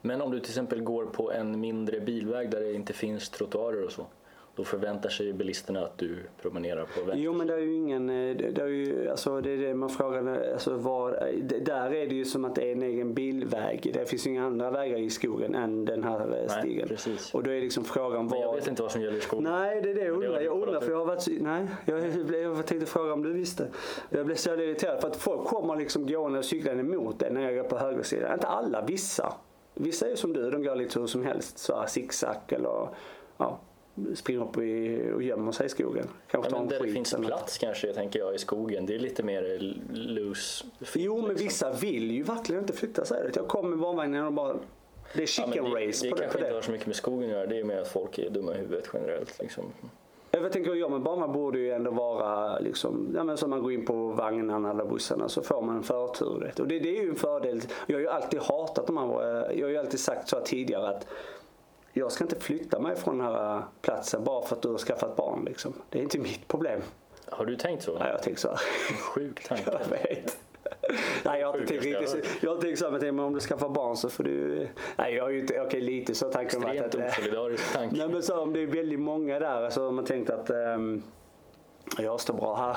Men 0.00 0.22
om 0.22 0.30
du 0.30 0.40
till 0.40 0.50
exempel 0.50 0.82
går 0.82 1.06
på 1.06 1.32
en 1.32 1.60
mindre 1.60 2.00
bilväg 2.00 2.50
där 2.50 2.60
det 2.60 2.74
inte 2.74 2.92
finns 2.92 3.28
trottoarer 3.28 3.84
och 3.84 3.92
så. 3.92 4.06
Då 4.56 4.64
förväntar 4.64 5.08
sig 5.08 5.32
bilisterna 5.32 5.80
att 5.80 5.98
du 5.98 6.16
promenerar 6.42 6.84
på 6.84 7.00
vänster. 7.00 7.16
Jo 7.18 7.32
men 7.32 7.46
det 7.46 7.54
är 7.54 7.58
ju 7.58 7.74
ingen, 7.74 8.10
eh, 8.10 8.36
det 8.36 8.62
är 8.62 8.66
ju, 8.66 9.08
alltså 9.10 9.40
det 9.40 9.50
är 9.50 9.56
det 9.56 9.74
man 9.74 9.90
frågar, 9.90 10.52
alltså 10.52 10.76
var, 10.76 11.10
där 11.60 11.94
är 11.94 12.06
det 12.06 12.14
ju 12.14 12.24
som 12.24 12.44
att 12.44 12.54
det 12.54 12.68
är 12.68 12.72
en 12.72 12.82
egen 12.82 13.14
bilväg. 13.14 13.90
Det 13.94 14.08
finns 14.08 14.26
ju 14.26 14.30
inga 14.30 14.46
andra 14.46 14.70
vägar 14.70 14.98
i 14.98 15.10
skogen 15.10 15.54
än 15.54 15.84
den 15.84 16.04
här 16.04 16.20
eh, 16.20 16.26
Nej, 16.28 16.48
stigen. 16.48 16.88
precis. 16.88 17.34
Och 17.34 17.42
då 17.42 17.50
är 17.50 17.60
liksom 17.60 17.84
frågan 17.84 18.26
Men 18.26 18.40
jag 18.40 18.46
var... 18.46 18.54
vet 18.54 18.66
inte 18.68 18.82
vad 18.82 18.92
som 18.92 19.02
gäller 19.02 19.18
i 19.18 19.20
skogen. 19.20 19.44
Nej, 19.44 19.82
det 19.82 19.90
är 19.90 19.94
det 19.94 20.04
jag 20.04 20.14
undrar. 20.14 20.40
Jag 20.40 20.62
undrar 20.62 20.80
för 20.80 20.90
jag 20.90 20.98
har 20.98 21.06
varit 21.06 21.26
Nej, 21.40 21.66
jag, 21.84 22.06
jag 22.42 22.66
tänkte 22.66 22.86
fråga 22.86 23.12
om 23.12 23.22
du 23.22 23.32
visste. 23.32 23.66
Jag 24.10 24.26
blev 24.26 24.36
så 24.36 24.48
jävla 24.48 24.64
irriterad 24.64 25.00
för 25.00 25.08
att 25.08 25.16
folk 25.16 25.44
kommer 25.44 25.76
liksom 25.76 26.06
gående 26.06 26.38
och 26.38 26.44
cyklande 26.44 26.80
emot 26.82 27.18
dig 27.18 27.32
när 27.32 27.42
jag 27.42 27.54
går 27.54 27.70
på 27.70 27.78
högersidan. 27.78 28.32
Inte 28.34 28.46
alla, 28.46 28.82
vissa. 28.82 29.34
Vissa 29.74 30.06
är 30.06 30.10
ju 30.10 30.16
som 30.16 30.32
du, 30.32 30.50
de 30.50 30.62
går 30.62 30.76
lite 30.76 31.00
hur 31.00 31.06
som 31.06 31.24
helst. 31.24 31.58
Så 31.58 31.76
här 31.76 31.86
zigzag 31.86 32.36
eller 32.48 32.88
ja, 33.36 33.60
springer 34.14 34.42
upp 34.42 34.56
i, 34.58 35.00
och 35.14 35.22
gömmer 35.22 35.52
sig 35.52 35.66
i 35.66 35.68
skogen. 35.68 36.08
Kanske 36.30 36.50
Ja, 36.50 36.56
men 36.56 36.62
en 36.62 36.68
där 36.68 36.80
det 36.86 36.92
finns 36.92 37.14
eller 37.14 37.26
plats 37.26 37.58
kanske, 37.58 37.92
tänker 37.94 38.18
jag, 38.18 38.34
i 38.34 38.38
skogen. 38.38 38.86
Det 38.86 38.94
är 38.94 38.98
lite 38.98 39.22
mer 39.22 39.58
loose. 39.92 40.64
Jo, 40.94 41.16
men 41.16 41.28
liksom. 41.28 41.44
vissa 41.46 41.72
vill 41.72 42.10
ju 42.10 42.22
verkligen 42.22 42.62
inte 42.62 42.72
flytta 42.72 43.04
sig. 43.04 43.30
Jag 43.34 43.48
kom 43.48 43.70
med 43.70 43.78
barnvagnen 43.78 44.26
och 44.26 44.32
bara... 44.32 44.56
Det 45.14 45.18
är 45.18 45.20
Ja, 45.20 45.26
chicken 45.26 45.64
det, 45.64 45.88
race 45.88 46.04
det 46.06 46.10
på 46.10 46.16
det. 46.16 46.22
kanske 46.22 46.38
På 46.38 46.44
inte 46.44 46.50
har 46.54 46.60
det. 46.60 46.66
så 46.66 46.72
mycket 46.72 46.86
med 46.86 46.96
skogen 46.96 47.24
att 47.30 47.36
göra. 47.36 47.46
Det 47.46 47.58
är 47.60 47.64
mer 47.64 47.78
att 47.78 47.88
folk 47.88 48.18
är 48.18 48.30
dumma 48.30 48.54
i 48.54 48.58
huvudet 48.58 48.88
generellt. 48.92 49.38
Liksom. 49.40 49.64
Jag 50.30 50.52
tänker 50.52 50.74
jag 50.74 50.90
med 50.90 51.00
barnvagn 51.00 51.32
borde 51.32 51.58
ju 51.58 51.70
ändå 51.72 51.90
vara 51.90 52.58
liksom, 52.58 53.12
ja 53.16 53.24
men 53.24 53.36
som 53.36 53.50
man 53.50 53.62
går 53.62 53.72
in 53.72 53.84
på 53.84 54.08
vagnarna 54.08 54.70
eller 54.70 54.84
bussarna 54.84 55.28
så 55.28 55.42
får 55.42 55.62
man 55.62 55.76
en 55.76 55.82
förtur. 55.82 56.52
Och 56.58 56.68
det, 56.68 56.78
det 56.78 56.98
är 56.98 57.02
ju 57.02 57.08
en 57.10 57.16
fördel. 57.16 57.60
Jag 57.86 57.96
har 57.96 58.00
ju 58.00 58.08
alltid 58.08 58.40
hatat 58.40 58.86
de 58.86 58.96
här, 58.96 59.06
eh, 59.50 59.58
jag 59.58 59.66
har 59.66 59.70
ju 59.70 59.76
alltid 59.76 60.00
sagt 60.00 60.28
så 60.28 60.36
här 60.36 60.44
tidigare 60.44 60.88
att 60.88 61.06
jag 61.92 62.12
ska 62.12 62.24
inte 62.24 62.40
flytta 62.40 62.80
mig 62.80 62.96
från 62.96 63.18
den 63.18 63.26
här 63.26 63.56
eh, 63.56 63.62
platsen 63.80 64.24
bara 64.24 64.46
för 64.46 64.56
att 64.56 64.62
du 64.62 64.68
har 64.68 64.78
skaffat 64.78 65.16
barn 65.16 65.44
liksom. 65.44 65.72
Det 65.90 65.98
är 65.98 66.02
inte 66.02 66.18
mitt 66.18 66.48
problem. 66.48 66.80
Har 67.28 67.46
du 67.46 67.56
tänkt 67.56 67.82
så? 67.82 67.98
Nej, 67.98 68.08
jag 68.10 68.22
tänker 68.22 68.40
så 68.40 68.48
här. 68.48 68.58
Sjuk 68.96 69.48
tanke. 69.48 69.64
Jag 69.70 69.88
vet. 69.88 70.38
Nej, 71.24 71.40
jag 71.40 71.52
har 71.52 71.58
inte 71.58 71.68
tänkt 71.68 71.84
riktigt 71.84 72.08
så. 72.08 72.18
Jag 72.40 72.54
har 72.54 72.62
tänkt 72.62 72.78
så 72.78 72.90
här, 72.90 73.12
men 73.12 73.24
om 73.24 73.34
du 73.34 73.40
skaffar 73.40 73.68
barn 73.68 73.96
så 73.96 74.08
får 74.08 74.24
du... 74.24 74.68
Nej, 74.96 75.14
jag 75.14 75.24
har 75.24 75.30
ju 75.30 75.40
inte... 75.40 75.60
Okej, 75.60 75.80
lite 75.80 76.14
så 76.14 76.28
tanken 76.30 76.62
Extremt 76.62 76.94
att... 76.94 77.00
att 77.00 77.18
osolidarisk 77.18 77.72
tanke. 77.72 77.96
Nej, 77.96 78.08
men 78.08 78.22
så 78.22 78.40
om 78.40 78.52
det 78.52 78.60
är 78.60 78.66
väldigt 78.66 79.00
många 79.00 79.38
där 79.38 79.70
så 79.70 79.84
har 79.84 79.92
man 79.92 80.04
tänkt 80.04 80.30
att 80.30 80.50
ehm, 80.50 81.02
jag 81.98 82.20
står 82.20 82.34
bra 82.34 82.56
här. 82.56 82.76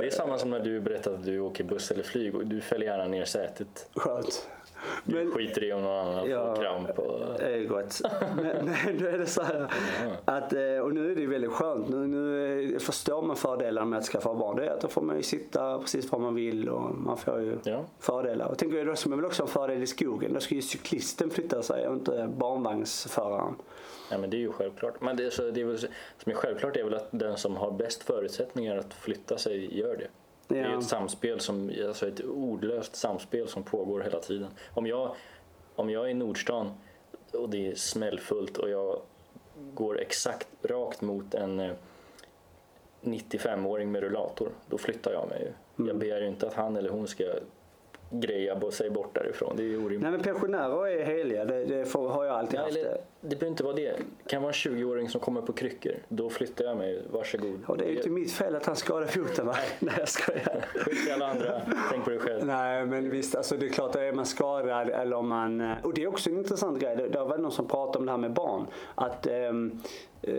Det 0.00 0.06
är 0.06 0.10
samma 0.10 0.38
som 0.38 0.50
när 0.50 0.60
du 0.60 0.80
berättade 0.80 1.16
att 1.16 1.24
du 1.24 1.40
åker 1.40 1.64
buss 1.64 1.90
eller 1.90 2.02
flyg 2.02 2.34
och 2.34 2.46
du 2.46 2.60
fäller 2.60 2.86
gärna 2.86 3.06
ner 3.06 3.24
sätet. 3.24 3.88
Skönt. 3.94 4.48
Du 5.04 5.14
Men, 5.16 5.30
skiter 5.32 5.64
i 5.64 5.72
om 5.72 5.82
någon 5.82 6.06
annan 6.08 6.30
Ja. 6.30 6.54
får 6.54 6.62
kramp. 6.62 6.98
Och... 6.98 7.20
det 7.38 7.44
är 7.54 7.64
gott. 7.64 8.00
Men, 8.36 8.70
men 8.84 8.98
då 8.98 9.06
är 9.06 9.18
det 9.18 9.26
så 9.26 9.42
här 9.42 9.72
att, 10.24 10.52
eh, 10.52 10.60
och 10.82 10.94
nu 10.94 11.12
är 11.12 11.16
det 11.16 11.26
väldigt 11.26 11.50
skönt. 11.50 11.88
Nu, 11.88 11.96
nu 12.06 12.72
eh, 12.74 12.78
förstår 12.78 13.22
man 13.22 13.36
fördelarna 13.36 13.86
med 13.86 13.98
att 13.98 14.04
skaffa 14.04 14.34
barn. 14.34 14.56
Det 14.56 14.66
är 14.66 14.70
att 14.70 14.80
då 14.80 14.88
får 14.88 15.02
man 15.02 15.16
ju 15.16 15.22
sitta 15.22 15.78
precis 15.78 16.12
var 16.12 16.18
man 16.18 16.34
vill 16.34 16.68
och 16.68 16.94
man 16.96 17.16
får 17.16 17.40
ju 17.40 17.58
Ja. 17.64 17.84
fördelar. 17.98 18.46
Och 18.46 18.58
tänker 18.58 18.78
jag 18.78 18.86
då 18.86 18.96
som 18.96 19.12
är 19.12 19.16
väl 19.16 19.24
också 19.26 19.42
en 19.42 19.48
fördel 19.48 19.82
i 19.82 19.86
skogen. 19.86 20.32
Då 20.34 20.40
ska 20.40 20.54
ju 20.54 20.62
cyklisten 20.62 21.30
flytta 21.30 21.62
sig 21.62 21.88
och 21.88 21.94
inte 21.94 22.30
barnvagnsföraren. 22.38 23.54
Ja, 24.10 24.18
men 24.18 24.30
det 24.30 24.36
är 24.36 24.38
ju 24.38 24.52
självklart. 24.52 25.00
Men 25.00 25.16
det, 25.16 25.30
så, 25.30 25.50
det 25.50 25.60
är 25.60 25.64
väl, 25.64 25.78
som 25.78 25.88
är 26.32 26.34
självklart 26.34 26.76
är 26.76 26.84
väl 26.84 26.94
att 26.94 27.08
den 27.10 27.36
som 27.36 27.56
har 27.56 27.70
bäst 27.70 28.02
förutsättningar 28.02 28.76
att 28.76 28.94
flytta 28.94 29.38
sig 29.38 29.78
gör 29.78 29.96
det. 29.96 30.08
Det 30.52 30.60
är 30.60 30.78
ett 30.78 30.84
samspel 30.84 31.40
som, 31.40 31.72
alltså 31.86 32.08
ett 32.08 32.20
ordlöst 32.20 32.96
samspel 32.96 33.48
som 33.48 33.62
pågår 33.62 34.00
hela 34.00 34.20
tiden. 34.20 34.48
Om 34.74 34.86
jag, 34.86 35.14
om 35.74 35.90
jag 35.90 36.04
är 36.04 36.08
i 36.08 36.14
Nordstan 36.14 36.74
och 37.32 37.50
det 37.50 37.70
är 37.70 37.74
smällfullt 37.74 38.58
och 38.58 38.70
jag 38.70 39.00
går 39.74 40.00
exakt 40.00 40.48
rakt 40.62 41.00
mot 41.00 41.34
en 41.34 41.60
eh, 41.60 41.72
95-åring 43.00 43.92
med 43.92 44.02
rullator, 44.02 44.48
då 44.66 44.78
flyttar 44.78 45.12
jag 45.12 45.28
mig 45.28 45.40
ju. 45.40 45.52
Mm. 45.78 45.88
Jag 45.88 45.96
begär 45.98 46.20
ju 46.20 46.28
inte 46.28 46.46
att 46.46 46.54
han 46.54 46.76
eller 46.76 46.90
hon 46.90 47.08
ska 47.08 47.24
greja 48.12 48.56
bo- 48.56 48.70
sig 48.70 48.90
bort 48.90 49.14
därifrån. 49.14 49.56
Det 49.56 49.62
är 49.62 49.76
orimligt. 49.76 50.00
Nej 50.00 50.10
men 50.10 50.20
pensionärer 50.22 50.86
är 50.88 51.04
heliga. 51.04 51.44
Det, 51.44 51.64
det 51.64 51.84
får, 51.84 52.08
har 52.08 52.24
jag 52.24 52.34
alltid 52.36 52.58
Ja, 52.58 52.62
haft. 52.62 52.74
Det. 52.74 53.00
det 53.20 53.28
behöver 53.36 53.46
inte 53.46 53.64
vara 53.64 53.74
det. 53.74 53.90
Det 54.24 54.30
kan 54.30 54.42
vara 54.42 54.50
en 54.50 54.54
20-åring 54.54 55.08
som 55.08 55.20
kommer 55.20 55.42
på 55.42 55.52
kryckor. 55.52 55.92
Då 56.08 56.30
flyttar 56.30 56.64
jag 56.64 56.76
mig. 56.76 57.02
Varsågod. 57.10 57.60
Och 57.66 57.76
det 57.78 57.84
är 57.84 57.88
ju 57.90 57.96
inte 57.96 58.10
mitt 58.10 58.32
fel 58.32 58.56
att 58.56 58.66
han 58.66 58.76
skadar 58.76 59.06
foten 59.06 59.46
va? 59.46 59.56
Nej 59.78 59.94
jag 59.98 60.08
skojar. 60.08 60.64
Skit 60.74 61.08
i 61.08 61.10
alla 61.10 61.26
andra. 61.26 61.62
Tänk 61.90 62.04
på 62.04 62.10
dig 62.10 62.18
själv. 62.18 62.46
Nej 62.46 62.86
men 62.86 63.10
visst, 63.10 63.34
alltså 63.34 63.56
det 63.56 63.66
är 63.66 63.70
klart 63.70 63.90
att 63.90 63.96
är 63.96 64.12
man 64.12 64.26
skadad 64.26 64.90
eller 64.90 65.16
om 65.16 65.28
man... 65.28 65.60
eh, 65.60 65.72
Och 65.82 65.94
det 65.94 66.02
är 66.02 66.06
också 66.06 66.30
en 66.30 66.38
intressant 66.38 66.80
grej. 66.80 66.96
Det, 66.96 67.08
det 67.08 67.18
var 67.24 67.38
någon 67.38 67.52
som 67.52 67.68
pratade 67.68 67.98
om 67.98 68.06
det 68.06 68.12
här 68.12 68.18
med 68.18 68.32
barn. 68.32 68.66
Att, 68.94 69.26
ehm, 69.26 69.80
eh, 70.22 70.34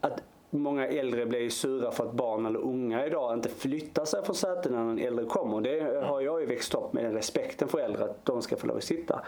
att 0.00 0.22
många 0.50 0.86
äldre 0.86 1.26
blir 1.26 1.40
ju 1.40 1.50
sura 1.50 1.90
för 1.90 2.04
att 2.04 2.12
barn 2.12 2.46
eller 2.46 2.58
unga 2.58 3.06
idag 3.06 3.34
inte 3.34 3.48
flyttar 3.48 4.04
sig 4.04 4.24
från 4.24 4.34
sätena 4.34 4.84
när 4.84 4.90
en 4.90 4.98
äldre 4.98 5.24
kommer. 5.24 5.60
Det 5.60 6.04
har 6.06 6.20
jag 6.20 6.40
ju 6.40 6.46
växt 6.46 6.74
upp 6.74 6.92
med 6.92 7.12
respekten 7.12 7.68
för 7.68 7.78
äldre 7.78 8.04
att 8.04 8.24
de 8.24 8.42
ska 8.42 8.56
få 8.56 8.66
lov 8.66 8.76
att 8.76 8.84
sitta. 8.84 9.20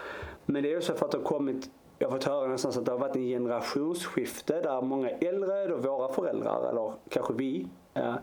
Men 0.45 0.63
det 0.63 0.69
är 0.69 0.75
ju 0.75 0.81
så 0.81 0.95
för 0.95 1.07
att 1.07 1.13
det 1.13 1.19
har 1.19 1.25
kommit 1.25 1.71
jag 2.03 2.09
har 2.09 2.17
fått 2.17 2.25
höra 2.25 2.43
någonstans 2.43 2.77
att 2.77 2.85
det 2.85 2.93
har 2.93 2.99
varit 2.99 3.17
en 3.17 3.23
generationsskifte 3.23 4.61
där 4.61 4.83
många 4.83 5.11
äldre, 5.11 5.67
då 5.67 5.77
våra 5.77 6.13
föräldrar 6.13 6.71
eller 6.71 6.93
kanske 7.09 7.35
vi, 7.35 7.67
eh, 7.95 8.15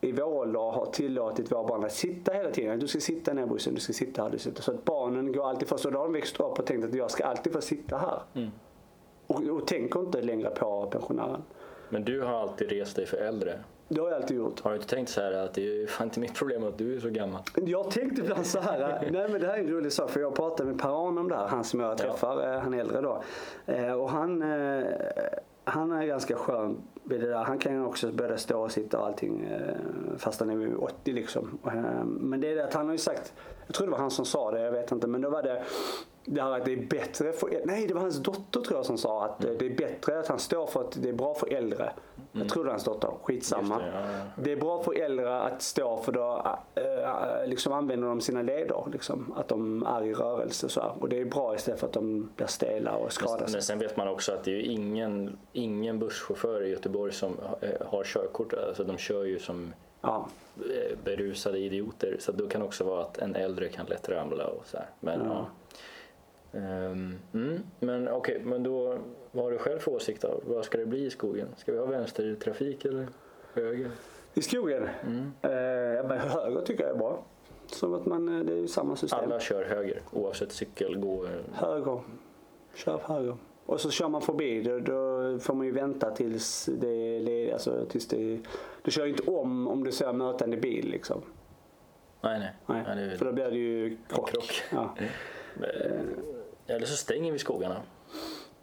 i 0.00 0.12
vår 0.12 0.24
ålder 0.24 0.60
har 0.60 0.86
tillåtit 0.86 1.52
våra 1.52 1.64
barn 1.64 1.84
att 1.84 1.92
sitta 1.92 2.32
hela 2.32 2.50
tiden. 2.50 2.78
Du 2.78 2.88
ska 2.88 3.00
sitta 3.00 3.32
ner 3.32 3.42
i 3.42 3.46
bussen, 3.46 3.74
du 3.74 3.80
ska 3.80 3.92
sitta 3.92 4.22
här, 4.22 4.30
du 4.30 4.38
sitta. 4.38 4.62
Så 4.62 4.70
att 4.70 4.84
barnen 4.84 5.32
går 5.32 5.48
alltid 5.48 5.68
först. 5.68 5.86
Och 5.86 5.92
då 5.92 5.98
har 5.98 6.04
de 6.04 6.12
växt 6.12 6.40
upp 6.40 6.58
och 6.58 6.66
tänkt 6.66 6.84
att 6.84 6.94
jag 6.94 7.10
ska 7.10 7.24
alltid 7.24 7.52
få 7.52 7.60
sitta 7.60 7.96
här. 7.96 8.22
Mm. 8.34 8.50
Och, 9.26 9.42
och 9.42 9.66
tänker 9.66 10.00
inte 10.00 10.22
längre 10.22 10.50
på 10.50 10.86
pensionären. 10.86 11.42
Men 11.90 12.04
du 12.04 12.20
har 12.22 12.40
alltid 12.40 12.70
rest 12.70 12.96
dig 12.96 13.06
för 13.06 13.16
äldre. 13.16 13.58
Det 13.88 14.00
har 14.00 14.08
jag 14.08 14.16
alltid 14.16 14.36
gjort. 14.36 14.60
Har 14.60 14.70
du 14.70 14.76
inte 14.76 14.88
tänkt 14.88 15.08
så 15.08 15.20
här 15.20 15.32
att 15.32 15.54
det 15.54 15.82
är 15.82 15.86
fan 15.86 16.06
inte 16.06 16.20
mitt 16.20 16.34
problem 16.34 16.64
att 16.64 16.78
du 16.78 16.96
är 16.96 17.00
så 17.00 17.10
gammal? 17.10 17.40
Jag 17.54 17.90
tänkte 17.90 18.22
ibland 18.22 18.46
så 18.46 18.60
här, 18.60 19.08
nej 19.12 19.28
men 19.28 19.40
det 19.40 19.46
här 19.46 19.54
är 19.54 19.58
en 19.58 19.68
rolig 19.68 19.92
sak 19.92 20.10
för 20.10 20.20
jag 20.20 20.34
pratade 20.34 20.70
med 20.70 20.80
Per-Arne 20.80 21.20
om 21.20 21.28
det 21.28 21.36
här, 21.36 21.46
han 21.46 21.64
som 21.64 21.80
jag 21.80 21.98
träffar, 21.98 22.54
eh, 22.54 22.60
han 22.60 22.74
är 22.74 22.78
äldre 22.80 23.00
då. 23.00 23.22
Eh, 23.66 23.92
Och 23.92 24.10
han, 24.10 24.42
eh, 24.42 24.84
han 25.64 25.92
är 25.92 26.06
ganska 26.06 26.36
skön 26.36 26.76
vid 27.04 27.20
det 27.20 27.28
där. 27.28 27.44
Han 27.44 27.58
kan 27.58 27.86
också 27.86 28.12
börja 28.12 28.38
stå 28.38 28.60
och 28.62 28.70
sitta 28.72 28.98
och 28.98 29.06
allting 29.06 29.48
fast 30.18 30.40
han 30.40 30.50
är 30.50 30.84
80 30.84 31.12
liksom. 31.12 31.58
Men 32.04 32.40
det 32.40 32.52
är 32.52 32.56
det 32.56 32.64
att 32.64 32.74
han 32.74 32.86
har 32.86 32.92
ju 32.92 32.98
sagt, 32.98 33.32
jag 33.66 33.74
tror 33.74 33.86
det 33.86 33.90
var 33.90 33.98
han 33.98 34.10
som 34.10 34.24
sa 34.24 34.50
det, 34.50 34.60
jag 34.60 34.72
vet 34.72 34.92
inte, 34.92 35.06
men 35.06 35.20
då 35.20 35.30
var 35.30 35.42
det 35.42 35.62
det 36.24 36.42
här 36.42 36.50
att 36.50 36.64
det 36.64 36.72
är 36.72 36.86
bättre 36.86 37.32
för, 37.32 37.60
nej 37.64 37.86
det 37.86 37.94
var 37.94 38.00
hans 38.00 38.22
dotter 38.22 38.60
tror 38.60 38.78
jag 38.78 38.86
som 38.86 38.98
sa 38.98 39.24
att 39.24 39.44
eh, 39.44 39.50
det 39.58 39.66
är 39.66 39.76
bättre 39.76 40.18
att 40.18 40.28
han 40.28 40.38
står 40.38 40.66
för 40.66 40.80
att 40.80 41.02
det 41.02 41.08
är 41.08 41.12
bra 41.12 41.34
för 41.34 41.52
äldre. 41.52 41.92
Jag 42.32 42.48
tror 42.48 42.62
det 42.62 42.66
var 42.66 42.72
hans 42.72 42.84
dotter, 42.84 43.10
skitsamma. 43.22 43.78
Det, 43.78 43.86
ja, 43.86 44.00
ja. 44.12 44.42
Det 44.42 44.52
är 44.52 44.56
bra 44.56 44.82
för 44.82 45.00
äldre 45.00 45.40
att 45.40 45.62
stå 45.62 45.96
för 45.96 46.12
då 46.12 46.46
äh, 46.74 47.46
liksom 47.48 47.72
använder 47.72 48.08
de 48.08 48.20
sina 48.20 48.42
leder. 48.42 48.84
Liksom, 48.92 49.34
att 49.36 49.48
de 49.48 49.82
är 49.82 50.02
i 50.02 50.14
rörelse 50.14 50.66
och 50.66 50.72
så 50.72 50.80
här. 50.80 50.92
Och 51.00 51.08
det 51.08 51.20
är 51.20 51.24
bra 51.24 51.54
istället 51.54 51.80
för 51.80 51.86
att 51.86 51.92
de 51.92 52.30
blir 52.36 52.46
stela 52.46 52.96
och 52.96 53.12
skadar 53.12 53.46
sig. 53.46 53.52
Men 53.52 53.62
sen 53.62 53.78
vet 53.78 53.96
man 53.96 54.08
också 54.08 54.32
att 54.32 54.44
det 54.44 54.50
är 54.50 54.60
ingen, 54.60 55.38
ingen 55.52 55.98
busschaufför 55.98 56.62
i 56.62 56.70
Göteborg 56.70 57.12
som 57.12 57.36
har 57.86 58.04
körkort. 58.04 58.52
Alltså 58.54 58.84
de 58.84 58.98
kör 58.98 59.24
ju 59.24 59.38
som 59.38 59.72
Ja. 60.02 60.26
berusade 61.04 61.58
idioter. 61.58 62.16
Så 62.20 62.32
då 62.32 62.48
kan 62.48 62.60
det 62.60 62.66
också 62.66 62.84
vara 62.84 63.02
att 63.02 63.18
en 63.18 63.36
äldre 63.36 63.68
kan 63.68 63.86
lätt 63.86 64.08
ramla 64.08 64.46
och 64.46 64.66
så 64.66 64.76
här. 64.76 64.86
Men, 65.00 65.20
ja. 65.24 65.46
Ehm, 66.52 67.18
mm, 67.34 67.58
men 67.80 68.08
okej, 68.08 68.40
men 68.44 68.62
då 68.62 68.98
vad 69.32 69.44
har 69.44 69.50
du 69.50 69.58
själv 69.58 69.78
för 69.78 69.92
åsikt 69.92 70.22
då? 70.22 70.40
Vad 70.44 70.64
ska 70.64 70.78
det 70.78 70.86
bli 70.86 71.04
i 71.04 71.10
skogen? 71.10 71.48
Ska 71.56 71.72
vi 71.72 71.78
ha 71.78 71.86
vänstertrafik 71.86 72.84
eller 72.84 73.06
höger? 73.54 73.90
I 74.34 74.42
skogen? 74.42 74.88
Mm. 75.06 75.32
Eh, 75.42 76.08
men 76.08 76.18
höger 76.18 76.60
tycker 76.60 76.82
jag 76.82 76.92
är 76.92 76.98
bra. 76.98 77.24
Som 77.66 77.94
att 77.94 78.06
man, 78.06 78.38
eh, 78.38 78.44
det 78.44 78.52
är 78.52 78.56
ju 78.56 78.68
samma 78.68 78.96
system. 78.96 79.18
Alla 79.22 79.40
kör 79.40 79.64
höger 79.64 80.02
oavsett 80.12 80.52
cykel, 80.52 80.96
gå. 80.96 81.26
Höger. 81.52 82.00
Kör 82.74 82.98
höger. 82.98 83.36
Och 83.66 83.80
så 83.80 83.90
kör 83.90 84.08
man 84.08 84.22
förbi. 84.22 84.62
Då, 84.62 84.78
då 84.78 85.38
får 85.38 85.54
man 85.54 85.66
ju 85.66 85.72
vänta 85.72 86.10
tills 86.10 86.68
det 86.80 87.52
alltså, 87.52 87.86
tills 87.86 88.08
det 88.08 88.40
Du 88.82 88.90
kör 88.90 89.04
ju 89.04 89.10
inte 89.10 89.30
om 89.30 89.68
om 89.68 89.84
du 89.84 89.92
ser 89.92 90.12
mötande 90.12 90.56
bil 90.56 90.90
liksom. 90.90 91.22
Nej, 92.20 92.38
nej. 92.38 92.52
Nej. 92.66 92.84
Ja, 92.88 92.94
det 92.94 93.18
För 93.18 93.24
då 93.24 93.32
blir 93.32 93.50
det 93.50 93.56
ju 93.56 93.96
krock. 94.08 94.30
krock. 94.30 94.62
Ja. 94.70 94.94
Eller 96.70 96.86
så 96.86 96.96
stänger 96.96 97.32
vi 97.32 97.38
skogarna. 97.38 97.76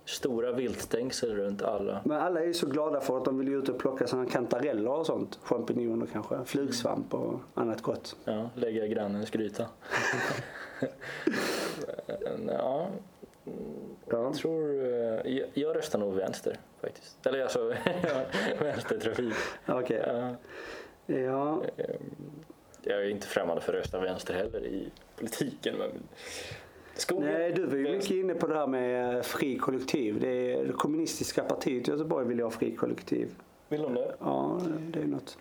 Stora 0.05 0.51
viltstängsel 0.51 1.35
runt 1.35 1.61
alla. 1.61 2.01
Men 2.05 2.17
alla 2.21 2.39
är 2.41 2.45
ju 2.45 2.53
så 2.53 2.65
glada 2.67 3.01
för 3.01 3.17
att 3.17 3.25
de 3.25 3.37
vill 3.37 3.47
ju 3.47 3.59
ut 3.59 3.69
och 3.69 3.79
plocka 3.79 4.07
sådana 4.07 4.29
kantareller 4.29 4.91
och 4.91 5.05
sånt. 5.05 5.39
Champinjoner 5.43 6.05
kanske. 6.13 6.39
Flugsvamp 6.45 7.13
och 7.13 7.39
annat 7.53 7.81
gott. 7.81 8.15
Ja, 8.25 8.49
lägga 8.55 8.87
grannens 8.87 9.29
gryta. 9.31 9.65
ja, 12.07 12.89
Ja. 14.07 14.23
jag 14.23 14.33
tror... 14.35 14.83
eh, 14.85 15.33
Jag, 15.37 15.47
jag 15.53 15.75
röstar 15.75 15.99
nog 15.99 16.13
vänster 16.13 16.57
faktiskt. 16.81 17.27
Eller 17.27 17.41
alltså 17.43 17.73
vänstertrafik. 18.59 19.33
Okej. 19.67 20.03
Ja, 20.07 20.35
Ja. 21.15 21.61
jag 22.83 23.01
är 23.05 23.09
inte 23.09 23.27
främmande 23.27 23.61
för 23.61 23.73
att 23.73 23.79
rösta 23.79 23.99
vänster 23.99 24.33
heller 24.33 24.65
i 24.65 24.89
politiken. 25.17 25.75
Men 25.77 25.89
skogen, 27.01 27.33
Nej, 27.33 27.51
du 27.51 27.65
var 27.65 27.75
ju 27.75 27.91
mycket 27.91 28.11
inne 28.11 28.33
på 28.33 28.47
det 28.47 28.53
här 28.53 28.67
med 28.67 29.15
eh, 29.15 29.21
fri 29.21 29.57
kollektiv. 29.57 30.19
Det, 30.19 30.53
är, 30.53 30.65
det 30.65 30.73
kommunistiska 30.73 31.43
partiet 31.43 31.87
i 31.87 31.91
Göteborg 31.91 32.27
vill 32.27 32.37
ju 32.37 32.43
ha 32.43 32.51
fri 32.51 32.75
kollektiv. 32.75 33.35
Vill 33.69 33.81
de 33.81 33.93
det? 33.93 34.15
Ja, 34.19 34.61
det 34.91 34.99
är 34.99 35.03
ju 35.03 35.09
något. 35.09 35.37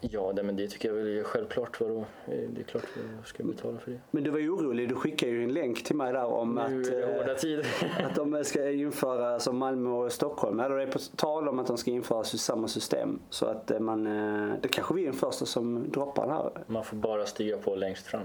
Ja, 0.00 0.32
det, 0.32 0.42
men 0.42 0.56
det 0.56 0.68
tycker 0.68 0.88
jag 0.88 0.96
väl 0.96 1.18
är 1.18 1.22
självklart. 1.22 1.80
Vadå? 1.80 2.04
Det 2.26 2.60
är 2.60 2.64
klart 2.64 2.84
jag 3.16 3.26
ska 3.26 3.44
betala 3.44 3.78
för 3.78 3.90
det. 3.90 4.00
Men 4.10 4.24
du 4.24 4.30
var 4.30 4.38
ju 4.38 4.50
orolig. 4.50 4.88
Du 4.88 4.94
skickade 4.94 5.32
ju 5.32 5.44
en 5.44 5.52
länk 5.52 5.84
till 5.84 5.96
mig 5.96 6.12
där 6.12 6.24
om 6.24 6.54
Nu 6.54 6.80
att, 6.80 7.44
är 7.44 7.56
det 7.56 7.62
eh, 7.82 8.06
att 8.06 8.14
de 8.14 8.44
ska 8.44 8.70
införa 8.70 9.40
som 9.40 9.56
Malmö 9.58 9.90
och 9.90 10.12
Stockholm. 10.12 10.60
Eller 10.60 10.76
det 10.76 10.82
är 10.82 10.86
på 10.92 10.98
tal 11.16 11.48
om 11.48 11.58
att 11.58 11.66
de 11.66 11.78
ska 11.78 11.90
införa 11.90 12.24
samma 12.24 12.68
system. 12.68 13.18
Så 13.30 13.46
att 13.46 13.70
eh, 13.70 13.80
man, 13.80 14.06
eh, 14.06 14.54
det 14.62 14.68
kanske 14.68 14.94
vi 14.94 15.02
är 15.02 15.06
den 15.06 15.14
första 15.14 15.46
som 15.46 15.90
droppar 15.90 16.26
det 16.26 16.32
här. 16.32 16.50
Man 16.66 16.84
får 16.84 16.96
bara 16.96 17.26
stiga 17.26 17.56
på 17.56 17.76
längst 17.76 18.06
fram. 18.06 18.22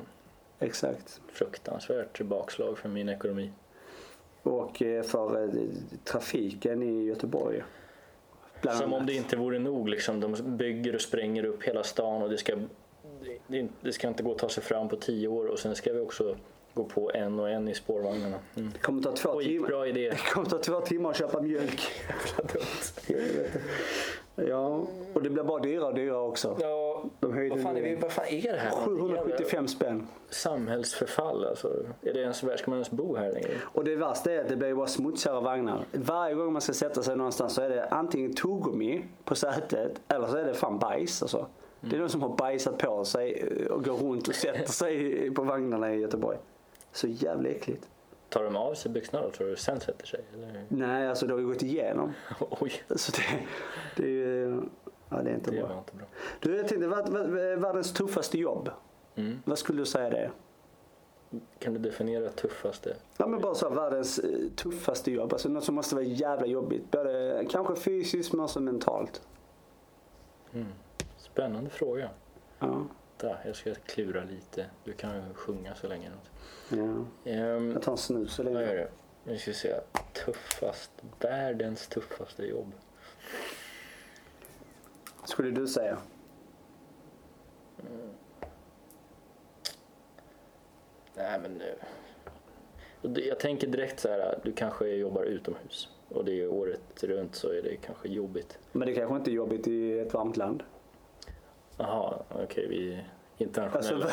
Exakt. 0.60 1.22
Fruktansvärt 1.28 2.22
bakslag 2.22 2.78
för 2.78 2.90
min 2.90 3.10
ekonomi. 3.10 3.52
Och 4.44 4.82
eh, 4.82 5.04
för 5.04 5.44
eh, 5.44 5.50
trafiken 6.04 6.84
i 6.84 7.06
Göteborg. 7.06 7.64
Bland 8.62 8.78
Som 8.78 8.94
om 8.94 9.06
det 9.06 9.14
inte 9.14 9.38
vore 9.38 9.60
nog. 9.60 9.90
Liksom. 9.90 10.20
De 10.20 10.58
bygger 10.58 10.96
och 10.96 11.02
spränger 11.02 11.46
upp 11.46 11.64
hela 11.64 11.84
stan 11.84 12.22
och 12.22 12.30
det 12.30 12.38
ska, 12.38 12.58
det, 13.82 13.94
ska 13.94 14.08
inte 14.08 14.24
gå 14.24 14.32
att 14.32 14.38
ta 14.38 14.50
sig 14.50 14.64
fram 14.64 14.90
på 14.90 14.96
tio 14.96 15.28
år 15.28 15.46
och 15.46 15.60
sen 15.60 15.76
ska 15.76 15.94
vi 15.94 16.00
också 16.00 16.36
gå 16.74 16.84
på 16.84 17.12
en 17.14 17.40
och 17.40 17.50
en 17.50 17.68
i 17.68 17.76
spårvagnarna. 17.76 18.40
Mm. 18.56 18.72
Det 18.74 18.80
kommer 18.80 19.02
ta 19.02 19.12
två 19.12 19.42
timmar. 19.42 19.68
Skitbra 19.68 19.88
idé. 19.88 20.10
Det 20.26 20.32
kommer 20.34 20.50
ta 20.50 20.58
två 20.58 20.82
timmar 20.82 21.10
att 21.10 21.18
köpa 21.18 21.42
mjölk. 21.42 21.82
Ja, 24.36 24.88
och 25.14 25.22
det 25.24 25.30
blir 25.30 25.44
bara 25.44 25.60
dyrare 25.60 25.88
och 25.88 25.96
dyrare 25.96 26.20
också. 26.22 26.58
Ja, 26.60 27.04
De 27.20 27.34
höjde 27.34 27.56
vad 27.56 27.64
fan, 27.64 27.78
är 27.78 27.82
vi, 27.82 27.96
vad 27.96 28.12
fan 28.12 28.26
är 28.26 28.54
det 28.54 28.60
här? 28.60 28.72
775 28.72 29.68
spänn. 29.68 30.08
Samhällsförfall 30.30 31.46
alltså. 31.46 31.68
Är 32.02 32.14
det 32.14 32.20
ens, 32.20 32.38
ska 32.38 32.72
man 32.72 32.74
ens 32.74 32.92
bo 32.92 33.16
här 33.16 33.32
längre? 33.32 33.50
Och 33.64 33.84
det 33.84 33.96
värsta 33.96 34.32
är 34.32 34.42
att 34.42 34.50
det 34.50 34.56
blir 34.56 34.74
bara 34.74 34.88
smutsigare 34.88 35.42
vagnar. 35.42 35.86
Varje 35.92 36.36
gång 36.36 36.54
man 36.54 36.62
ska 36.62 36.74
sätta 36.74 37.04
sig 37.04 37.16
någonstans 37.16 37.54
så 37.54 37.62
är 37.62 37.70
det 37.70 37.86
antingen 37.86 38.34
tuggummi 38.34 39.06
på 39.24 39.36
sätet 39.36 40.02
eller 40.08 40.28
så 40.28 40.38
är 40.38 40.46
det 40.46 40.54
fan 40.54 40.80
bajs. 40.80 41.22
Alltså. 41.22 41.48
Det 41.82 41.96
är 41.96 42.00
någon 42.00 42.10
som 42.10 42.22
har 42.22 42.36
bajsat 42.38 42.78
på 42.78 43.06
sig 43.06 43.50
och 43.68 43.84
går 43.84 43.94
runt 43.94 44.28
och 44.28 44.36
sätter 44.36 44.72
sig 44.72 45.32
på 45.32 45.42
vagnarna 45.42 45.94
i 45.94 46.00
Göteborg. 46.00 46.38
Så 46.92 47.08
jävla 47.08 47.50
äckligt. 47.50 47.88
Tar 48.36 48.44
de 48.44 48.56
av 48.56 48.74
sig 48.74 48.92
byxorna 48.92 49.24
då 49.24 49.32
tror 49.32 49.48
du 49.48 49.56
sen 49.56 49.80
sätter 49.80 50.06
sig? 50.06 50.20
Eller? 50.34 50.66
Nej, 50.70 51.08
alltså 51.08 51.28
det 51.28 51.34
har 51.34 51.40
ju 51.40 51.48
gått 51.48 51.64
igenom. 51.64 52.14
Oj, 52.50 52.72
Så 52.96 53.12
det, 53.12 53.48
det 53.96 54.04
är 54.04 54.12
ju... 54.12 54.62
Ja, 55.10 55.22
det 55.22 55.30
är 55.30 55.36
inte 55.36 55.52
det 55.52 55.62
bra. 55.62 55.78
inte 55.78 55.96
bra. 55.96 56.06
Du, 56.40 56.56
jag 56.58 56.68
tänkte, 56.68 56.88
vad, 56.88 57.10
vad, 57.10 57.30
världens 57.60 57.94
tuffaste 57.94 58.38
jobb? 58.38 58.70
Mm. 59.16 59.40
Vad 59.46 59.58
skulle 59.58 59.82
du 59.82 59.86
säga 59.86 60.10
det 60.10 60.18
är? 60.18 60.32
Kan 61.60 61.74
du 61.74 61.80
definiera 61.80 62.30
tuffaste? 62.30 62.96
Ja 63.18 63.28
men 63.28 63.42
bara 63.42 63.56
så 63.56 63.70
här, 63.70 63.76
världens 63.76 64.20
eh, 64.20 64.50
tuffaste 64.56 65.12
jobb. 65.12 65.34
Alltså 65.34 65.50
något 65.50 65.64
som 65.64 65.76
måste 65.76 65.96
vara 65.96 66.06
jävla 66.06 66.46
jobbigt. 66.46 66.92
Både 66.92 67.46
kanske 67.50 67.76
fysiskt 67.76 68.34
men 68.34 68.42
också 68.42 68.60
mentalt. 68.60 69.22
Mm. 70.54 70.68
Spännande 71.18 71.70
fråga. 71.70 72.10
Ja. 72.60 72.86
Där, 73.26 73.42
jag 73.46 73.56
ska 73.56 73.74
klura 73.76 74.24
lite. 74.24 74.66
Du 74.84 74.94
kan 74.94 75.16
ju 75.16 75.34
sjunga 75.34 75.76
så 75.76 75.88
länge. 75.88 76.12
ja. 76.70 77.06
Ehm, 77.32 77.72
Jag 77.72 77.82
tar 77.82 77.92
en 77.92 77.98
snus 77.98 78.34
så 78.34 78.44
länge. 78.44 78.60
är 78.62 78.76
det? 78.76 78.90
Nu 79.24 79.38
ska 79.38 79.52
vi 79.52 79.56
se. 79.58 79.76
Tuffast. 80.26 80.92
Världens 81.20 81.88
tuffaste 81.88 82.46
jobb. 82.46 82.72
Skulle 85.26 85.52
du 85.52 85.68
säga? 85.68 85.98
Nej 91.16 91.40
men 91.40 91.52
nu. 91.54 91.76
Jag 93.22 93.40
tänker 93.40 93.68
direkt 93.68 94.00
så 94.00 94.10
här. 94.10 94.40
Du 94.44 94.52
kanske 94.54 94.88
jobbar 94.88 95.24
utomhus. 95.24 95.90
Och 96.10 96.26
det 96.26 96.42
är 96.42 96.48
året 96.48 97.04
runt 97.04 97.36
så 97.36 97.50
är 97.50 97.62
det 97.62 97.76
kanske 97.76 98.08
jobbigt. 98.10 98.58
Men 98.72 98.88
det 98.88 98.94
kanske 98.96 99.16
inte 99.16 99.32
är 99.32 99.34
jobbigt 99.34 99.68
i 99.68 100.00
ett 100.00 100.14
varmt 100.14 100.38
land. 100.38 100.64
Jaha, 101.78 102.24
okej 102.30 102.68
vi 102.68 103.04
är 103.38 103.44
Alltså 103.76 103.94
internationella. 103.94 104.08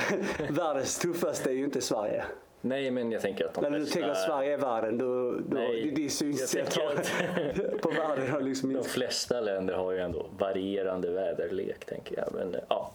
världens 0.50 0.98
tuffaste 0.98 1.50
är 1.50 1.54
ju 1.54 1.64
inte 1.64 1.80
Sverige. 1.80 2.24
Nej 2.64 2.90
men 2.90 3.12
jag 3.12 3.22
tänker 3.22 3.44
att 3.44 3.54
de 3.54 3.60
När 3.60 3.78
du 3.78 3.86
tänker 3.86 4.08
att 4.08 4.18
Sverige 4.22 4.52
är 4.54 4.58
världen, 4.58 4.98
då, 4.98 5.30
då 5.30 5.38
Nej, 5.48 5.92
det 5.96 6.00
är 6.00 6.02
jag 6.02 6.12
synsätt 6.12 6.70
tänker 6.70 7.78
på 7.82 7.90
världen 7.90 8.30
har 8.30 8.40
liksom 8.40 8.68
De 8.72 8.76
inte... 8.76 8.88
flesta 8.88 9.40
länder 9.40 9.74
har 9.74 9.92
ju 9.92 9.98
ändå 9.98 10.26
varierande 10.38 11.10
väderlek 11.10 11.84
tänker 11.84 12.16
jag. 12.16 12.28
Men 12.34 12.56
ja, 12.68 12.90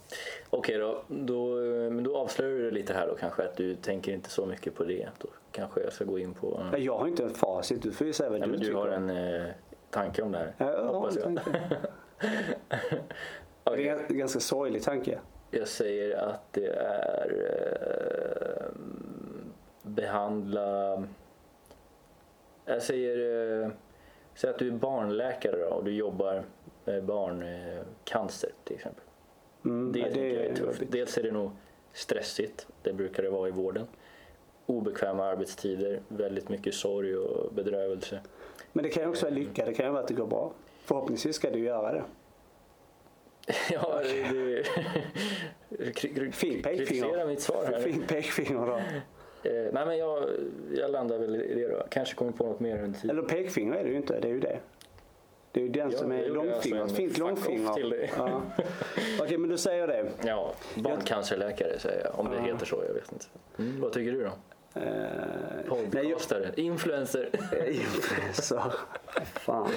okej 0.50 0.78
då, 0.78 1.04
då. 1.08 1.56
Men 1.92 2.04
då 2.04 2.18
avslöjar 2.18 2.58
du 2.58 2.72
lite 2.72 2.94
här 2.94 3.08
då 3.08 3.16
kanske 3.16 3.44
att 3.44 3.56
du 3.58 3.76
tänker 3.76 4.12
inte 4.12 4.30
så 4.30 4.46
mycket 4.46 4.76
på 4.76 4.84
det. 4.84 5.08
Då 5.18 5.28
kanske 5.52 5.82
jag 5.82 5.94
ska 5.94 6.06
gå 6.06 6.20
in 6.20 6.34
på... 6.34 6.64
Nej, 6.72 6.86
Jag 6.86 6.98
har 6.98 7.08
inte 7.08 7.24
en 7.24 7.34
facit, 7.34 7.82
du 7.82 7.92
får 7.92 8.08
ju 8.08 8.14
säga 8.14 8.30
vad 8.30 8.40
Ja, 8.40 8.46
du 8.46 8.52
men 8.52 8.60
du 8.60 8.74
har 8.74 8.88
en 8.88 9.10
eh, 9.10 9.46
tanke 9.90 10.22
om 10.22 10.32
det 10.32 10.38
här. 10.38 10.54
Ja, 10.58 10.72
jag 10.72 10.84
hoppas 10.94 11.16
jag. 11.24 11.40
Det 13.66 13.88
är 13.90 14.06
en 14.10 14.18
ganska 14.18 14.40
sorglig 14.40 14.84
tanke. 14.84 15.20
Jag 15.52 15.68
säger 15.68 16.18
att 16.18 16.54
det 16.54 16.68
är 16.68 17.32
eh, 18.62 18.68
behandla... 19.82 21.04
Jag 22.66 22.82
säger, 22.84 23.62
eh, 23.64 23.70
säg 24.36 24.50
att 24.50 24.60
du 24.60 24.68
är 24.68 24.72
barnläkare 24.72 25.58
då, 25.58 25.66
och 25.76 25.84
du 25.84 25.91
jobbar 25.93 26.43
med 26.86 27.04
barncancer 27.04 28.50
till 28.64 28.76
exempel. 28.76 29.04
Mm, 29.66 29.91
Det, 29.91 30.00
ja, 30.00 30.06
tycker 30.08 30.26
jag 30.26 30.45
är 30.45 30.56
tufft. 30.56 30.80
jobbigt. 30.80 30.91
Dels 30.91 31.18
är 31.18 31.24
det 31.24 31.32
nog 31.32 31.52
stressigt, 31.93 32.68
det 32.84 32.93
brukar 32.93 33.24
det 33.24 33.30
vara 33.30 33.48
i 33.48 33.52
vården. 33.52 33.88
Obekväma 34.66 35.26
arbetstider, 35.26 36.00
väldigt 36.08 36.50
mycket 36.50 36.74
sorg 36.74 37.18
och 37.18 37.54
bedrövelse. 37.54 38.20
Men 38.74 38.84
det 38.84 38.89
kan 38.89 39.04
ju 39.04 39.10
också 39.10 39.26
vara 39.26 39.36
lycka, 39.36 39.66
det 39.66 39.74
kan 39.74 39.86
ju 39.86 39.91
vara 39.91 40.02
att 40.02 40.08
det 40.08 40.14
går 40.14 40.28
bra. 40.28 40.52
Förhoppningsvis 40.86 41.36
ska 41.36 41.52
du 41.52 41.60
göra 41.60 41.91
det. 41.91 42.04
Ja, 43.72 44.02
Fin 46.32 46.62
pekfinger. 46.62 46.62
Kritisera 46.86 47.26
mitt 47.26 47.41
svar 47.41 47.66
här. 47.72 47.80
Fint 47.80 48.08
pekfinger 48.08 48.66
då. 48.66 48.76
Eh, 49.50 49.54
nej 49.74 49.86
men 49.86 49.98
jag, 49.98 50.24
jag 50.76 50.91
landar 50.91 51.18
väl 51.20 51.36
i 51.36 51.54
det 51.56 51.68
då. 51.68 51.84
Kanske 51.89 52.16
kommer 52.16 52.32
på 52.32 52.43
något 52.43 52.60
mer 52.60 52.84
under 52.84 53.00
tiden. 53.00 53.18
Eller 53.18 53.28
pekfinger 53.30 53.74
är 53.76 53.84
det 53.84 53.89
ju 53.89 53.95
inte, 53.98 54.20
det 54.20 54.28
är 54.28 54.32
ju 54.34 54.39
det. 54.39 54.60
Det 55.52 55.60
är 55.60 55.64
ju 55.64 55.70
den 55.70 55.91
Ja, 55.91 55.98
som 55.98 56.12
är 56.12 56.30
långfingret. 56.30 56.91
Fint 56.91 57.18
långfinger. 57.18 57.74
till 57.74 57.89
det. 57.89 58.10
Ja. 58.18 58.41
Okej, 59.22 59.38
men 59.38 59.50
du 59.50 59.58
säger 59.58 59.88
det. 59.88 60.06
Ja, 60.26 60.54
barncancerläkare 60.76 61.80
säger 61.80 62.04
jag. 62.06 62.20
Om 62.20 62.30
det 62.30 62.36
Ja. 62.36 62.41
heter 62.54 62.66
så, 62.66 62.84
jag 62.88 62.93
vet 62.93 63.12
inte. 63.12 63.26
Mm, 63.60 63.82
vad 63.82 63.91
tycker 63.93 64.12
du 64.12 64.24
då? 64.24 64.32
Eh, 64.84 64.90
nej, 64.92 65.64
jag- 65.66 65.68
Podcastare, 65.68 66.52
influencer. 66.56 67.30
Influencer. 67.70 68.74
Fan. 69.34 69.70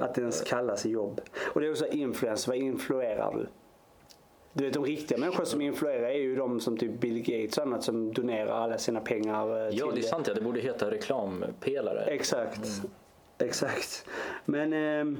Att 0.00 0.14
det 0.14 0.20
ens 0.20 0.42
kallas 0.42 0.84
jobb. 0.86 1.20
Och 1.54 1.60
det 1.60 1.66
är 1.66 1.70
också 1.70 1.86
influencer. 1.86 2.48
Vad 2.52 2.58
influerar 2.58 3.34
du? 3.34 3.46
Du 4.52 4.64
vet 4.64 4.74
de 4.74 4.84
riktiga 4.84 5.18
människor 5.18 5.44
som 5.44 5.60
influerar 5.60 6.08
är 6.08 6.12
ju 6.18 6.36
de 6.36 6.60
som 6.60 6.76
typ 6.76 7.00
Bill 7.00 7.18
Gates 7.22 7.58
och 7.58 7.64
annat 7.64 7.84
som 7.84 8.12
donerar 8.12 8.50
alla 8.52 8.78
sina 8.78 9.00
pengar 9.00 9.64
eh, 9.64 9.70
till 9.70 9.78
Ja, 9.78 9.90
det 9.94 10.00
är 10.00 10.02
sant 10.02 10.26
ja. 10.28 10.34
Det 10.34 10.40
borde 10.40 10.60
heta 10.60 10.90
reklampelare. 10.90 12.00
Exakt. 12.04 12.60
Exakt. 13.38 14.04
Men 14.44 14.72
eh, 14.72 15.18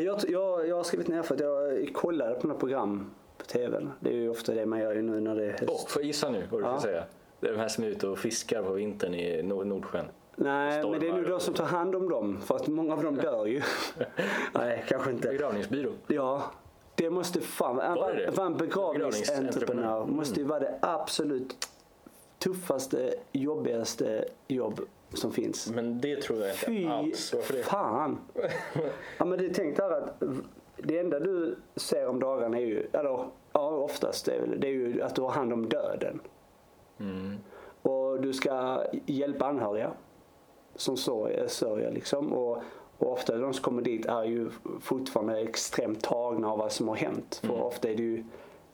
jag, 0.00 0.20
jag, 0.28 0.68
jag 0.68 0.76
har 0.76 0.84
skrivit 0.84 1.08
ner 1.08 1.22
för 1.22 1.34
att 1.34 1.40
jag 1.40 1.90
kollade 1.94 2.34
på 2.34 2.46
några 2.46 2.60
program 2.60 3.10
på 3.38 3.44
tvn. 3.44 3.92
Det 4.00 4.08
är 4.10 4.14
ju 4.14 4.28
ofta 4.28 4.54
det 4.54 4.66
man 4.66 4.80
gör 4.80 4.94
ju 4.94 5.02
nu 5.02 5.20
när 5.20 5.36
det 5.36 5.44
är 5.44 5.50
höst. 5.52 5.64
Åh, 5.68 5.86
får 5.88 6.02
jag 6.02 6.06
gissa 6.06 6.30
nu 6.30 6.42
vad 6.50 6.60
du 6.60 6.66
Ja. 6.66 6.78
ska 6.78 6.88
säga? 6.88 7.04
Det 7.44 7.48
är 7.50 7.52
de 7.52 7.58
här 7.60 7.68
som 7.68 7.84
är 7.84 7.88
ute 7.88 8.08
och 8.08 8.18
fiskar 8.18 8.62
på 8.62 8.72
vintern 8.72 9.14
i 9.14 9.42
Nord- 9.42 9.66
Nordsjön. 9.66 10.04
Nej, 10.36 10.82
men 10.82 11.00
det 11.00 11.06
är 11.08 11.10
stormar 11.12 11.28
de 11.28 11.40
som 11.40 11.54
tar 11.54 11.64
hand 11.64 11.94
om 11.94 12.08
dem. 12.08 12.40
För 12.40 12.56
att 12.56 12.66
många 12.68 12.92
av 12.94 13.02
dem 13.02 13.14
dör 13.16 13.46
ju. 13.46 13.62
Nej, 14.52 14.84
kanske 14.88 15.10
inte. 15.10 15.28
Begravningsbyrå. 15.28 15.90
Ja, 16.06 16.42
det 16.94 17.10
måste 17.10 17.40
fan 17.40 17.76
vara 17.76 17.94
Var 17.94 18.12
det 18.14 18.26
det? 18.26 18.30
vara 18.36 18.46
en 18.46 18.56
begravningsentreprenör. 18.56 18.92
Begravningsentreprenör. 18.92 20.06
måste 20.06 20.40
ju 20.40 20.46
vara 20.46 20.60
det 20.60 20.78
absolut 20.82 21.68
tuffaste, 22.38 23.14
jobbigaste 23.32 24.24
jobb 24.48 24.80
som 25.12 25.32
finns. 25.32 25.70
Men 25.70 26.00
det 26.00 26.16
tror 26.22 26.38
jag 26.40 26.48
inte 26.50 26.66
Fy 26.66 26.86
alls. 26.86 27.34
Varför 27.34 27.54
det? 27.54 27.62
fan! 27.62 28.18
Ja, 29.18 29.24
men 29.24 29.38
det 29.38 29.44
är 29.46 29.54
tänkt 29.54 29.76
där 29.76 29.90
att 29.90 30.22
det 30.76 30.98
enda 30.98 31.20
du 31.20 31.56
ser 31.76 32.06
om 32.08 32.20
dagarna 32.20 32.56
är 32.58 32.66
ju, 32.66 32.86
eller 32.92 33.24
ja 33.52 33.68
oftast, 33.70 34.28
är 34.28 34.40
väl, 34.40 34.60
det 34.60 34.66
är 34.66 34.72
ju 34.72 35.02
att 35.02 35.14
du 35.14 35.22
har 35.22 35.30
hand 35.30 35.52
om 35.52 35.68
döden. 35.68 36.20
Mm. 37.00 37.36
Och 37.82 38.20
du 38.20 38.32
ska 38.32 38.82
hjälpa 39.06 39.46
anhöriga 39.46 39.90
som 40.76 40.96
sörjer, 40.96 41.46
sörjer 41.48 41.90
liksom. 41.92 42.32
Och, 42.32 42.62
och 42.98 43.12
ofta 43.12 43.36
de 43.36 43.52
som 43.54 43.62
kommer 43.62 43.82
dit 43.82 44.06
är 44.06 44.24
ju 44.24 44.50
fortfarande 44.80 45.40
extremt 45.40 46.02
tagna 46.02 46.48
av 46.50 46.58
vad 46.58 46.72
som 46.72 46.88
har 46.88 46.96
hänt. 46.96 47.40
För 47.44 47.62
ofta 47.62 47.88
är 47.88 47.94
det 47.96 48.02
ju 48.02 48.24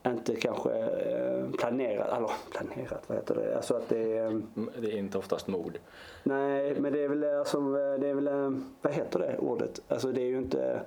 inte 0.07 0.37
kanske 0.37 0.71
eh, 0.81 1.51
planerat, 1.59 2.17
eller 2.17 2.31
planerat, 2.51 3.03
vad 3.07 3.19
heter 3.19 3.35
det? 3.35 3.57
Alltså 3.57 3.75
att 3.75 3.89
det 3.89 4.17
är, 4.19 4.27
eh, 4.27 4.39
Det 4.81 4.93
är 4.93 4.97
inte 4.97 5.19
oftast 5.19 5.47
mord. 5.49 5.79
nej 6.23 6.81
men 6.81 6.93
det 6.93 7.05
är 7.05 7.09
väl 7.09 7.25
alltså, 7.39 7.61
det 7.73 8.09
är 8.09 8.15
väl, 8.15 8.29
eh, 8.29 8.51
vad 8.83 8.93
heter 8.93 9.19
det 9.19 9.39
ordet? 9.39 9.81
Alltså 9.89 10.13
det 10.13 10.21
är 10.23 10.27
ju 10.27 10.39
inte, 10.39 10.81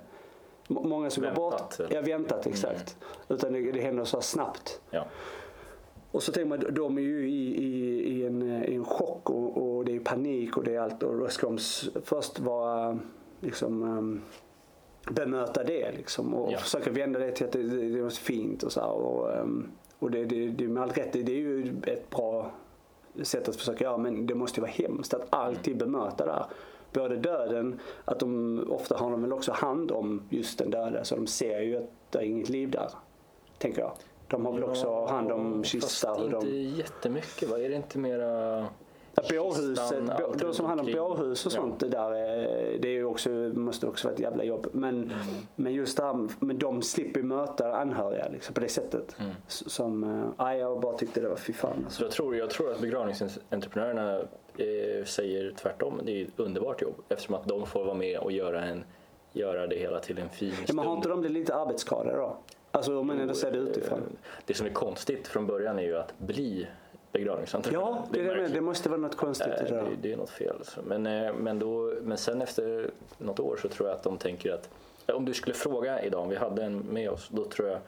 Många 0.68 1.10
som 1.10 1.22
Väntat, 1.22 1.38
går 1.42 1.50
bort. 1.50 1.80
eller? 1.80 1.94
Ja, 1.94 2.00
väntat 2.02 2.46
exakt. 2.46 2.96
Utan 3.28 3.52
det, 3.52 3.72
det 3.72 3.80
händer 3.80 4.04
så 4.04 4.20
snabbt. 4.20 4.80
Ja. 4.90 5.04
Och 6.14 6.22
så 6.22 6.32
tänker 6.32 6.48
man, 6.48 6.74
de 6.74 6.98
är 6.98 7.02
ju 7.02 7.28
i, 7.28 7.64
i, 7.64 8.00
i, 8.14 8.26
en, 8.26 8.42
eh, 8.42 8.64
i 8.64 8.74
en 8.74 8.84
chock 8.84 9.30
och, 9.30 9.56
och 9.76 9.84
det 9.84 9.96
är 9.96 10.00
panik 10.00 10.56
och 10.56 10.64
det 10.64 10.74
är 10.74 10.80
allt. 10.80 11.02
Och 11.02 11.18
då 11.18 11.28
ska 11.28 11.46
de 11.46 11.58
först 12.04 12.40
vara 12.40 12.98
liksom 13.40 13.82
um, 13.82 14.22
bemöta 15.10 15.64
det 15.64 15.92
liksom 15.96 16.34
och 16.34 16.52
Ja. 16.52 16.58
försöka 16.58 16.90
vända 16.90 17.18
det 17.18 17.30
till 17.32 17.46
att 17.46 17.52
det, 17.52 17.62
det, 17.62 17.76
det 17.76 17.98
är 17.98 18.02
något 18.02 18.16
fint 18.16 18.62
och 18.62 18.72
så 18.72 18.80
här. 18.80 18.90
Och, 18.90 19.32
ehm, 19.32 19.70
och 19.98 20.10
det, 20.10 20.24
det, 20.24 20.48
det 20.48 20.64
är 20.64 20.68
med 20.68 20.82
all 20.82 20.90
rätt, 20.90 21.12
det, 21.12 21.22
det 21.22 21.32
är 21.32 21.36
ju 21.36 21.76
ett 21.86 22.10
bra 22.10 22.50
sätt 23.22 23.48
att 23.48 23.56
försöka 23.56 23.84
göra 23.84 23.98
men 23.98 24.26
det 24.26 24.34
måste 24.34 24.60
ju 24.60 24.62
vara 24.62 24.72
hemskt 24.72 25.14
att 25.14 25.26
alltid 25.30 25.76
bemöta 25.76 26.26
där. 26.26 26.46
Både 26.92 27.16
döden, 27.16 27.80
att 28.04 28.20
de 28.20 28.58
ofta 28.70 28.96
har 28.96 29.10
de 29.10 29.22
väl 29.22 29.32
också 29.32 29.52
hand 29.52 29.90
om 29.90 30.22
just 30.30 30.58
den 30.58 30.70
döda 30.70 31.04
så 31.04 31.16
de 31.16 31.26
ser 31.26 31.60
ju 31.60 31.76
att 31.76 31.90
det 32.10 32.18
är 32.18 32.22
inget 32.22 32.48
liv 32.48 32.70
där. 32.70 32.90
Tänker 33.58 33.80
jag. 33.80 33.92
De 34.34 34.46
har 34.46 34.52
väl 34.52 34.64
också 34.64 35.04
hand 35.04 35.32
om 35.32 35.64
kista 35.64 36.08
Fast 36.08 36.24
inte 36.24 36.36
de... 36.36 36.48
jättemycket 36.68 37.48
va? 37.50 37.58
Är 37.58 37.68
det 37.68 37.74
inte 37.76 37.98
mera... 37.98 38.66
Ja, 39.16 39.22
Bårhuset, 39.30 40.38
de 40.38 40.54
som 40.54 40.66
handlar 40.66 40.84
om 40.84 40.92
bårhus 41.16 41.46
och 41.46 41.52
Ja. 41.52 41.56
sånt, 41.56 41.80
det 41.80 41.88
där 41.88 42.12
är, 42.12 42.78
det 42.78 42.88
är 42.88 42.92
ju 42.92 43.04
också, 43.04 43.28
måste 43.54 43.86
också 43.86 44.08
vara 44.08 44.14
ett 44.14 44.20
jävla 44.20 44.44
jobb. 44.44 44.66
Men, 44.72 44.94
Mm. 45.04 45.10
men 45.56 45.74
just 45.74 45.96
det 45.96 46.02
här, 46.04 46.28
men 46.40 46.58
de 46.58 46.82
slipper 46.82 47.22
möta 47.22 47.76
anhöriga 47.76 48.28
liksom, 48.28 48.54
på 48.54 48.60
det 48.60 48.68
sättet. 48.68 49.16
Mm. 49.20 49.32
Som, 49.48 50.24
ja, 50.38 50.54
jag 50.54 50.80
bara 50.80 50.96
tyckte 50.96 51.20
det 51.20 51.28
var 51.28 51.36
fy 51.36 51.52
fan 51.52 51.70
Så 51.78 51.84
alltså. 51.84 52.02
jag 52.02 52.10
tror, 52.10 52.36
jag 52.36 52.50
tror 52.50 52.70
att 52.70 52.80
begravningsentreprenörerna 52.80 54.18
eh, 54.58 55.04
säger 55.04 55.54
tvärtom. 55.56 56.00
Det 56.04 56.20
är 56.20 56.24
ett 56.24 56.30
underbart 56.40 56.82
jobb 56.82 56.94
eftersom 57.08 57.34
att 57.34 57.48
de 57.48 57.66
får 57.66 57.84
vara 57.84 57.94
med 57.94 58.18
och 58.18 58.32
göra, 58.32 58.64
en, 58.64 58.84
göra 59.32 59.66
det 59.66 59.76
hela 59.76 59.98
till 60.00 60.18
en 60.18 60.28
fin 60.28 60.48
Ja, 60.58 60.64
stund. 60.64 60.76
men 60.76 60.86
har 60.86 60.96
inte 60.96 61.08
de 61.08 61.22
det 61.22 61.28
lite 61.28 61.54
arbetsskadade 61.54 62.16
då? 62.16 62.36
Alltså 62.74 62.98
om 62.98 63.06
man 63.06 63.20
ändå 63.20 63.34
ser 63.34 63.50
det 63.50 63.58
utifrån. 63.58 63.98
Eh, 63.98 64.04
Det 64.46 64.54
som 64.54 64.66
är 64.66 64.70
konstigt 64.70 65.28
från 65.28 65.46
början 65.46 65.78
är 65.78 65.82
ju 65.82 65.96
att 65.96 66.18
bli 66.18 66.66
begravningsentreprenör. 67.12 67.86
Ja, 67.86 68.06
det, 68.12 68.22
det, 68.22 68.48
det 68.48 68.60
måste 68.60 68.88
vara 68.88 69.00
något 69.00 69.16
konstigt 69.16 69.46
i 69.66 69.70
det 69.70 69.86
det, 70.02 70.12
är 70.12 70.16
något 70.16 70.30
fel. 70.30 70.54
alltså. 70.58 70.80
Men, 70.86 71.06
eh, 71.06 71.34
men, 71.34 71.58
då, 71.58 71.94
men 72.02 72.18
sen 72.18 72.42
efter 72.42 72.90
något 73.18 73.40
år 73.40 73.58
så 73.62 73.68
tror 73.68 73.88
jag 73.88 73.96
att 73.96 74.02
de 74.02 74.18
tänker 74.18 74.52
att 74.52 74.68
om 75.06 75.24
du 75.24 75.34
skulle 75.34 75.54
fråga 75.54 76.02
idag 76.02 76.20
om 76.20 76.28
vi 76.28 76.36
hade 76.36 76.64
en 76.64 76.78
med 76.78 77.10
oss 77.10 77.28
då 77.32 77.44
tror 77.44 77.68
jag 77.68 77.78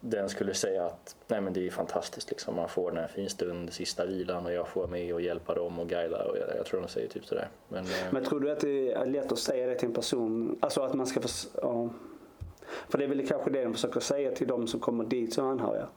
den 0.00 0.28
skulle 0.28 0.54
säga 0.54 0.84
att 0.86 1.16
nej 1.28 1.40
men 1.40 1.52
det 1.52 1.66
är 1.66 1.70
fantastiskt 1.70 2.30
liksom. 2.30 2.56
man 2.56 2.68
får 2.68 2.90
den 2.90 3.00
här 3.00 3.08
fin 3.08 3.30
stund, 3.30 3.72
sista 3.72 4.06
vilan 4.06 4.46
och 4.46 4.52
jag 4.52 4.68
får 4.68 4.80
vara 4.80 4.90
med 4.90 5.14
och 5.14 5.20
hjälpa 5.20 5.54
dem 5.54 5.78
och 5.78 5.88
guida 5.88 6.24
och 6.24 6.36
jag, 6.38 6.56
jag 6.56 6.66
tror 6.66 6.80
de 6.80 6.88
säger 6.88 7.08
typ 7.08 7.26
sådär. 7.26 7.48
Men, 7.68 7.84
eh, 7.84 7.90
Men 8.10 8.24
tror 8.24 8.40
du 8.40 8.50
att 8.50 8.60
det 8.60 8.92
är 8.92 9.06
lätt 9.06 9.32
att 9.32 9.38
säga 9.38 9.66
det 9.66 9.74
till 9.74 9.88
en 9.88 9.94
person? 9.94 10.58
Alltså 10.60 10.80
att 10.82 10.94
man 10.94 11.06
ska 11.06 11.20
få... 11.20 11.28
Ja. 11.62 11.88
För 12.88 12.98
det 12.98 13.04
är 13.04 13.08
väl 13.08 13.26
kanske 13.26 13.50
det 13.50 13.64
de 13.64 13.72
försöker 13.72 14.00
säga 14.00 14.30
till 14.30 14.46
de 14.46 14.66
som 14.66 14.80
kommer 14.80 15.04
dit 15.04 15.34
som 15.34 15.46
anhöriga. 15.46 15.88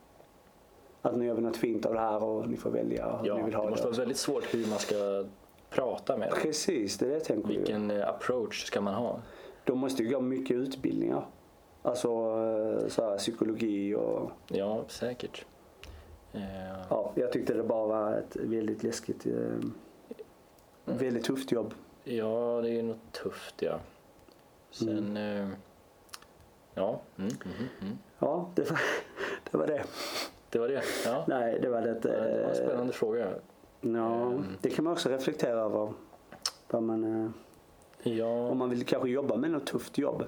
Att 1.01 1.15
nu 1.15 1.25
gör 1.25 1.33
vi 1.33 1.41
något 1.41 1.57
fint 1.57 1.85
av 1.85 1.93
det 1.93 1.99
här 1.99 2.23
och 2.23 2.49
ni 2.49 2.57
får 2.57 2.69
välja 2.69 3.17
hur 3.17 3.27
ja, 3.27 3.37
ni 3.37 3.43
vill 3.43 3.53
ha 3.53 3.61
det 3.61 3.67
det. 3.67 3.71
måste 3.71 3.87
vara 3.87 3.97
väldigt 3.97 4.17
svårt 4.17 4.53
hur 4.53 4.67
man 4.67 4.79
ska 4.79 5.25
prata 5.69 6.17
med 6.17 6.29
dem. 6.29 6.39
Precis, 6.41 6.97
det 6.97 7.05
är 7.05 7.09
det 7.09 7.15
jag 7.15 7.23
tänker. 7.23 7.51
ju. 7.51 7.57
Vilken 7.57 7.91
eh, 7.91 8.09
approach 8.09 8.65
ska 8.65 8.81
man 8.81 8.93
ha? 8.93 9.19
De 9.63 9.79
måste 9.79 10.03
ju 10.03 10.09
gå 10.09 10.21
mycket 10.21 10.57
utbildningar. 10.57 11.25
Alltså 11.81 12.07
eh, 12.07 12.87
så 12.87 13.09
här, 13.09 13.17
psykologi 13.17 13.95
och... 13.95 14.31
Ja, 14.47 14.83
säkert. 14.87 15.45
Eh, 16.33 16.41
Ja, 16.89 17.11
jag 17.15 17.31
tyckte 17.31 17.53
det 17.53 17.63
bara 17.63 17.87
var 17.87 18.13
ett 18.13 18.35
väldigt 18.35 18.83
läskigt... 18.83 19.25
Väldigt 20.85 21.23
tufft 21.23 21.51
jobb. 21.51 21.73
Ja, 22.03 22.59
det 22.63 22.69
är 22.69 22.83
något 22.83 23.11
tufft 23.11 23.55
ja. 23.61 23.79
Sen... 24.71 25.17
Eh, 25.17 25.47
ja, 26.77 27.01
mm, 27.17 27.31
mm, 27.45 27.67
mm. 27.81 27.97
Ja, 28.19 28.49
det 28.55 28.71
var 28.71 28.77
det. 29.51 29.57
Var 29.57 29.67
det. 29.67 29.83
det 30.49 30.59
var 30.59 30.67
det. 30.67 30.81
Ja. 31.05 31.25
Nej, 31.27 31.59
det 31.61 31.69
var 31.69 31.81
det. 31.81 31.99
Det 32.01 32.09
var 32.09 32.25
en 32.25 32.49
eh, 32.49 32.53
spännande 32.53 32.93
fråga. 32.93 33.29
Ja, 33.81 34.33
det 34.61 34.69
kan 34.69 34.83
man 34.85 34.93
också 34.93 35.09
reflektera 35.09 35.59
över. 35.59 35.93
Vad 36.69 36.83
man, 36.83 37.23
eh, 37.23 37.29
Ja, 38.13 38.47
om 38.49 38.57
man 38.57 38.69
vill 38.69 38.85
kanske 38.85 39.09
jobba 39.09 39.35
med 39.35 39.51
något 39.51 39.65
tufft 39.65 39.97
jobb 39.97 40.23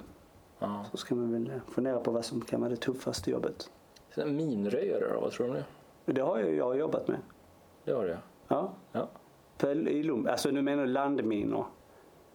ja. 0.58 0.84
så 0.90 0.96
ska 0.96 1.14
man 1.14 1.32
väl 1.32 1.50
eh, 1.50 1.56
fundera 1.68 2.00
på 2.00 2.10
vad 2.10 2.24
som 2.24 2.40
kan 2.40 2.60
vara 2.60 2.70
det 2.70 2.76
tuffaste 2.76 3.30
jobbet. 3.30 3.70
Minröjare 4.26 5.12
då, 5.14 5.20
vad 5.20 5.32
tror 5.32 5.46
du 5.46 5.52
om 5.52 5.56
det? 6.04 6.12
Det 6.12 6.20
har 6.20 6.38
ju 6.38 6.56
jag 6.56 6.78
jobbat 6.78 7.08
med. 7.08 7.18
Det 7.84 7.92
har 7.92 8.04
du 8.04 8.16
Ja. 8.48 8.72
ja. 8.92 9.08
I 9.68 10.02
Lund. 10.02 10.28
Alltså 10.28 10.50
nu 10.50 10.62
menar 10.62 10.82
du 10.82 10.92
landminor? 10.92 11.66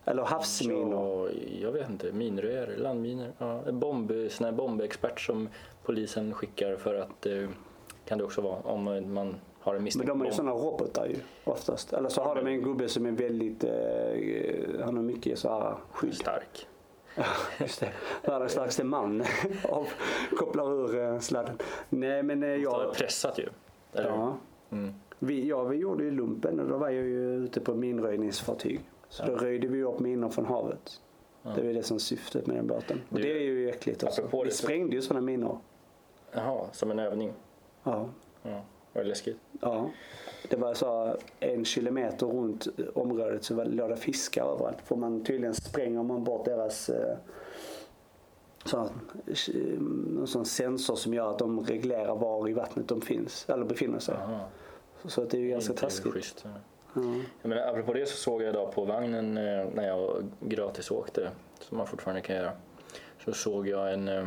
Eller 0.05 0.23
havsminor? 0.23 1.29
Ja, 1.29 1.39
jag 1.61 1.71
vet 1.71 1.89
inte. 1.89 2.11
Minröjare, 2.11 2.77
landminor. 2.77 3.31
Ja. 3.37 3.61
En 3.67 3.79
bomb, 3.79 4.11
sån 4.29 4.45
här 4.45 4.51
bombexpert 4.51 5.19
som 5.19 5.49
polisen 5.83 6.33
skickar 6.33 6.75
för 6.75 6.95
att 6.95 7.25
eh, 7.25 7.47
kan 8.05 8.17
det 8.17 8.23
också 8.23 8.41
vara 8.41 8.59
om 8.59 8.83
man 9.13 9.35
har 9.59 9.71
en 9.73 9.77
Men 9.77 9.83
misstänkt 9.83 10.07
de 10.07 10.21
är 10.21 10.25
ju 10.25 10.29
bomb. 10.29 10.33
sådana 10.35 10.51
robotar 10.51 11.05
ju 11.05 11.15
oftast. 11.43 11.93
Eller 11.93 12.09
så 12.09 12.21
har 12.21 12.35
de 12.35 12.47
en 12.47 12.61
gubbe 12.61 12.87
som 12.89 13.05
är 13.05 13.11
väldigt, 13.11 13.63
eh, 13.63 14.85
han 14.85 14.95
har 14.95 15.03
mycket 15.03 15.39
så 15.39 15.49
här 15.49 15.75
skydd. 15.91 16.13
Stark. 16.13 16.67
Just 17.59 17.79
det. 17.79 17.89
Världens 18.23 18.51
starkaste 18.51 18.83
man. 18.83 19.23
Kopplar 20.37 20.73
ur 20.73 21.03
eh, 21.13 21.19
sladden. 21.19 21.57
Nej 21.89 22.23
men 22.23 22.43
eh, 22.43 22.49
Ja. 22.49 22.83
jag... 22.83 22.93
Pressat 22.93 23.39
ju. 23.39 23.47
Eller? 23.93 24.09
Ja. 24.09 24.37
Mm. 24.71 24.93
Vi, 25.19 25.47
ja, 25.47 25.63
vi 25.63 25.77
gjorde 25.77 26.03
ju 26.03 26.11
lumpen 26.11 26.59
och 26.59 26.69
då 26.69 26.77
var 26.77 26.89
jag 26.89 27.03
ju 27.05 27.35
ute 27.43 27.61
på 27.61 27.73
minröjningsfartyg. 27.75 28.79
Så 29.09 29.25
då 29.25 29.35
röjde 29.35 29.67
vi 29.67 29.83
upp 29.83 29.99
minor 29.99 30.29
från 30.29 30.45
havet. 30.45 31.01
Det 31.55 31.61
var 31.63 31.73
det 31.73 31.83
som 31.83 31.99
syftet 31.99 32.47
med 32.47 32.55
den 32.55 32.67
båten. 32.67 33.01
Och 33.09 33.15
Du, 33.17 33.21
det 33.23 33.31
är 33.31 33.41
ju 33.41 33.69
äckligt 33.69 34.03
också. 34.03 34.21
Vi 34.43 34.51
så- 34.51 34.57
sprängde 34.57 34.95
ju 34.95 35.01
sådana 35.01 35.25
minor. 35.25 35.59
Jaha, 36.31 36.65
som 36.71 36.91
en 36.91 36.99
övning. 36.99 37.33
Ja. 37.83 38.09
Ja. 38.43 38.61
Var 38.93 39.01
det 39.03 39.07
läskigt? 39.09 39.37
ja. 39.61 39.89
Det 40.49 40.57
var 40.57 40.73
så 40.73 41.17
en 41.39 41.65
kilometer 41.65 42.25
runt 42.27 42.67
området 42.95 43.43
så 43.43 43.55
var- 43.55 43.65
låg 43.65 43.89
det 43.89 43.95
fiskar 43.97 44.45
överallt. 44.45 44.81
För 44.83 44.95
man 44.95 45.23
tydligen 45.23 45.53
spränger 45.55 46.03
man 46.03 46.23
bort 46.23 46.45
deras 46.45 46.89
eh, 46.89 47.17
sån, 48.65 48.85
eh, 49.27 49.79
någon 50.09 50.27
sån 50.27 50.45
sensor 50.45 50.95
som 50.95 51.13
gör 51.13 51.29
att 51.31 51.39
de 51.39 51.59
reglerar 51.65 52.15
var 52.15 52.49
i 52.49 52.53
vattnet 52.53 52.87
de 52.87 53.01
finns 53.01 53.45
eller 53.49 53.65
befinner 53.65 53.99
sig. 53.99 54.15
Jaha. 54.19 54.39
Så 55.05 55.21
att 55.21 55.29
det 55.29 55.37
är 55.37 55.41
ju 55.41 55.49
ganska 55.49 55.73
taskigt. 55.73 56.13
schysst. 56.13 56.45
Ja. 56.95 57.01
Jag 57.41 57.49
menar, 57.49 57.67
apropå 57.67 57.93
det 57.93 58.05
så 58.05 58.17
såg 58.17 58.41
jag 58.41 58.49
idag 58.49 58.71
på 58.73 58.85
vagnen 58.85 59.37
eh, 59.37 59.65
när 59.73 59.87
jag 59.87 60.25
gratis 60.39 60.91
åkte, 60.91 61.29
som 61.59 61.77
man 61.77 61.87
fortfarande 61.87 62.21
kan 62.21 62.35
göra, 62.35 62.51
så 63.25 63.33
såg 63.33 63.67
jag 63.67 63.93
en, 63.93 64.07
eh, 64.07 64.25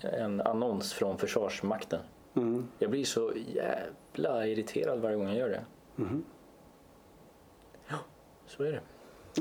en 0.00 0.40
annons 0.40 0.92
från 0.92 1.18
Försvarsmakten. 1.18 2.00
Mm. 2.34 2.68
Jag 2.78 2.90
blir 2.90 3.04
så 3.04 3.32
jävla 3.54 4.46
irriterad 4.46 5.00
varje 5.00 5.16
gång 5.16 5.28
jag 5.28 5.36
gör 5.36 5.48
det. 5.48 5.64
Mhm. 5.96 6.24
Ja, 7.88 7.96
så 8.46 8.62
är 8.62 8.72
det. 8.72 8.80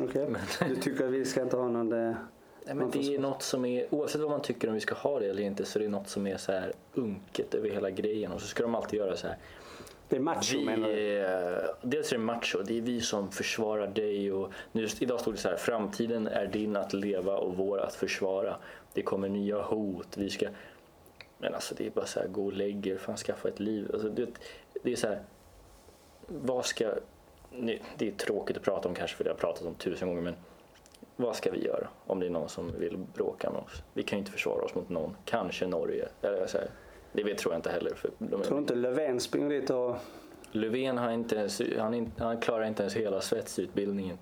Okej. 0.02 0.28
Du 0.70 0.76
tycker 0.76 1.06
att 1.06 1.12
vi 1.12 1.26
ska 1.26 1.42
inte 1.42 1.58
ha 1.58 1.68
någon... 1.68 1.94
eh, 2.10 2.16
Nej, 2.68 2.76
men 2.76 2.92
det 2.92 3.16
är 3.16 3.20
något 3.20 3.42
som 3.44 3.66
är, 3.66 3.94
oavsett 3.94 4.22
vad 4.22 4.30
man 4.30 4.42
tycker 4.42 4.68
om 4.68 4.74
vi 4.74 4.80
ska 4.80 4.96
ha 4.96 5.20
det 5.20 5.30
eller 5.30 5.44
inte, 5.44 5.66
så 5.66 5.80
är 5.80 5.84
det 5.84 5.90
något 5.90 6.10
som 6.10 6.28
är 6.28 6.38
så 6.38 6.52
här 6.52 6.74
unket 6.94 7.54
över 7.54 7.70
hela 7.70 7.90
grejen. 7.90 8.32
Och 8.32 8.42
så 8.42 8.48
ska 8.48 8.64
de 8.64 8.76
alltid 8.76 9.00
göra 9.00 9.16
så 9.18 9.28
här. 9.28 9.38
Det 10.10 10.16
är 10.16 10.20
macho 10.20 10.62
menar 10.62 10.88
du? 10.88 10.94
Vi, 10.96 11.26
dels 11.82 12.12
är 12.12 12.18
det 12.18 12.24
macho, 12.24 12.64
det 12.64 12.78
är 12.78 12.82
vi 12.82 13.02
som 13.02 13.32
försvarar 13.32 13.88
dig 13.88 14.32
och 14.32 14.52
nu, 14.72 14.88
idag 15.00 15.20
stod 15.20 15.34
det 15.34 15.38
så 15.38 15.50
här, 15.50 15.58
framtiden 15.58 16.28
är 16.28 16.48
din 16.48 16.76
att 16.76 16.94
leva 16.94 17.38
och 17.38 17.58
vår 17.58 17.80
att 17.80 17.96
försvara. 17.96 18.56
Det 18.94 19.02
kommer 19.02 19.30
nya 19.30 19.62
hot, 19.62 20.18
vi 20.18 20.30
ska... 20.30 20.48
Men 21.38 21.54
alltså 21.54 21.76
det 21.76 21.86
är 21.86 21.92
bara 21.92 22.06
så 22.06 22.20
här, 22.20 22.28
gå 22.28 22.46
och 22.46 22.54
lägg 22.54 22.88
er, 22.88 22.98
fan 22.98 23.18
skaffa 23.18 23.48
ett 23.48 23.60
liv. 23.60 23.90
Alltså, 23.94 24.10
det, 24.10 24.28
det 24.84 24.92
är 24.92 24.96
så 24.96 25.08
här, 25.08 25.24
vad 26.28 26.66
ska... 26.66 26.94
nu, 27.52 27.80
Det 27.98 28.08
är 28.08 28.12
tråkigt 28.12 28.58
att 28.58 28.64
prata 28.64 28.90
om 28.90 28.96
kanske 28.96 29.18
för 29.18 29.24
det 29.24 29.30
har 29.30 29.38
pratat 29.38 29.66
om 29.66 29.76
tusen 29.76 30.08
gånger 30.08 30.22
men 30.22 30.36
vad 31.16 31.36
ska 31.36 31.52
vi 31.52 31.66
göra 31.66 31.88
om 32.06 32.20
det 32.20 32.26
är 32.26 32.30
någon 32.30 32.50
som 32.50 32.72
vill 32.80 32.98
bråka 32.98 33.52
med 33.52 33.62
oss? 33.62 33.84
Vi 33.94 34.04
kan 34.04 34.18
ju 34.18 34.20
inte 34.20 34.32
försvara 34.32 34.62
oss 34.66 34.76
mot 34.76 34.90
någon, 34.90 35.18
kanske 35.26 35.68
Norge. 35.68 36.08
Eller 36.22 36.48
så 36.48 36.58
här, 36.58 36.68
det 37.16 37.24
vet 37.24 37.38
tror 37.38 37.54
jag 37.54 37.60
inte 37.60 37.70
heller. 37.70 37.96
För 37.96 38.12
de, 38.18 38.42
Tror 38.42 38.60
inte 38.60 38.76
Löfven 38.76 39.20
springer 39.20 39.50
dit 39.50 39.70
och... 39.70 39.96
Löfven 40.52 40.98
har 40.98 41.12
inte 41.12 41.36
ens, 41.36 41.62
han, 41.78 42.12
han 42.18 42.42
klarar 42.42 42.66
inte 42.66 42.84
ens 42.84 42.96
hela 42.96 43.22
svetsutbildningen. 43.22 44.18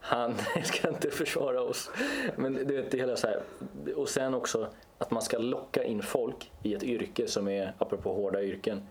Han 0.00 0.34
ska 0.64 0.88
inte 0.88 1.10
försvara 1.10 1.62
oss. 1.62 1.90
Men 2.36 2.54
du 2.54 2.76
vet, 2.76 2.90
det 2.90 2.98
hela 2.98 3.16
så 3.16 3.26
här. 3.26 3.42
Och 3.96 4.08
sen 4.08 4.34
också 4.34 4.68
att 4.98 5.10
man 5.10 5.22
ska 5.22 5.38
locka 5.38 5.84
in 5.84 6.02
folk 6.02 6.50
i 6.62 6.74
ett 6.74 6.82
yrke 6.82 7.28
som 7.28 7.48
är, 7.48 7.72
apropå 7.78 8.12
hårda 8.12 8.42
yrken, 8.42 8.82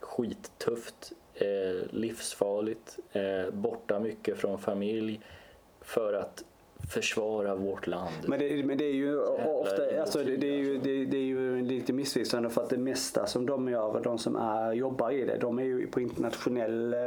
skittufft, 0.00 1.12
eh, 1.34 1.86
livsfarligt, 1.90 2.98
eh, 3.12 3.50
borta 3.52 4.00
mycket 4.00 4.38
från 4.38 4.58
familj 4.58 5.20
för 5.80 6.12
att 6.12 6.44
försvara 6.90 7.54
vårt 7.54 7.86
land. 7.86 8.10
Men 8.26 8.38
det, 8.38 8.64
men 8.66 8.78
det 8.78 8.84
är 8.84 8.92
ju 8.94 9.20
ofta, 9.60 10.00
alltså 10.00 10.18
det, 10.18 10.36
det, 10.36 10.46
är 10.46 10.58
ju, 10.58 10.78
det, 10.78 11.04
det 11.04 11.16
är 11.16 11.22
ju 11.22 11.62
lite 11.62 11.92
missvisande 11.92 12.50
för 12.50 12.62
att 12.62 12.70
det 12.70 12.78
mesta 12.78 13.26
som 13.26 13.46
de 13.46 13.68
gör, 13.68 14.00
de 14.04 14.18
som 14.18 14.36
är, 14.36 14.72
jobbar 14.72 15.10
i 15.10 15.24
det, 15.24 15.36
de 15.36 15.58
är 15.58 15.62
ju 15.62 15.86
på 15.86 16.00
internationell, 16.00 16.94
eh, 16.94 17.00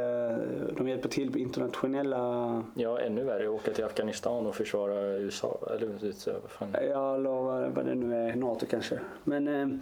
de 0.76 0.88
hjälper 0.88 1.08
till 1.08 1.32
på 1.32 1.38
internationella... 1.38 2.62
Ja, 2.74 3.00
ännu 3.00 3.24
värre. 3.24 3.48
Åka 3.48 3.70
till 3.72 3.84
Afghanistan 3.84 4.46
och 4.46 4.54
försvara 4.54 5.00
USA. 5.00 5.58
Eller 5.76 5.86
vad 6.40 6.50
fan. 6.50 6.68
Ja, 6.90 7.14
eller 7.14 7.30
vad, 7.30 7.70
vad 7.70 7.86
det 7.86 7.94
nu 7.94 8.14
är. 8.16 8.36
NATO 8.36 8.66
kanske. 8.70 9.00
Men 9.24 9.48
eh, 9.48 9.78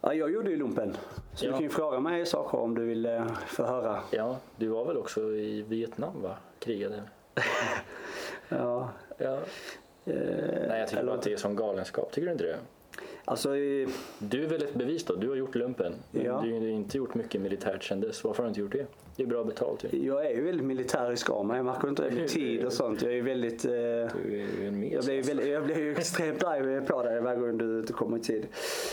ja, 0.00 0.14
jag 0.14 0.32
gjorde 0.32 0.50
ju 0.50 0.56
lumpen. 0.56 0.96
Så 1.34 1.44
Ja. 1.46 1.48
du 1.50 1.52
kan 1.52 1.62
ju 1.62 1.68
fråga 1.68 2.00
mig 2.00 2.26
saker 2.26 2.58
om 2.58 2.74
du 2.74 2.84
vill 2.84 3.06
eh, 3.06 3.26
få 3.46 3.62
höra. 3.62 3.98
Ja, 4.10 4.36
du 4.56 4.68
var 4.68 4.84
väl 4.84 4.96
också 4.96 5.20
i 5.20 5.62
Vietnam 5.68 6.22
va? 6.22 6.36
Krigade? 6.58 7.02
Ja, 8.50 8.90
Ja. 9.18 9.32
eh, 9.34 10.14
Nej, 10.68 10.78
jag 10.78 10.88
tycker 10.88 11.00
eller- 11.00 11.10
bara 11.10 11.18
att 11.18 11.22
det 11.24 11.32
är 11.32 11.36
som 11.36 11.56
galenskap. 11.56 12.12
Tycker 12.12 12.26
du 12.26 12.32
inte 12.32 12.44
det? 12.44 12.56
Alltså, 13.24 13.56
eh, 13.56 13.88
Du 14.18 14.44
är 14.44 14.48
väl 14.48 14.62
ett 14.62 14.74
bevis 14.74 15.04
då? 15.04 15.14
Du 15.14 15.28
har 15.28 15.36
gjort 15.36 15.54
lumpen. 15.54 15.92
Men 16.10 16.24
Ja. 16.24 16.40
Du 16.44 16.52
har 16.52 16.60
inte 16.66 16.96
gjort 16.98 17.14
mycket 17.14 17.40
militärt 17.40 17.84
sen 17.84 18.00
dess. 18.00 18.24
Varför 18.24 18.42
har 18.42 18.44
du 18.44 18.48
inte 18.48 18.60
gjort 18.60 18.72
det? 18.72 18.86
Det 19.16 19.22
är 19.22 19.26
bra 19.26 19.44
betalt 19.44 19.84
ju. 19.84 20.06
jag 20.06 20.26
är 20.26 20.30
ju 20.30 20.42
väldigt 20.42 20.66
militärisk 20.66 21.30
av 21.30 21.46
mig. 21.46 21.56
Jag 21.56 21.66
märker 21.66 21.88
inte 21.88 22.08
det 22.10 22.14
med 22.16 22.28
tid 22.28 22.64
och 22.64 22.72
sånt. 22.72 23.02
Jag 23.02 23.10
är 23.10 23.14
ju 23.16 23.22
väldigt... 23.22 23.64
Eh, 23.64 23.70
Du 23.70 23.76
är 24.26 24.60
ju 24.60 24.66
en 24.68 24.80
mes. 24.80 24.92
jag 24.92 25.04
blir, 25.04 25.14
ju 25.14 25.20
väldigt, 25.22 25.46
jag 25.48 25.64
blir 25.64 25.78
ju 25.78 25.92
extremt 25.92 26.44
arg 26.44 26.86
på 26.86 27.02
dig 27.02 27.20
varje 27.20 27.38
gång 27.40 27.58
du 27.58 27.78
inte 27.80 27.92
kommer 27.92 28.16
i 28.16 28.20
tid. 28.20 28.46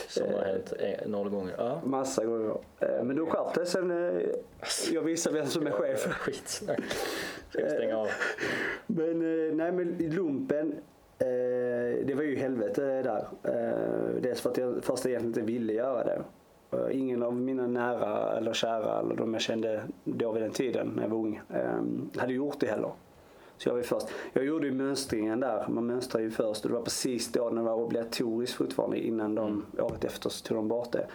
Som 0.07 0.33
har 0.33 0.41
hänt 0.41 0.73
eh, 0.79 1.07
noll 1.09 1.29
gånger. 1.29 1.53
Ja. 1.57 1.81
Massa 1.85 2.25
gånger. 2.25 2.57
Eh, 2.79 3.03
Men 3.03 3.15
du 3.15 3.21
har 3.21 3.29
skärpt 3.29 3.55
dig 3.55 3.65
sen 3.65 3.91
eh, 3.91 4.21
jag 4.91 5.01
visar 5.01 5.31
vem 5.31 5.45
som 5.45 5.67
är 5.67 5.71
chef. 5.71 6.07
Skitsnack. 6.07 6.79
Ska 7.49 7.61
jag 7.61 7.71
stänga 7.71 7.97
av? 7.97 8.07
Men 8.87 9.09
eh, 9.49 9.55
nej 9.55 9.71
men 9.71 9.97
lumpen. 10.15 10.75
Eh, 11.19 12.05
det 12.05 12.13
var 12.15 12.23
ju 12.23 12.35
helvete 12.35 12.81
där. 12.81 13.27
Eh, 13.43 14.21
dels 14.21 14.41
för 14.41 14.49
att 14.49 14.57
jag 14.57 14.83
först 14.83 15.05
egentligen 15.05 15.27
inte 15.27 15.41
ville 15.41 15.73
göra 15.73 16.03
det. 16.03 16.21
Eh, 16.71 16.99
ingen 16.99 17.23
av 17.23 17.35
mina 17.35 17.67
nära 17.67 18.37
eller 18.37 18.53
kära 18.53 18.99
eller 18.99 19.15
de 19.15 19.33
jag 19.33 19.41
kände 19.41 19.81
då 20.03 20.31
vid 20.31 20.43
den 20.43 20.51
tiden 20.51 20.93
när 20.95 21.03
jag 21.03 21.09
var 21.09 21.17
ung 21.17 21.41
hade 22.17 22.33
gjort 22.33 22.59
det 22.59 22.67
heller. 22.67 22.91
Så 23.57 23.69
jag 23.69 23.75
var 23.75 23.81
först. 23.81 24.07
Jag 24.33 24.45
gjorde 24.45 24.67
ju 24.67 24.73
mönstringen 24.73 25.39
där. 25.39 25.67
Man 25.67 25.85
mönstrar 25.85 26.21
ju 26.21 26.31
först 26.31 26.65
och 26.65 26.69
det 26.69 26.77
var 26.77 26.83
precis 26.83 27.31
då 27.31 27.49
när 27.49 27.61
det 27.61 27.69
var 27.69 27.75
obligatoriskt 27.75 28.55
fortfarande 28.55 28.99
innan 28.99 29.35
de 29.35 29.65
året 29.79 30.03
efter 30.03 30.29
så 30.29 30.47
tog 30.47 30.57
de 30.57 30.67
bort 30.67 30.91
det. 30.91 31.07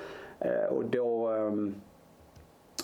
Och 0.71 0.85
då 0.85 1.29
ehm, 1.29 1.75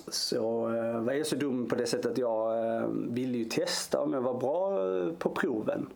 så 0.08 0.60
var 1.00 1.12
jag 1.12 1.26
så 1.26 1.36
dum 1.36 1.68
på 1.68 1.74
det 1.74 1.86
sättet 1.86 2.12
att 2.12 2.18
jag 2.18 2.84
ville 2.88 3.38
ju 3.38 3.44
testa 3.44 4.00
om 4.00 4.12
jag 4.12 4.20
var 4.20 4.34
bra 4.34 4.78
på 5.18 5.30
proven. 5.30 5.88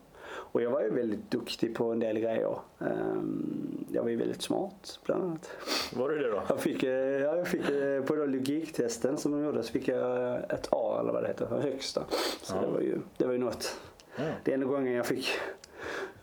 Och 0.53 0.63
jag 0.63 0.71
var 0.71 0.83
ju 0.83 0.91
väldigt 0.91 1.31
duktig 1.31 1.75
på 1.75 1.85
en 1.93 1.99
del 1.99 2.19
grejer. 2.19 2.59
Ehm, 2.81 3.85
Jag 3.93 4.03
var 4.03 4.11
ju 4.11 4.17
väldigt 4.17 4.43
smart 4.43 4.99
bland 5.05 5.23
annat. 5.25 5.51
Var 5.97 6.09
du 6.09 6.19
det 6.19 6.31
då? 6.31 6.43
Jag 6.49 6.61
fick, 6.61 6.83
eh, 6.83 6.91
ja, 6.91 7.37
jag 7.37 7.49
fick 7.49 7.71
eh, 7.71 8.03
på 8.03 8.15
den 8.15 8.33
logiktesten 8.33 9.17
som 9.17 9.33
de 9.33 9.45
gjorde 9.45 9.63
så 9.63 9.73
fick 9.73 9.89
jag 9.89 10.37
ett 10.51 10.69
A 10.71 10.99
eller 11.01 11.13
vad 11.13 11.23
det 11.23 11.29
heter, 11.29 11.47
högsta. 11.47 12.05
Så 12.43 12.55
Ja. 12.57 12.61
det, 12.61 12.67
var 12.73 12.81
ju, 12.81 12.99
det 13.17 13.25
var 13.27 13.33
ju 13.33 13.39
något. 13.39 13.77
Ja. 14.17 14.23
Det 14.45 14.51
är 14.51 14.55
enda 14.55 14.67
gången 14.67 14.93
jag 14.93 15.07
fick 15.07 15.29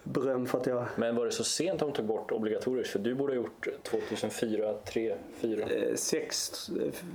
beröm 0.04 0.46
för 0.46 0.58
att 0.58 0.66
jag 0.68 0.86
Men 0.96 1.16
var 1.16 1.26
det 1.26 1.32
så 1.32 1.44
sent 1.44 1.80
de 1.80 1.92
tog 1.92 2.06
bort 2.06 2.32
obligatoriskt? 2.32 2.92
För 2.92 3.00
du 3.00 3.16
borde 3.16 3.34
ha 3.34 3.36
gjort 3.38 3.68
2004, 3.84 4.74
3, 4.74 5.16
4. 5.36 5.62
eh, 5.70 5.96
sex, 5.96 6.52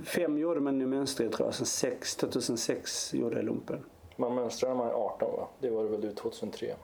fem 0.05 0.37
gjorde 0.37 0.59
man 0.59 0.81
i 0.81 0.85
mönstret 0.85 1.31
tror 1.31 1.47
jag, 1.47 1.55
sen 1.55 1.65
sex, 1.65 2.15
2006 2.15 3.13
gjorde 3.13 3.35
jag 3.35 3.45
lumpen. 3.45 3.79
Man 4.15 4.35
mönstrar 4.35 4.69
när 4.69 4.75
man 4.77 4.87
är 4.87 4.93
18 4.93 5.31
va? 5.31 5.47
Det 5.59 5.69
var 5.69 5.83
väl 5.83 6.01
du 6.01 6.11
2003? 6.13 6.75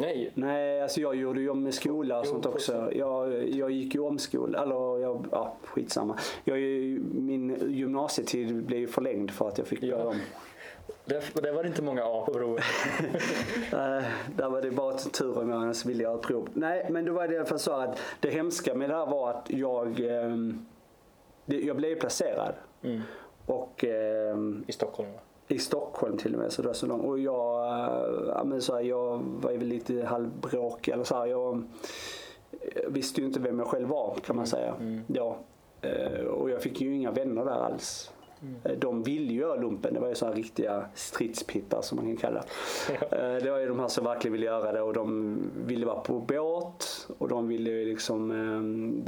Nej, 0.00 0.30
Nej, 0.34 0.82
alltså 0.82 1.00
jag 1.00 1.14
gjorde 1.14 1.40
ju 1.40 1.50
om 1.50 1.62
med 1.62 1.74
skola 1.74 2.20
och 2.20 2.26
sånt 2.26 2.46
också. 2.46 2.92
Jag, 2.94 3.48
jag 3.48 3.70
gick 3.70 3.94
ju 3.94 4.00
om 4.00 4.18
skola, 4.18 4.62
eller 4.62 4.98
jag, 4.98 5.26
ja, 5.32 5.56
skitsamma. 5.64 6.18
Jag, 6.44 6.58
min 7.14 7.56
gymnasietid 7.68 8.64
blev 8.64 8.80
ju 8.80 8.86
förlängd 8.86 9.30
för 9.30 9.48
att 9.48 9.58
jag 9.58 9.66
fick 9.66 9.82
Ja. 9.82 9.96
börja 9.96 10.08
om. 10.08 10.16
där, 11.04 11.42
där 11.42 11.52
var 11.52 11.62
det 11.62 11.68
inte 11.68 11.82
många 11.82 12.02
A 12.04 12.22
på 12.26 12.32
provet. 12.32 12.64
Där 14.36 14.48
var 14.50 14.62
det 14.62 14.70
bara 14.70 14.94
tur 14.98 15.38
om 15.38 15.50
jag 15.50 15.62
ens 15.62 15.86
ville 15.86 16.02
göra 16.02 16.14
ett 16.14 16.22
prov. 16.22 16.48
Nej, 16.54 16.86
men 16.90 17.04
då 17.04 17.12
var 17.12 17.28
det 17.28 17.34
i 17.34 17.36
alla 17.36 17.46
fall 17.46 17.58
så 17.58 17.72
att 17.72 17.98
det 18.20 18.30
hemska 18.30 18.74
med 18.74 18.90
det 18.90 18.96
här 18.96 19.06
var 19.06 19.30
att 19.30 19.46
jag, 19.50 20.00
ehm, 20.00 20.66
jag 21.46 21.76
blev 21.76 22.00
placerad. 22.00 22.54
Mm. 22.82 23.00
Och 23.46 23.84
ehm, 23.84 24.64
I 24.66 24.72
Stockholm 24.72 25.12
va? 25.12 25.18
I 25.50 25.58
Stockholm 25.58 26.16
till 26.16 26.34
och 26.34 26.40
med. 26.40 26.52
Så 26.52 26.62
det 26.62 26.68
var 26.68 26.74
så 26.74 26.86
långt. 26.86 27.04
Och 27.04 27.18
jag, 27.18 27.66
eh, 27.66 28.28
ja, 28.28 28.42
men 28.44 28.62
så 28.62 28.74
här, 28.74 28.80
jag 28.82 29.20
var 29.40 29.50
ju 29.50 29.58
väl 29.58 29.68
lite 29.68 30.02
halvbråkig. 30.04 30.92
Eller 30.92 31.04
så 31.04 31.14
här, 31.14 31.26
jag 31.26 31.62
visste 32.88 33.20
ju 33.20 33.26
inte 33.26 33.40
vem 33.40 33.58
jag 33.58 33.68
själv 33.68 33.88
var 33.88 34.16
kan 34.26 34.36
man 34.36 34.46
säga. 34.46 34.74
Mm. 34.80 35.00
Ja. 35.06 35.36
Eh, 35.82 36.24
Och 36.26 36.50
jag 36.50 36.62
fick 36.62 36.80
ju 36.80 36.94
inga 36.94 37.10
vänner 37.10 37.44
där 37.44 37.52
alls. 37.64 38.10
Mm. 38.42 38.54
Eh, 38.64 38.78
De 38.78 39.02
ville 39.02 39.32
ju 39.32 39.40
göra 39.40 39.56
lumpen. 39.60 39.94
Det 39.94 40.00
var 40.00 40.08
ju 40.08 40.14
sådana 40.14 40.36
riktiga 40.36 40.84
stridspittar 40.94 41.82
som 41.82 41.96
man 41.96 42.06
kan 42.06 42.16
kalla. 42.16 42.44
Eh, 43.10 43.42
Det 43.44 43.50
var 43.50 43.58
ju 43.58 43.68
de 43.68 43.78
här 43.80 43.88
som 43.88 44.04
verkligen 44.04 44.32
ville 44.32 44.46
göra 44.46 44.72
det 44.72 44.82
och 44.82 44.92
de 44.92 45.36
ville 45.66 45.86
vara 45.86 46.00
på 46.00 46.18
båt. 46.18 47.08
Och 47.18 47.28
de 47.28 47.48
ville 47.48 47.70
ju 47.70 47.84
liksom, 47.84 48.26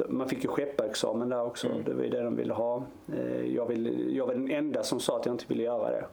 man 0.09 0.29
fick 0.29 0.45
ju 0.45 0.49
skepparexamen 0.49 1.29
där 1.29 1.45
också. 1.45 1.67
Mm. 1.67 1.83
Det 1.85 1.95
var 1.95 2.03
ju 2.03 2.11
det 2.11 2.23
de 2.23 2.37
ville 2.37 2.53
ha. 2.55 2.83
Jag, 3.47 3.67
ville, 3.67 3.91
jag 3.91 4.27
var 4.27 4.35
den 4.35 4.51
enda 4.51 4.83
som 4.83 5.01
sa 5.01 5.17
att 5.19 5.27
jag 5.27 5.35
inte 5.35 5.45
ville 5.49 5.63
göra 5.63 5.91
det. 5.91 6.05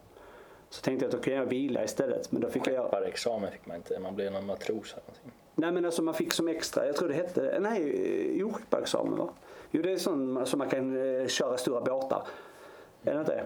Så 0.69 0.81
tänkte 0.81 1.05
jag 1.05 1.09
att 1.09 1.17
då 1.17 1.23
kan 1.23 1.33
jag 1.33 1.45
vila 1.45 1.83
istället. 1.83 2.31
Men 2.31 2.41
då 2.41 2.49
fick 2.49 2.67
jag... 2.67 2.83
Skepparexamen 2.83 3.51
fick 3.51 3.65
man 3.65 3.75
inte. 3.75 3.99
Man 3.99 4.15
blev 4.15 4.31
någon 4.31 4.45
matros 4.45 4.93
eller 4.93 5.03
någonting. 5.07 5.31
Nej 5.55 5.71
men 5.71 5.85
alltså 5.85 6.01
man 6.01 6.13
fick 6.13 6.33
som 6.33 6.47
extra, 6.47 6.85
jag 6.85 6.95
tror 6.95 7.07
det 7.09 7.13
hette, 7.13 7.57
nej 7.59 8.37
jo 8.39 8.53
skepparexamen 8.53 9.17
va? 9.17 9.29
Jo 9.71 9.81
det 9.81 9.91
är 9.91 9.97
sån 9.97 10.45
som 10.45 10.57
man 10.57 10.69
kan 10.69 11.17
eh, 11.21 11.27
köra 11.27 11.57
stora 11.57 11.81
båtar. 11.81 12.27
Är 13.03 13.13
det 13.13 13.19
inte 13.19 13.35
det? 13.35 13.45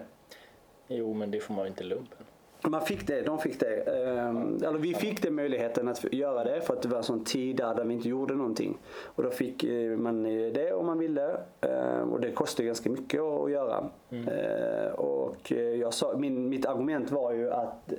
Jo, 0.88 1.14
men 1.14 1.30
det 1.30 1.40
får 1.40 1.54
man 1.54 1.64
ju 1.64 1.68
inte 1.68 1.84
lumpen. 1.84 2.26
Man 2.68 2.80
fick 2.80 3.06
det, 3.06 3.22
de 3.22 3.38
fick 3.38 3.60
det. 3.60 3.80
Ehm, 3.80 4.56
eller 4.62 4.78
vi 4.78 4.94
fick 4.94 5.22
den 5.22 5.34
möjligheten 5.34 5.88
att 5.88 6.12
göra 6.12 6.44
det 6.44 6.60
för 6.60 6.74
att 6.74 6.82
det 6.82 6.88
var 6.88 6.96
en 6.96 7.02
sån 7.04 7.24
tid 7.24 7.56
där 7.56 7.84
vi 7.84 7.94
inte 7.94 8.08
gjorde 8.08 8.34
någonting. 8.34 8.78
Och 9.04 9.22
då 9.22 9.30
fick 9.30 9.64
eh, 9.64 9.96
man 9.96 10.26
eh, 10.26 10.52
det 10.52 10.72
om 10.72 10.86
man 10.86 10.98
ville. 10.98 11.36
Ehm, 11.60 12.12
och 12.12 12.20
det 12.20 12.30
kostade 12.32 12.66
ganska 12.66 12.90
mycket 12.90 13.20
att 13.20 13.50
göra. 13.50 13.84
Ehm, 14.10 14.94
och 14.94 15.52
eh, 15.52 15.58
jag 15.58 15.94
sa, 15.94 16.16
min, 16.16 16.48
mitt 16.48 16.66
argument 16.66 17.10
var 17.10 17.32
ju 17.32 17.50
att, 17.52 17.92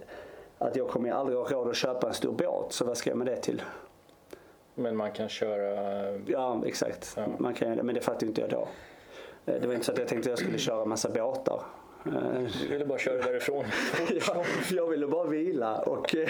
att 0.57 0.76
jag 0.76 0.88
kommer 0.88 1.11
aldrig 1.11 1.38
ha 1.38 1.45
råd 1.45 1.68
att 1.68 1.76
köpa 1.76 2.07
en 2.07 2.13
stor 2.13 2.32
båt. 2.32 2.74
Så 2.74 2.86
vad 2.86 2.97
ska 2.97 3.09
jag 3.09 3.18
med 3.18 3.28
det 3.28 3.36
till? 3.36 3.61
Men 4.76 4.97
man 4.97 5.11
kan 5.11 5.30
köra... 5.30 6.20
Ja, 6.28 6.61
exakt. 6.66 7.13
Ja. 7.18 7.24
Man 7.38 7.53
kan, 7.53 7.76
men 7.76 7.95
det 7.95 8.01
fattade 8.01 8.26
inte 8.26 8.41
jag 8.41 8.49
då. 8.49 8.68
Eh, 9.45 9.61
Det 9.61 9.68
var 9.68 9.74
inte 9.74 9.86
så 9.86 9.91
att 9.91 9.97
jag 9.97 10.07
tänkte 10.07 10.30
att 10.30 10.32
jag 10.32 10.39
skulle 10.39 10.57
köra 10.57 10.86
massa 10.86 11.09
båtar. 11.09 11.61
Eh, 12.05 12.41
Du 12.61 12.67
ville 12.69 12.85
bara 12.85 12.99
köra 12.99 13.21
därifrån. 13.21 13.65
Ja, 14.27 14.43
jag 14.71 14.87
ville 14.87 15.07
bara 15.07 15.27
vila 15.27 15.77
och, 15.81 16.15
eh, 16.15 16.29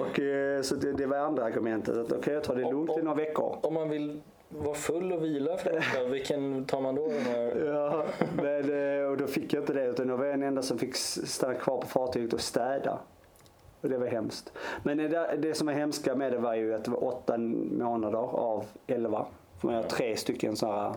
och 0.00 0.20
eh, 0.20 0.62
så 0.62 0.74
det, 0.74 0.92
det 0.92 1.06
var 1.06 1.16
andra 1.16 1.44
argumentet. 1.44 1.96
Att 1.96 2.12
okej, 2.12 2.34
jag 2.34 2.44
tar 2.44 2.54
det 2.54 2.70
lugnt 2.70 2.98
i 2.98 3.02
några 3.02 3.16
veckor. 3.16 3.58
Om 3.62 3.74
man 3.74 3.88
vill 3.88 4.20
vara 4.48 4.74
full 4.74 5.12
och 5.12 5.24
vila 5.24 5.56
för 5.56 6.08
vilken 6.08 6.64
tar 6.64 6.80
man 6.80 6.94
då? 6.94 7.08
Den 7.08 7.20
här... 7.22 7.64
Ja, 7.66 8.04
men, 8.36 9.06
och 9.10 9.16
då 9.16 9.26
fick 9.26 9.52
jag 9.54 9.62
inte 9.62 9.72
det 9.72 9.86
utan 9.86 10.06
då 10.08 10.16
var 10.16 10.24
jag 10.24 10.32
den 10.34 10.42
enda 10.42 10.62
som 10.62 10.78
fick 10.78 10.96
stanna 10.96 11.54
kvar 11.54 11.80
på 11.80 11.86
fartyget 11.86 12.32
och 12.32 12.40
städa. 12.40 12.98
Och 13.80 13.88
det 13.88 13.98
var 13.98 14.06
hemskt. 14.06 14.52
Men 14.82 14.96
det, 14.96 15.38
det 15.42 15.54
som 15.54 15.66
var 15.66 15.74
hemska 15.74 16.14
med 16.14 16.32
det 16.32 16.38
var 16.38 16.54
ju 16.54 16.74
att 16.74 16.84
det 16.84 16.90
var 16.90 17.04
åtta 17.04 17.38
månader 17.38 18.18
av 18.18 18.64
elva. 18.86 19.26
För 19.60 19.66
man 19.68 19.76
har 19.76 19.82
tre 19.82 20.16
stycken 20.16 20.56
så 20.56 20.66
här. 20.66 20.94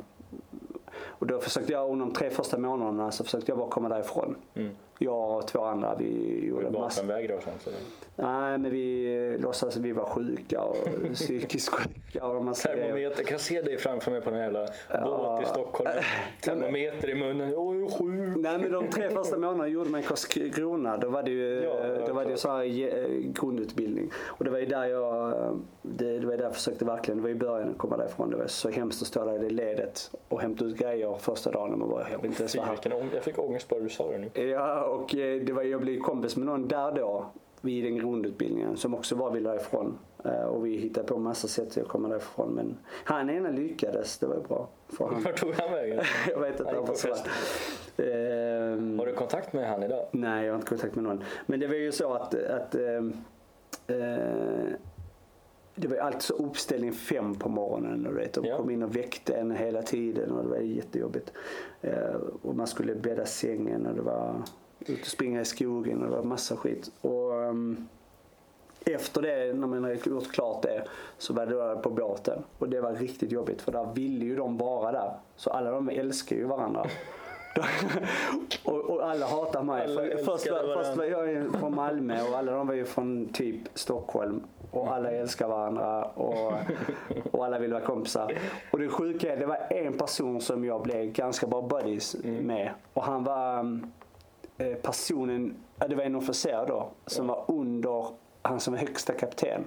Och 1.24 1.28
då 1.28 1.40
försökte 1.40 1.72
jag 1.72 1.90
under 1.90 2.06
de 2.06 2.14
tre 2.14 2.30
första 2.30 2.58
månaderna 2.58 3.12
så 3.12 3.24
försökte 3.24 3.52
jag 3.52 3.58
bara 3.58 3.70
komma 3.70 3.90
därifrån. 3.90 4.36
Mm. 4.54 4.72
Jag 5.04 5.38
och 5.38 5.48
två 5.48 5.64
andra 5.64 5.96
vi 5.96 6.46
gjorde. 6.46 6.70
Vapenvägrare 6.70 7.38
och 7.38 7.44
sånt. 7.44 7.62
Så. 7.62 7.70
Nej, 8.16 8.58
men 8.58 8.72
vi 8.72 9.38
låtsades 9.42 9.78
att 9.78 9.82
vi 9.82 9.92
var 9.92 10.06
sjuka 10.06 10.62
och 10.62 10.78
psykiskt 11.14 11.70
sjuka 11.70 12.26
och 12.26 12.44
grejer. 12.44 12.54
Termometer, 12.54 13.24
kan 13.24 13.40
se 13.40 13.62
dig 13.62 13.78
framför 13.78 14.12
mig 14.12 14.22
på 14.22 14.30
den 14.30 14.40
här 14.40 14.46
jävla 14.46 14.68
båt 15.06 15.44
i 15.44 15.46
Stockholm. 15.46 15.90
Termometer 16.42 17.10
i 17.10 17.16
munnen. 17.16 17.52
Jag 17.52 17.76
är 17.76 17.98
sjuk. 17.98 18.38
Nej 18.38 18.58
men 18.58 18.72
de 18.72 18.88
tre 18.88 19.10
första 19.10 19.38
månaderna 19.38 19.68
gjorde 19.68 19.90
man 19.90 20.00
i 20.00 20.04
Karlskrona. 20.04 20.98
Då 20.98 21.10
var 21.10 21.24
det 21.24 21.32
ju, 21.32 21.64
Ja, 21.64 21.88
ja, 21.88 22.08
då 22.08 22.14
var 22.14 22.26
det 22.26 22.32
ju 22.32 22.38
så 22.38 22.50
här 22.52 22.64
eh, 22.64 23.08
grundutbildning. 23.20 24.12
Och 24.24 24.46
det 24.46 24.52
var 24.52 24.60
ju 24.60 24.66
där 24.66 24.86
jag, 24.86 25.34
det, 25.82 26.20
det 26.20 26.28
var 26.28 26.38
där 26.38 26.44
jag 26.44 26.56
försökte 26.56 26.86
verkligen, 26.86 27.18
det 27.18 27.24
var 27.24 27.30
i 27.30 27.36
början 27.36 27.70
att 27.70 27.78
komma 27.78 27.98
därifrån. 27.98 28.30
Det 28.30 28.38
var 28.38 28.48
så 28.48 28.70
hemskt 28.70 29.02
att 29.02 29.08
stå 29.08 29.26
där 29.26 29.36
i 29.36 29.38
det 29.38 29.50
ledet 29.50 30.12
och 30.28 30.42
hämta 30.42 30.66
ut 30.66 30.78
grejer 30.78 31.18
första 31.20 31.52
dagen. 31.52 31.74
Och 31.74 31.80
man 31.80 31.90
bara, 31.90 32.10
jag 32.12 32.18
vill 32.18 32.30
inte 32.30 32.42
ens 32.42 32.56
vara 32.56 32.66
här. 32.66 32.78
Jag 33.14 33.24
fick 33.24 33.40
ångest 33.40 33.70
bara 33.70 33.80
du 33.80 33.90
sa 33.90 34.12
det 34.12 34.18
nu. 34.18 34.50
Ja, 34.50 34.93
och 34.94 35.16
eh, 35.16 35.42
det 35.42 35.54
var, 35.54 35.64
jag 35.64 35.82
blev 35.82 36.00
kompis 36.00 36.36
med 36.38 36.46
någon 36.46 36.68
där 36.68 36.92
då 36.92 37.26
vid 37.62 37.84
den 37.84 37.98
grundutbildningen 37.98 38.78
som 38.78 38.94
också 38.94 39.16
bara 39.16 39.32
ville 39.32 39.50
därifrån. 39.50 39.98
Eh, 40.26 40.44
Och 40.44 40.66
vi 40.66 40.78
hittade 40.78 41.08
på 41.08 41.18
massa 41.20 41.48
sätt 41.48 41.78
att 41.78 41.88
komma 41.88 42.08
därifrån. 42.08 42.50
Men 42.54 42.78
han 43.04 43.30
ena 43.30 43.50
lyckades, 43.50 44.18
det 44.18 44.28
var 44.28 44.40
bra 44.48 44.68
för 44.90 45.06
han. 45.06 45.24
Vart 45.24 45.40
tog 45.40 45.54
han 45.54 45.72
vägen? 45.72 46.04
Jag 46.30 46.40
vet 46.40 46.60
inte. 46.60 46.74
Han 46.76 46.86
var 46.86 46.94
fest. 46.94 47.26
Ehm, 47.98 49.00
Har 49.00 49.06
du 49.06 49.14
kontakt 49.14 49.54
med 49.54 49.70
han 49.70 49.84
idag? 49.84 50.06
Nej, 50.12 50.46
jag 50.46 50.54
har 50.54 50.56
inte 50.56 50.70
kontakt 50.70 50.96
med 50.96 51.04
någon. 51.04 51.24
Men 51.46 51.60
det 51.60 51.68
var 51.68 51.76
ju 51.76 51.92
så 51.92 52.14
att, 52.14 52.36
att 52.36 52.76
ehm, 52.76 53.14
eh, 53.88 54.74
det 55.76 55.88
var 55.88 55.96
ju 55.96 56.00
alltid 56.02 56.22
så 56.22 56.34
uppställning 56.34 56.92
fem 56.94 57.36
på 57.36 57.50
morgonen. 57.50 58.08
Och 58.08 58.18
vet, 58.18 58.34
de 58.34 58.46
Ja. 58.46 58.58
kom 58.58 58.70
in 58.70 58.84
och 58.84 58.96
väckte 58.96 59.34
en 59.34 59.52
hela 59.52 59.82
tiden 59.82 60.32
och 60.32 60.44
det 60.44 60.50
var 60.50 60.58
jättejobbigt. 60.58 61.34
Eh, 61.82 62.16
och 62.42 62.56
man 62.56 62.68
skulle 62.68 62.96
bädda 62.96 63.26
sängen 63.26 63.86
och 63.88 63.96
det 63.96 64.02
var 64.02 64.36
Ut 64.86 65.02
och 65.02 65.08
springa 65.08 65.42
i 65.42 65.46
skogen 65.46 66.04
och 66.04 66.10
det 66.10 66.16
var 66.16 66.24
massa 66.24 66.58
skit. 66.58 66.92
Och, 67.02 67.32
um, 67.32 67.88
efter 68.86 69.22
det, 69.22 69.54
när 69.54 69.68
man 69.68 69.84
hade 69.84 70.10
gjort 70.10 70.32
klart 70.32 70.62
det, 70.62 70.84
så 71.18 71.34
var 71.34 71.46
det 71.46 71.82
på 71.82 71.90
båten. 71.90 72.44
Och 72.60 72.70
det 72.70 72.82
var 72.82 72.94
riktigt 72.94 73.32
jobbigt 73.32 73.62
för 73.62 73.72
där 73.72 73.88
ville 73.94 74.26
ju 74.26 74.36
de 74.36 74.58
vara 74.58 74.92
där. 74.92 75.12
Så 75.36 75.50
alla 75.50 75.72
de 75.72 75.90
älskar 75.90 76.36
ju 76.36 76.44
varandra. 76.44 76.86
och, 78.64 78.80
och, 78.80 79.10
alla 79.10 79.26
hatar 79.26 79.64
mig. 79.64 79.84
Alla 79.84 79.96
För, 79.96 80.18
först, 80.18 80.52
var, 80.52 80.84
först 80.84 80.98
var 80.98 81.04
jag 81.04 81.56
från 81.60 81.76
Malmö 81.76 82.30
och 82.30 82.38
alla 82.38 82.52
de 82.52 82.68
var 82.68 82.74
ju 82.74 82.86
från 82.86 83.26
typ 83.34 83.58
Stockholm. 83.74 84.44
Och 84.72 84.94
alla 84.94 85.12
älskar 85.12 85.48
varandra 85.48 86.04
och, 86.04 86.54
och 87.32 87.46
alla 87.46 87.60
vill 87.60 87.74
vara 87.74 87.84
kompisar. 87.84 88.34
Och 88.72 88.80
det 88.80 88.90
sjuka 88.90 89.34
är, 89.34 89.38
det 89.38 89.46
var 89.46 89.58
en 89.70 89.94
person 89.94 90.42
som 90.42 90.66
jag 90.66 90.82
blev 90.82 91.12
ganska 91.12 91.48
bra 91.48 91.62
buddies 91.62 92.16
med. 92.24 92.72
Och 92.94 93.04
han 93.04 93.24
var 93.24 93.60
um, 93.60 93.84
eh, 93.84 93.90
personen, 94.82 95.56
ja, 95.80 95.88
det 95.88 95.96
var 95.96 96.04
en 96.04 96.16
officer 96.16 96.66
då, 96.68 96.90
som 97.06 97.28
var 97.28 97.44
under 97.48 98.06
han 98.42 98.60
som 98.60 98.74
var 98.74 98.80
högsta 98.80 99.14
kapten. 99.14 99.66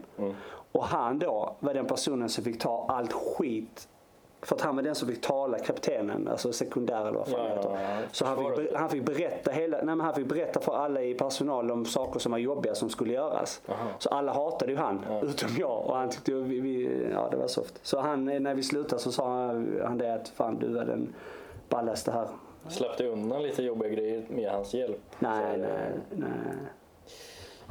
Och 0.72 0.84
han 0.84 1.18
då 1.18 1.56
var 1.60 1.74
den 1.74 1.86
personen 1.86 2.28
som 2.28 2.44
fick 2.44 2.60
ta 2.60 2.86
allt 2.88 3.12
skit. 3.12 3.88
För 4.42 4.54
att 4.54 4.60
han 4.60 4.76
var 4.76 4.82
den 4.82 4.94
som 4.94 5.08
fick 5.08 5.20
tala 5.20 5.58
kaptenen, 5.58 6.28
alltså 6.28 6.52
sekundär 6.52 7.00
eller 7.00 7.18
vad 7.18 7.28
fan 7.28 7.40
Ja, 7.48 7.56
heter. 7.56 7.70
ja, 7.70 7.80
ja. 7.82 7.96
Så 8.12 8.24
han 8.24 8.36
fick, 8.56 8.74
han 8.76 8.88
fick 8.88 9.04
berätta 9.04 9.50
hela, 9.50 9.82
nej 9.82 9.96
han 10.00 10.14
fick 10.14 10.26
berätta 10.26 10.60
för 10.60 10.76
alla 10.76 11.02
i 11.02 11.14
personal 11.14 11.70
om 11.70 11.84
saker 11.84 12.20
som 12.20 12.32
var 12.32 12.38
jobbiga 12.38 12.74
som 12.74 12.88
skulle 12.90 13.12
göras. 13.12 13.60
Aha. 13.68 13.88
Så 13.98 14.08
alla 14.08 14.32
hatade 14.32 14.72
ju 14.72 14.78
han, 14.78 15.04
utom 15.22 15.48
jag. 15.58 15.86
Och 15.86 15.96
han 15.96 16.10
tyckte 16.10 16.32
vi, 16.32 16.60
vi, 16.60 17.06
ja 17.12 17.28
det 17.30 17.36
var 17.36 17.46
soft. 17.46 17.78
Så 17.82 18.00
han, 18.00 18.24
när 18.24 18.54
vi 18.54 18.62
slutade 18.62 19.02
så 19.02 19.12
sa 19.12 19.28
han, 19.46 19.80
han 19.84 19.98
det 19.98 20.14
att 20.14 20.28
fan 20.28 20.58
du 20.58 20.78
är 20.78 20.84
den 20.84 21.14
ballaste 21.68 22.10
här. 22.12 22.28
Slapp 22.68 22.98
du 22.98 23.06
undan 23.08 23.42
lite 23.42 23.62
jobbiga 23.62 23.90
grejer 23.90 24.24
med 24.28 24.50
hans 24.50 24.74
hjälp? 24.74 25.00
Nej, 25.18 25.58
nej, 25.58 25.92
nej. 26.10 26.56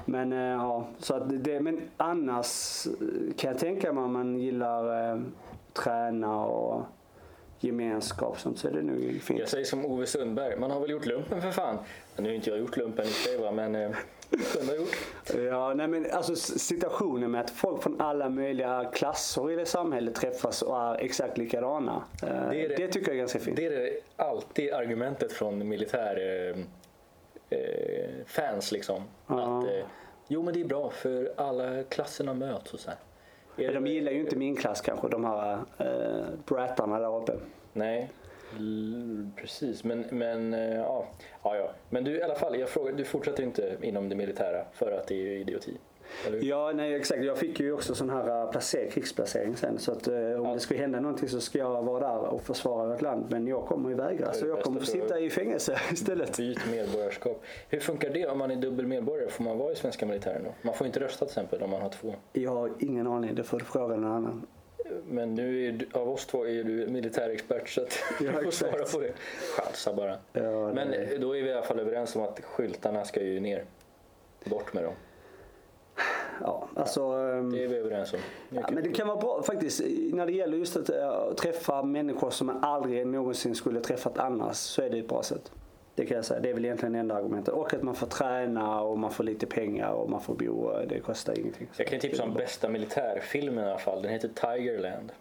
Men 0.05 0.33
eh, 0.33 0.39
ja, 0.39 0.87
så 0.99 1.13
att 1.13 1.43
det, 1.43 1.59
men 1.59 1.81
annars 1.97 2.85
eh, 2.87 3.35
kan 3.37 3.51
jag 3.51 3.59
tänka 3.59 3.93
mig 3.93 4.03
om 4.03 4.13
man 4.13 4.39
gillar 4.39 5.11
eh, 5.11 5.21
träna 5.73 6.45
och 6.45 6.81
gemenskap 7.65 8.39
sånt 8.39 8.59
så 8.59 8.69
det 8.69 8.81
nog 8.81 9.03
Jag 9.13 9.21
fint. 9.21 9.49
säger 9.49 9.65
som 9.65 9.85
Ove 9.85 10.05
Sundberg, 10.05 10.55
man 10.59 10.71
har 10.71 10.79
väl 10.79 10.89
gjort 10.89 11.05
lumpen 11.05 11.41
för 11.41 11.51
fan. 11.51 11.77
Nu 12.17 12.29
har 12.29 12.35
inte 12.35 12.49
jag 12.49 12.59
gjort 12.59 12.77
lumpen 12.77 13.05
i 13.05 13.09
sig 13.09 13.37
va, 13.37 13.51
men 13.51 13.75
eh, 13.75 13.91
kunde 14.53 14.71
ha 14.71 14.75
gjort. 14.75 14.95
Ja, 15.49 15.73
nej 15.73 15.87
men 15.87 16.11
alltså 16.11 16.35
situationen 16.35 17.31
med 17.31 17.41
att 17.41 17.49
folk 17.49 17.83
från 17.83 18.01
alla 18.01 18.29
möjliga 18.29 18.91
klasser 18.93 19.51
i 19.51 19.55
det 19.55 19.65
samhället 19.65 20.15
träffas 20.15 20.61
och 20.61 20.77
är 20.77 20.95
exakt 20.95 21.37
likadana. 21.37 22.03
eh, 22.23 22.27
Det 22.49 22.67
Det, 22.67 22.75
det- 22.75 22.87
tycker 22.87 23.07
jag 23.07 23.15
är 23.15 23.19
ganska 23.19 23.39
fint. 23.39 23.57
Det 23.57 23.65
är 23.65 23.69
det 23.71 23.91
alltid 24.15 24.73
argumentet 24.73 25.31
från 25.31 25.67
militär 25.69 26.17
eh, 26.49 27.59
eh, 27.59 28.09
fans 28.25 28.71
liksom. 28.71 29.03
Ja. 29.27 29.59
Att, 29.59 29.65
eh, 29.65 29.85
jo 30.27 30.43
men 30.43 30.53
det 30.53 30.61
är 30.61 30.65
bra 30.65 30.89
för 30.89 31.33
alla 31.37 31.83
klasserna 31.83 32.33
möts 32.33 32.73
och 32.73 32.79
så 32.79 32.89
här. 32.89 32.99
Är 33.57 33.73
de 33.73 33.87
gillar 33.87 34.11
ju 34.11 34.19
inte 34.19 34.35
min 34.35 34.55
klass 34.55 34.81
kanske, 34.81 35.07
de 35.07 35.25
här 35.25 35.59
äh, 35.77 36.25
brattarna 36.45 36.99
där 36.99 37.17
uppe. 37.17 37.33
Nej, 37.73 38.09
L- 38.57 39.29
precis. 39.35 39.83
Men, 39.83 40.05
men 40.11 40.53
eh, 40.53 40.75
ja. 40.75 41.05
ja, 41.43 41.55
ja. 41.57 41.69
Men 41.89 42.03
du 42.03 42.17
i 42.17 42.23
alla 42.23 42.35
fall, 42.35 42.59
jag 42.59 42.69
frågar, 42.69 42.93
du 42.93 43.05
fortsätter 43.05 43.43
inte 43.43 43.77
inom 43.81 44.09
det 44.09 44.15
militära 44.15 44.65
för 44.73 44.91
att 44.91 45.07
det 45.07 45.15
är 45.15 45.19
ju 45.19 45.39
idioti? 45.39 45.77
Ja, 46.41 46.71
nej 46.75 46.95
exakt. 46.95 47.23
Jag 47.23 47.37
fick 47.37 47.59
ju 47.59 47.73
också 47.73 47.95
sån 47.95 48.09
här 48.09 48.43
äh, 48.43 48.51
placer, 48.51 48.89
krigsplacering 48.91 49.57
sen. 49.57 49.79
Så 49.79 49.91
att 49.91 50.07
eh, 50.07 50.15
om 50.15 50.53
det 50.53 50.59
skulle 50.59 50.79
hända 50.79 50.99
någonting 50.99 51.29
så 51.29 51.41
ska 51.41 51.59
jag 51.59 51.83
vara 51.83 52.07
där 52.07 52.17
och 52.17 52.41
försvara 52.41 52.87
vårt 52.87 53.01
land. 53.01 53.25
Men 53.29 53.47
jag 53.47 53.65
kommer 53.65 53.89
ju 53.89 53.95
vägra. 53.95 54.33
Så 54.33 54.47
jag 54.47 54.61
kommer 54.61 54.81
att 54.81 54.87
sitta 54.87 55.19
i 55.19 55.29
fängelse 55.29 55.79
istället. 55.91 56.37
Byt 56.37 56.59
medborgarskap. 56.71 57.43
Hur 57.69 57.79
funkar 57.79 58.09
det 58.09 58.27
om 58.27 58.37
man 58.37 58.51
är 58.51 58.55
dubbel 58.55 58.87
medborgare? 58.87 59.29
Får 59.29 59.43
man 59.43 59.57
vara 59.57 59.71
i 59.71 59.75
svenska 59.75 60.05
militären 60.05 60.43
då? 60.43 60.53
Man 60.61 60.73
får 60.73 60.87
inte 60.87 60.99
rösta 60.99 61.25
till 61.25 61.31
exempel 61.31 61.61
om 61.61 61.69
man 61.69 61.81
har 61.81 61.89
två. 61.89 62.15
Jag 62.33 62.51
har 62.51 62.71
ingen 62.79 63.07
aning. 63.07 63.35
Det 63.35 63.43
får 63.43 63.59
du 63.59 63.65
fråga 63.65 63.95
någon 63.95 64.11
annan. 64.11 64.47
Men 65.07 65.35
nu 65.35 65.67
är 65.67 65.71
du, 65.71 65.87
av 65.93 66.09
oss 66.09 66.25
två 66.25 66.47
är 66.47 66.63
du 66.63 66.87
militärexpert 66.87 67.69
så 67.69 67.81
att 67.81 67.99
Ja, 68.21 68.31
du 68.31 68.43
får 68.43 68.51
svara 68.51 68.83
på 68.93 68.99
det. 68.99 69.13
Chansa 69.57 69.93
bara. 69.93 70.17
Ja, 70.33 70.73
Men 70.73 70.93
eh, 70.93 71.19
då 71.19 71.37
är 71.37 71.43
vi 71.43 71.49
i 71.49 71.53
alla 71.53 71.61
fall 71.61 71.79
överens 71.79 72.15
om 72.15 72.21
att 72.21 72.39
skyltarna 72.43 73.05
ska 73.05 73.21
ju 73.21 73.39
ner. 73.39 73.65
Bort 74.45 74.73
med 74.73 74.83
dem. 74.83 74.93
Alltså, 76.75 77.01
ehm, 77.01 77.51
Det 77.51 77.63
är 77.63 77.67
vi 77.67 77.75
överens 77.75 78.13
om. 78.13 78.19
Ja, 78.49 78.61
men 78.71 78.83
det 78.83 78.89
kan 78.91 79.07
vara 79.07 79.17
bra 79.17 79.43
faktiskt 79.43 79.81
när 80.13 80.25
det 80.25 80.31
gäller 80.31 80.57
just 80.57 80.77
att 80.77 80.89
äh, 80.89 81.33
träffa 81.33 81.83
människor 81.83 82.29
som 82.29 82.47
man 82.47 82.63
aldrig 82.63 83.07
någonsin 83.07 83.55
skulle 83.55 83.79
träffat 83.81 84.17
annars 84.17 84.55
så 84.55 84.81
är 84.81 84.89
det 84.89 84.97
ett 84.99 85.07
bra 85.07 85.23
sätt. 85.23 85.51
Det 85.95 86.05
kan 86.05 86.15
jag 86.15 86.25
säga. 86.25 86.39
Det 86.39 86.49
är 86.49 86.53
väl 86.53 86.65
egentligen 86.65 86.93
det 86.93 86.99
enda 86.99 87.15
argumentet. 87.15 87.53
Och 87.53 87.73
att 87.73 87.83
man 87.83 87.95
får 87.95 88.07
träna 88.07 88.81
och 88.81 88.99
man 88.99 89.11
får 89.11 89.23
lite 89.23 89.45
pengar 89.45 89.91
och 89.91 90.09
man 90.09 90.21
får 90.21 90.33
bo. 90.35 90.51
och 90.53 90.87
Det 90.87 90.99
kostar 90.99 91.39
ingenting. 91.39 91.67
Så 91.73 91.81
Jag 91.81 91.87
kan 91.87 91.99
tipsa 91.99 92.23
om 92.23 92.33
bästa 92.33 92.69
militärfilmen 92.69 93.65
i 93.65 93.67
alla 93.69 93.79
fall. 93.79 94.01
Den 94.01 94.11
heter 94.11 94.27
Tigerland. 94.57 95.11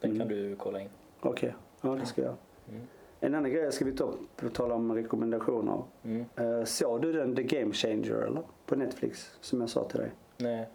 Den 0.00 0.10
Mm. 0.10 0.18
kan 0.28 0.28
du 0.36 0.56
kolla 0.56 0.80
in. 0.80 0.88
Okej, 1.20 1.54
ja 1.80 1.88
det 2.00 2.06
ska 2.06 2.22
jag. 2.22 2.34
Mm. 2.68 2.80
En 3.20 3.34
annan 3.34 3.50
grej 3.50 3.72
ska 3.72 3.84
vi 3.84 3.92
ta 3.92 4.04
upp, 4.04 4.36
på 4.36 4.48
tal 4.48 4.72
om 4.72 4.94
rekommendationer. 4.94 5.82
Mm. 6.04 6.24
Uh, 6.40 6.64
såg 6.64 7.02
du 7.02 7.12
den 7.12 7.36
The 7.36 7.42
Game 7.42 7.72
Changer 7.72 8.14
eller? 8.14 8.42
På 8.66 8.76
Netflix 8.76 9.30
som 9.40 9.60
jag 9.60 9.70
sa 9.70 9.84
till 9.84 9.98
dig. 10.00 10.10
Nej. 10.36 10.68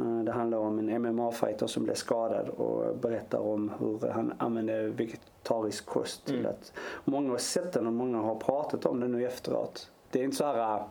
Eh, 0.00 0.24
Det 0.24 0.32
handlar 0.32 0.58
om 0.58 0.78
en 0.78 1.02
MMA-fighter 1.02 1.66
som 1.66 1.84
blev 1.84 1.94
skadad 1.94 2.48
och 2.48 2.96
berättar 2.96 3.38
om 3.38 3.72
hur 3.78 4.08
han 4.08 4.32
använde 4.38 4.88
vegetarisk 4.88 5.86
kost. 5.86 6.24
Till 6.26 6.38
Mm. 6.38 6.50
att 6.50 6.72
många 7.04 7.30
har 7.30 7.38
sett 7.38 7.72
den 7.72 7.86
och 7.86 7.92
många 7.92 8.18
har 8.18 8.34
pratat 8.34 8.86
om 8.86 9.00
den 9.00 9.12
nu 9.12 9.26
efteråt. 9.26 9.90
Det 10.10 10.20
är 10.20 10.24
inte 10.24 10.36
så 10.36 10.44
här 10.44 10.76
äh, 10.78 10.82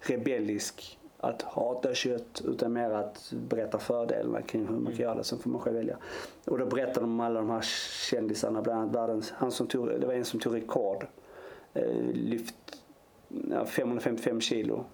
rebellisk 0.00 0.98
att 1.18 1.42
hata 1.42 1.94
kött 1.94 2.42
utan 2.44 2.72
mer 2.72 2.90
att 2.90 3.32
berätta 3.48 3.78
fördelarna 3.78 4.42
kring 4.42 4.66
hur 4.66 4.74
man 4.76 4.92
kan 4.92 5.00
göra 5.02 5.14
det. 5.14 5.24
Sen 5.24 5.38
får 5.38 5.50
man 5.50 5.60
själv 5.60 5.76
välja. 5.76 5.96
Och 6.46 6.58
då 6.58 6.66
berättar 6.66 7.00
de 7.00 7.10
om 7.10 7.20
alla 7.20 7.40
de 7.40 7.50
här 7.50 7.60
kändisarna, 8.10 8.62
bland 8.62 8.80
annat 8.80 8.94
världens, 8.94 9.30
han 9.36 9.50
som 9.50 9.66
tog, 9.66 9.88
det 10.00 10.06
var 10.06 10.14
en 10.14 10.24
som 10.24 10.40
tog 10.40 10.54
rekord. 10.54 11.06
Eh, 11.74 12.02
lyft 12.12 12.82
ja, 13.50 13.64
555 13.64 14.40
kilo 14.40 14.84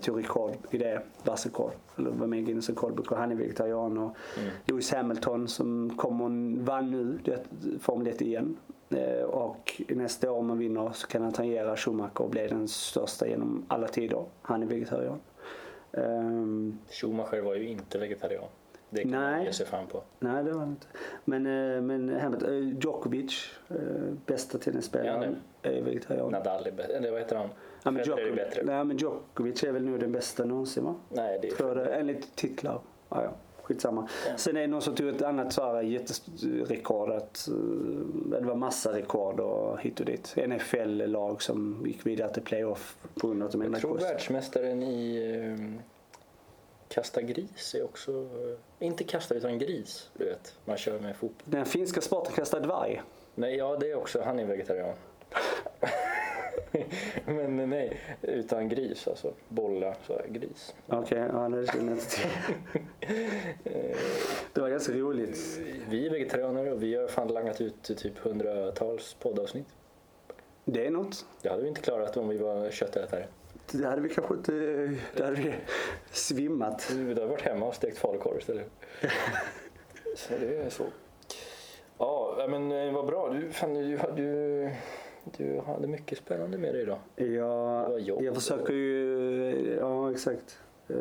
tog 0.00 0.18
rekord 0.18 0.52
i 0.70 0.78
det, 0.78 1.02
världsrekord. 1.24 1.72
Eller 1.98 2.10
var 2.10 2.26
med 2.26 2.38
i 2.38 2.42
Guinness 2.42 2.68
rekordbok 2.68 3.12
och 3.12 3.18
han 3.18 3.30
är 3.32 3.36
vegetarian. 3.36 3.98
Och 3.98 4.16
Mm. 4.38 4.50
Lewis 4.64 4.92
Hamilton 4.92 5.48
som 5.48 5.96
kom 5.96 6.20
och 6.20 6.64
vann 6.66 6.90
nu 6.90 7.18
det, 7.24 7.44
Formel 7.80 8.06
1 8.06 8.22
igen. 8.22 8.56
Eh, 8.90 9.22
och 9.24 9.82
nästa 9.88 10.32
år 10.32 10.38
om 10.38 10.46
man 10.46 10.58
vinner 10.58 10.90
så 10.94 11.06
kan 11.06 11.22
han 11.22 11.32
tangera 11.32 11.76
Schumacher 11.76 12.22
och 12.22 12.30
bli 12.30 12.46
den 12.48 12.68
största 12.68 13.26
genom 13.28 13.64
alla 13.68 13.88
tider. 13.88 14.24
Han 14.42 14.62
är 14.62 14.66
vegetarian. 14.66 15.20
Ehm, 15.92 16.78
Schumacher 16.90 17.40
var 17.40 17.54
ju 17.54 17.68
inte 17.68 17.98
vegetarian. 17.98 18.44
Det 18.90 19.02
kan 19.02 19.10
Nej. 19.10 19.36
man 19.36 19.44
ge 19.44 19.52
sig 19.52 19.66
fan 19.66 19.86
på. 19.86 20.02
nej 20.18 20.44
det 20.44 20.52
var 20.52 20.60
han 20.60 20.68
inte. 20.68 20.86
Men, 21.24 21.46
eh, 21.46 21.80
men 21.82 22.20
Hamilton, 22.20 22.48
eh, 22.48 22.78
Djokovic, 22.80 23.50
eh, 23.68 23.76
bästa 24.26 24.58
tennisspelaren, 24.58 25.36
är 25.62 25.82
vegetarian. 25.82 26.32
Nadal. 26.32 26.66
Eller 26.66 27.10
vad 27.10 27.20
heter 27.20 27.36
han? 27.36 27.48
Ja, 27.82 27.90
men 27.90 28.04
Federer 28.04 28.26
är 28.26 28.36
bättre. 28.36 28.62
nej, 28.64 28.84
men 28.84 28.96
Djokovic 28.96 29.62
är 29.64 29.72
väl 29.72 29.84
nog 29.84 30.00
den 30.00 30.12
bästa 30.12 30.44
någonsin 30.44 30.84
va? 30.84 30.94
Nej, 31.08 31.38
det 31.42 31.48
är 31.48 31.66
jag 31.66 31.76
det, 31.76 31.94
enligt 31.94 32.36
titlar. 32.36 32.80
Ja, 33.08 33.22
ja. 33.24 33.30
Skitsamma. 33.62 34.08
Ja. 34.28 34.36
Sen 34.36 34.56
är 34.56 34.60
det 34.60 34.66
någon 34.66 34.82
som 34.82 34.94
tog 34.94 35.08
ett 35.08 35.22
annat 35.22 35.52
så 35.52 35.62
här 35.64 35.82
jätterekord. 35.82 37.10
Att, 37.10 37.48
eh, 37.48 37.54
det 38.40 38.46
var 38.46 38.54
massa 38.54 38.92
rekord 38.92 39.40
och 39.40 39.80
hit 39.80 40.00
och 40.00 40.06
dit. 40.06 40.34
NFL-lag 40.48 41.42
som 41.42 41.82
gick 41.86 42.06
vidare 42.06 42.34
till 42.34 42.42
playoff 42.42 42.96
på 43.20 43.26
grund 43.26 43.42
av 43.42 43.46
att 43.46 43.52
de 43.52 43.62
Jag 43.62 43.80
tror 43.80 43.94
kurs. 43.98 44.02
världsmästaren 44.02 44.82
i 44.82 45.16
eh, 45.34 45.82
kasta 46.88 47.22
gris 47.22 47.74
är 47.74 47.84
också... 47.84 48.12
Eh, 48.12 48.86
inte 48.86 49.04
kasta 49.04 49.34
utan 49.34 49.58
gris, 49.58 50.10
du 50.18 50.24
vet. 50.24 50.54
Man 50.64 50.76
kör 50.76 51.00
med 51.00 51.16
fotboll. 51.16 51.44
Den 51.44 51.66
finska 51.66 52.00
sporten 52.00 52.32
kastad 52.34 52.60
dvärg. 52.60 53.02
Nej, 53.34 53.56
ja 53.56 53.76
det 53.80 53.90
är 53.90 53.94
också. 53.96 54.22
Han 54.24 54.38
är 54.38 54.44
vegetarian. 54.46 54.94
Men 57.26 57.70
nej, 57.70 58.00
utan 58.22 58.68
gris 58.68 59.08
alltså. 59.08 59.32
Bolla, 59.48 59.94
så 60.06 60.12
här, 60.12 60.26
gris. 60.28 60.74
Okej, 60.86 61.18
ja 61.32 61.48
det 61.48 61.66
känner 61.66 61.84
jag 61.84 61.92
inte 61.92 62.10
till. 62.10 62.30
Det 64.52 64.60
var 64.60 64.68
ganska 64.68 64.92
roligt. 64.92 65.60
Vi 65.88 66.06
är 66.06 66.10
vegetarianer 66.10 66.72
och 66.72 66.82
vi 66.82 66.94
har 66.94 67.08
fan 67.08 67.28
langat 67.28 67.60
ut 67.60 67.82
typ 67.82 68.18
hundratals 68.18 69.14
poddavsnitt. 69.14 69.66
Det 70.64 70.86
är 70.86 70.90
något. 70.90 71.24
Det 71.42 71.48
hade 71.48 71.62
vi 71.62 71.68
inte 71.68 71.80
klarat 71.80 72.16
om 72.16 72.28
vi 72.28 72.38
var 72.38 72.70
köttätare. 72.70 73.26
Det 73.72 73.86
hade 73.86 74.00
vi 74.00 74.08
kanske 74.08 74.34
inte... 74.34 74.52
Det 75.16 75.24
hade 75.24 75.36
vi 75.36 75.54
svimmat. 76.10 76.90
Vi 76.90 77.08
hade 77.08 77.26
varit 77.26 77.42
hemma 77.42 77.66
och 77.66 77.74
stekt 77.74 77.98
falukorv 77.98 78.38
istället. 78.38 78.70
Så 80.16 80.32
det 80.40 80.56
är 80.56 80.70
så. 80.70 80.84
Ja, 81.98 82.46
men 82.48 82.72
eh, 82.72 82.92
vad 82.92 83.06
bra. 83.06 83.28
Du, 83.28 83.50
fan, 83.52 83.74
du, 83.74 83.98
du, 84.16 84.70
du 85.36 85.60
hade 85.66 85.86
mycket 85.86 86.18
spännande 86.18 86.58
med 86.58 86.74
dig 86.74 86.82
idag. 86.82 86.98
Var 87.16 87.98
Jag, 88.22 88.34
försöker 88.34 88.72
ju... 88.72 89.76
Ja, 89.80 90.10
exakt. 90.10 90.58
Eh, 90.88 90.96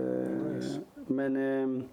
Nice. 0.55 0.79
Men 0.93 1.35
eh, 1.35 1.83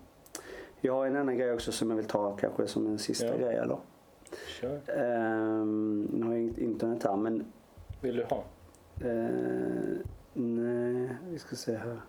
jag 0.80 0.92
har 0.92 1.06
en 1.06 1.16
annan 1.16 1.38
grej 1.38 1.52
också 1.52 1.72
som 1.72 1.90
jag 1.90 1.96
vill 1.96 2.06
ta 2.06 2.36
kanske 2.36 2.66
som 2.66 2.86
en 2.86 2.98
sista 2.98 3.26
Ja. 3.26 3.36
grej. 3.36 3.56
Eller? 3.56 3.78
Kör. 4.60 4.80
Um, 5.60 6.02
nu 6.02 6.26
har 6.26 6.32
jag 6.32 6.42
inget 6.42 6.58
internet 6.58 7.02
här 7.04 7.16
men 7.16 7.44
Vill 8.02 8.16
du 8.16 8.24
ha? 8.24 8.44
Eh, 9.00 9.96
nej, 10.32 11.08
vi 11.30 11.38
ska 11.38 11.56
se 11.56 11.76
här. 11.76 12.00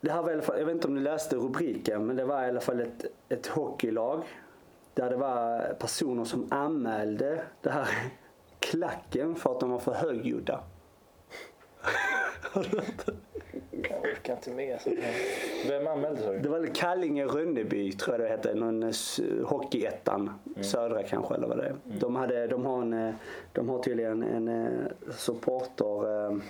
Det 0.00 0.10
här 0.10 0.22
var 0.22 0.30
i 0.30 0.32
alla 0.32 0.42
fall, 0.42 0.58
jag 0.58 0.66
vet 0.66 0.74
inte 0.74 0.88
om 0.88 0.94
ni 0.94 1.00
läste 1.00 1.36
rubriken, 1.36 2.06
men 2.06 2.16
det 2.16 2.24
var 2.24 2.44
i 2.44 2.48
alla 2.48 2.60
fall 2.60 2.80
ett, 2.80 3.04
ett 3.28 3.46
hockeylag. 3.46 4.22
Där 4.94 5.10
det 5.10 5.16
var 5.16 5.74
personer 5.78 6.24
som 6.24 6.46
anmälde 6.50 7.42
det 7.62 7.70
här 7.70 7.88
klacken 8.70 9.34
för 9.34 9.52
att 9.52 9.60
de 9.60 9.70
var 9.70 9.78
för 9.78 9.92
högljudda. 9.92 10.60
Jag 13.82 14.00
orkar 14.02 14.32
inte 14.34 14.50
med 14.50 14.80
sånt 14.80 14.98
här. 15.00 15.14
Vem 15.68 15.86
anmälde 15.86 16.22
sa 16.22 16.30
Det 16.30 16.38
du? 16.38 16.48
var 16.48 16.58
väl 16.58 16.70
Kallinge-Rönneby 16.72 17.92
tror 17.92 18.14
jag 18.14 18.20
det 18.24 18.28
hette. 18.28 18.54
Någon 18.54 18.82
eh, 18.82 18.90
Hockeyettan. 19.44 20.30
Södra 20.60 21.02
kanske 21.02 21.34
eller 21.34 21.48
vad 21.48 21.58
det 21.58 21.64
är. 21.64 21.76
De, 22.00 22.16
hade, 22.16 22.46
de, 22.46 22.66
har 22.66 22.82
en, 22.82 22.92
eh, 22.92 23.14
de 23.52 23.68
har 23.68 23.78
tydligen 23.82 24.22
en 24.22 24.48
eh, 24.48 24.70
supporter, 25.16 26.40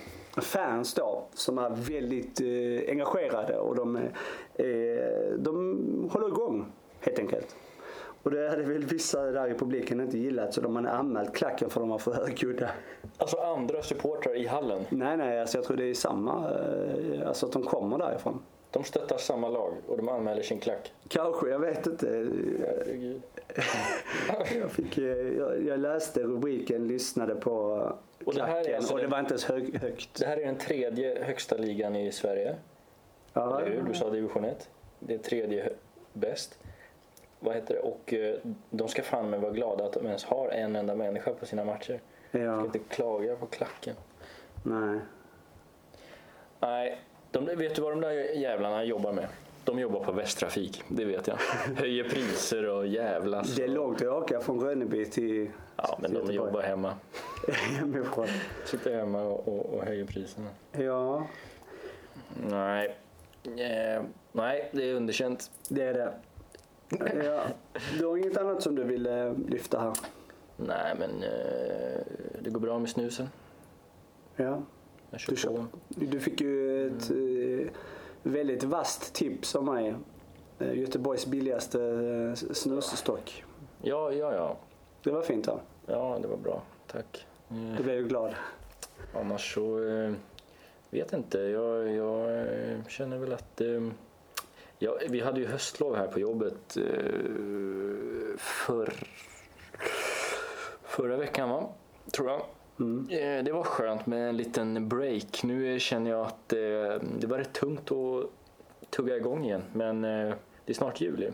fans 0.41 0.93
då, 0.93 1.23
som 1.33 1.57
är 1.57 1.69
väldigt 1.69 2.41
engagerade 2.89 3.57
och 3.57 3.75
de, 3.75 3.99
de 5.37 6.09
håller 6.11 6.27
igång 6.27 6.65
helt 7.01 7.19
enkelt. 7.19 7.55
Och 8.23 8.31
det 8.31 8.49
hade 8.49 8.63
väl 8.63 8.85
vissa 8.85 9.21
där 9.21 9.51
i 9.51 9.53
publiken 9.53 10.01
inte 10.01 10.17
gillat 10.17 10.53
så 10.53 10.61
de 10.61 10.75
hade 10.75 10.91
anmält 10.91 11.35
klacken 11.35 11.69
för 11.69 11.79
de 11.79 11.89
var 11.89 11.97
för 11.97 12.13
högljudda. 12.13 12.69
Alltså 13.17 13.37
andra 13.37 13.81
supportrar 13.81 14.35
i 14.35 14.47
hallen. 14.47 14.85
Nej, 14.89 15.17
nej, 15.17 15.41
alltså 15.41 15.57
jag 15.57 15.65
tror 15.65 15.77
det 15.77 15.89
är 15.89 15.93
samma, 15.93 16.49
eh, 16.49 17.27
alltså 17.27 17.45
att 17.45 17.51
de 17.51 17.63
kommer 17.63 17.97
därifrån. 17.97 18.41
De 18.71 18.83
stöttar 18.83 19.17
samma 19.17 19.49
lag 19.49 19.73
och 19.87 19.97
de 19.97 20.09
anmäler 20.09 20.41
sin 20.41 20.59
klack. 20.59 20.93
Kanske, 21.07 21.49
jag 21.49 21.59
vet 21.59 21.87
inte. 21.87 22.07
Jag, 24.59 24.71
fick, 24.71 24.97
eh, 24.97 25.37
jag, 25.37 25.65
jag 25.65 25.79
läste 25.79 26.23
rubriken, 26.23 26.87
lyssnade 26.87 27.35
på 27.35 27.51
Och 28.25 28.33
det 28.33 28.43
här 28.43 28.49
är 28.49 28.63
klacken 28.63 28.75
alltså 28.75 28.93
och 28.93 28.99
det 28.99 29.07
var 29.07 29.19
inte 29.19 29.31
ens 29.31 29.45
hög, 29.45 29.81
högt. 29.81 30.19
Det 30.19 30.25
här 30.25 30.37
är 30.37 30.45
den 30.45 30.57
tredje 30.57 31.23
högsta 31.23 31.57
ligan 31.57 31.95
i 31.95 32.11
Sverige. 32.11 32.55
Ja, 33.33 33.61
Eller 33.61 33.71
hur? 33.71 33.81
Du 33.81 33.93
sa 33.93 34.09
division 34.09 34.45
1. 34.45 34.69
Det 34.99 35.13
är 35.13 35.17
tredje 35.17 35.69
bäst. 36.13 36.59
Vad 37.43 37.55
heter 37.55 37.73
det? 37.73 37.79
Och 37.79 38.13
eh, 38.13 38.35
de 38.69 38.87
ska 38.87 39.03
fan 39.03 39.29
med 39.29 39.41
vara 39.41 39.51
glada 39.51 39.85
att 39.85 39.93
de 39.93 40.05
ens 40.05 40.23
har 40.23 40.49
en 40.49 40.75
enda 40.75 40.95
människa 40.95 41.33
på 41.33 41.45
sina 41.45 41.63
matcher. 41.65 42.01
Ska 42.29 42.37
ja, 42.39 42.61
inte 42.61 42.79
klaga 42.79 43.35
på 43.35 43.45
klacken. 43.45 43.95
nej. 44.63 44.99
Nej, 46.59 47.01
de, 47.31 47.45
vet 47.45 47.75
du 47.75 47.81
vad 47.81 47.91
de 47.91 48.01
där 48.01 48.11
jävlarna 48.37 48.83
jobbar 48.83 49.11
med? 49.11 49.27
De 49.63 49.79
jobbar 49.79 50.03
på 50.03 50.11
Västtrafik, 50.11 50.83
det 50.87 51.05
vet 51.05 51.27
jag. 51.27 51.37
Höjer 51.77 52.03
priser 52.03 52.69
och 52.69 52.87
jävlas. 52.87 53.55
Det 53.55 53.63
är 53.63 53.67
långt 53.67 54.01
att 54.01 54.07
åka 54.07 54.39
från 54.39 54.59
Rönneby 54.59 55.05
till 55.05 55.49
Ja, 55.77 55.97
men 56.01 56.11
de 56.11 56.17
Göteborg. 56.17 56.35
jobbar 56.35 56.61
hemma. 56.61 56.93
hemifrån. 57.79 58.27
Sitter 58.65 58.95
hemma 58.97 59.21
och, 59.21 59.47
och, 59.47 59.65
och 59.73 59.83
höjer 59.85 60.05
priserna. 60.05 60.47
Ja, 60.71 61.27
Nej. 62.49 62.95
Eh, 63.45 64.03
nej, 64.31 64.69
det 64.71 64.89
är 64.89 64.93
underkänt. 64.95 65.51
det 65.69 65.83
är 65.83 65.93
det. 65.93 66.13
Ja. 66.99 67.43
Du 67.99 68.05
har 68.05 68.17
inget 68.17 68.37
annat 68.37 68.63
som 68.63 68.75
du 68.75 68.83
vill 68.83 69.05
eh, 69.07 69.33
lyfta 69.47 69.79
här? 69.79 69.93
Nej, 70.57 70.95
men 70.99 71.23
eh, 71.23 72.01
det 72.41 72.49
går 72.49 72.59
bra 72.59 72.79
med 72.79 72.89
snusen. 72.89 73.29
Ja. 74.35 74.61
Jag 75.09 75.19
kör 75.19 75.31
Du, 75.31 75.37
kör, 75.37 75.49
på. 75.49 75.65
du 75.87 76.19
fick 76.19 76.41
ju 76.41 76.87
ett 76.87 77.11
eh, 77.11 77.71
väldigt 78.23 78.63
vasst 78.63 79.13
tips 79.13 79.55
av 79.55 79.63
mig. 79.63 79.95
Göteborgs 80.73 81.25
billigaste 81.25 82.33
snusstock. 82.53 83.43
Ja, 83.81 84.11
ja, 84.13 84.33
ja. 84.35 84.57
Det 85.03 85.11
var 85.11 85.21
fint 85.21 85.47
va? 85.47 85.59
Ja, 85.85 86.19
det 86.21 86.27
var 86.27 86.37
bra. 86.37 86.61
Tack. 86.87 87.25
Eh, 87.49 87.55
Du 87.77 87.83
blev 87.83 87.95
ju 87.95 88.07
glad. 88.07 88.33
Annars 89.15 89.53
så 89.53 89.79
vet 90.89 91.13
inte. 91.13 91.39
Jag, 91.39 91.91
jag 91.91 92.47
känner 92.87 93.17
väl 93.17 93.33
att 93.33 93.61
ja, 94.81 94.97
vi 95.09 95.19
hade 95.19 95.39
ju 95.39 95.45
höstlov 95.47 95.95
här 95.95 96.07
på 96.07 96.19
jobbet 96.19 96.77
eh, 96.77 98.37
för, 98.37 98.93
förra 100.83 101.17
veckan 101.17 101.49
va? 101.49 101.69
Tror 102.11 102.29
jag. 102.29 102.41
Mm. 102.79 103.07
Eh, 103.09 103.43
Det 103.43 103.51
var 103.51 103.63
skönt 103.63 104.05
med 104.05 104.29
en 104.29 104.37
liten 104.37 104.89
break. 104.89 105.43
Nu 105.43 105.79
känner 105.79 106.11
jag 106.11 106.21
att 106.27 106.53
eh, 106.53 106.59
det 107.19 107.27
var 107.27 107.37
rätt 107.37 107.53
tungt 107.53 107.91
att 107.91 108.25
tugga 108.89 109.15
igång 109.17 109.45
igen. 109.45 109.63
Men 109.73 110.03
eh, 110.03 110.33
det 110.65 110.71
är 110.71 110.73
snart 110.73 111.01
jul 111.01 111.19
ju. 111.21 111.31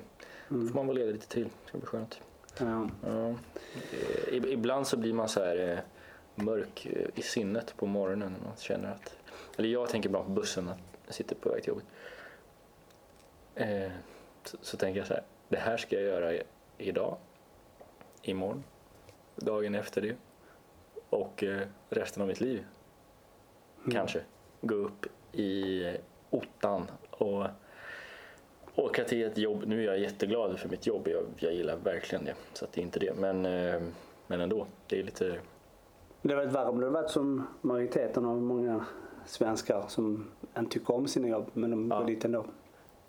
Då 0.50 0.68
får 0.68 0.76
man 0.76 0.88
vara 0.88 0.98
ledig 0.98 1.14
lite 1.14 1.28
till. 1.28 1.44
Det 1.44 1.68
ska 1.70 1.78
bli 1.78 1.88
skönt. 1.88 2.20
Ja. 2.60 2.90
Ja. 3.06 3.28
Eh, 3.30 4.34
ib- 4.34 4.48
Ibland 4.48 4.88
så 4.88 4.98
blir 4.98 5.14
man 5.14 5.30
så 5.30 5.40
här 5.44 5.72
eh, 5.72 6.44
mörk 6.44 6.86
eh, 6.92 7.08
i 7.16 7.22
sinnet 7.22 7.74
på 7.78 7.86
morgonen. 7.86 8.36
när 8.40 8.48
Man 8.48 8.58
känner 8.58 8.92
att, 8.92 9.16
eller 9.58 9.70
jag 9.70 9.90
tänker 9.90 10.10
bara 10.10 10.24
på 10.24 10.30
bussen 10.30 10.70
att 10.70 10.78
jag 11.06 11.16
sitter 11.16 11.36
på 11.36 11.50
väg 11.50 11.62
till 11.64 11.70
jobbet. 11.70 11.86
Eh, 13.58 13.92
så, 14.44 14.58
så 14.62 14.78
tänker 14.78 15.00
jag 15.00 15.08
så 15.08 15.14
här, 15.14 15.24
det 15.50 15.58
här 15.58 15.78
ska 15.78 15.96
jag 15.96 16.04
göra 16.06 16.34
i- 16.34 16.44
idag, 16.78 17.18
imorgon, 18.22 18.64
dagen 19.36 19.76
efter 19.76 20.02
det 20.02 20.16
och 21.10 21.44
eh, 21.44 21.62
resten 21.90 22.22
av 22.22 22.28
mitt 22.28 22.42
liv. 22.42 22.66
Kanske 23.92 24.22
gå 24.62 24.76
upp 24.76 25.06
i 25.32 25.84
ottan 26.30 26.86
och 27.12 27.46
åka 28.76 29.04
till 29.04 29.24
ett 29.24 29.38
jobb. 29.38 29.64
Nu 29.68 29.82
är 29.82 29.86
jag 29.86 30.00
jätteglad 30.00 30.60
för 30.60 30.70
mitt 30.70 30.88
jobb. 30.88 31.08
Jag, 31.08 31.24
jag 31.38 31.54
gillar 31.54 31.76
verkligen 31.78 32.26
det. 32.26 32.36
Så 32.54 32.66
att 32.66 32.72
det 32.74 32.82
är 32.82 32.84
inte 32.84 33.00
det. 33.00 33.14
Men, 33.20 33.46
eh, 33.46 33.82
men 34.28 34.42
ändå. 34.42 34.68
Det 34.88 35.00
är 35.00 35.04
lite... 35.04 35.40
Det 36.22 36.36
var 36.36 36.44
ett 36.44 36.52
värre 36.54 36.70
om 36.70 36.80
det 36.80 36.90
varit 36.90 37.10
som 37.12 37.48
majoriteten 37.62 38.26
av 38.26 38.42
många 38.42 38.86
svenskar 39.26 39.86
som 39.88 40.32
inte 40.58 40.72
tycker 40.72 40.94
om 40.94 41.08
sina 41.08 41.28
jobb 41.28 41.46
men 41.54 41.72
de 41.72 41.92
Ja. 41.92 42.00
går 42.00 42.06
dit 42.06 42.26
ändå. 42.26 42.46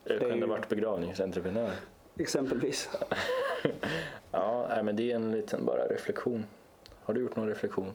Jag 0.09 0.18
kunde 0.20 0.36
ju- 0.36 0.46
varit 0.46 0.68
begravningsentreprenör. 0.68 1.70
Exempelvis. 2.18 2.90
Ja, 4.30 4.68
men 4.84 4.96
det 4.96 5.12
är 5.12 5.16
en 5.16 5.32
liten 5.32 5.64
bara 5.64 5.86
reflektion. 5.86 6.44
Har 7.02 7.14
du 7.14 7.20
gjort 7.20 7.36
någon 7.36 7.48
reflektion? 7.48 7.86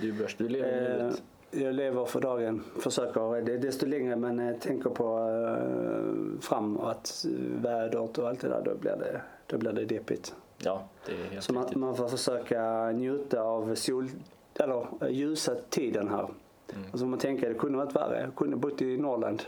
Du, 0.00 0.12
börs, 0.12 0.36
du 0.36 0.48
lever 0.48 0.68
Eh, 0.90 0.96
livet. 0.98 1.22
jag 1.50 1.74
lever 1.74 2.04
för 2.04 2.20
dagen. 2.20 2.64
Försöker 2.80 3.42
det 3.42 3.52
är 3.54 3.58
desto 3.58 3.86
längre 3.86 4.16
men 4.16 4.40
eh, 4.40 4.56
tänker 4.56 4.90
på 4.90 5.18
eh, 5.18 6.40
framåt, 6.40 7.24
vädret 7.62 8.18
och 8.18 8.28
allt 8.28 8.40
det 8.40 8.48
där. 8.48 8.62
Då 8.64 8.74
blir 8.74 8.96
det, 8.96 9.20
då 9.46 9.58
blir 9.58 9.72
det 9.72 9.84
deppigt. 9.84 10.34
Ja, 10.58 10.82
det 11.06 11.12
är 11.12 11.16
helt 11.30 11.44
Så 11.44 11.52
man, 11.52 11.66
man 11.74 11.96
får 11.96 12.08
försöka 12.08 12.90
njuta 12.90 13.42
av 13.42 13.74
sol, 13.74 14.08
eller 14.54 14.86
eh, 15.00 15.08
ljusa 15.08 15.54
tiden 15.70 16.08
här. 16.08 16.28
Mm. 16.74 16.84
Alltså 16.92 17.06
man 17.06 17.18
tänker 17.18 17.48
det 17.48 17.54
kunde 17.54 17.78
varit 17.78 17.96
värre. 17.96 18.20
Jag 18.20 18.34
kunde 18.34 18.56
bott 18.56 18.82
i 18.82 18.96
Norrland. 18.96 19.42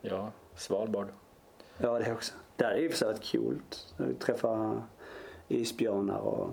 Ja, 0.00 0.30
Svalbard. 0.56 1.06
Ja, 1.82 1.98
det 1.98 2.12
också. 2.12 2.32
Det 2.56 2.64
är 2.64 2.76
i 2.76 2.86
och 2.86 2.90
för 2.90 2.98
sig 2.98 3.08
varit 3.08 3.32
coolt. 3.32 3.94
Vi 3.96 4.14
träffar 4.14 4.82
isbjörnar 5.48 6.18
och 6.18 6.50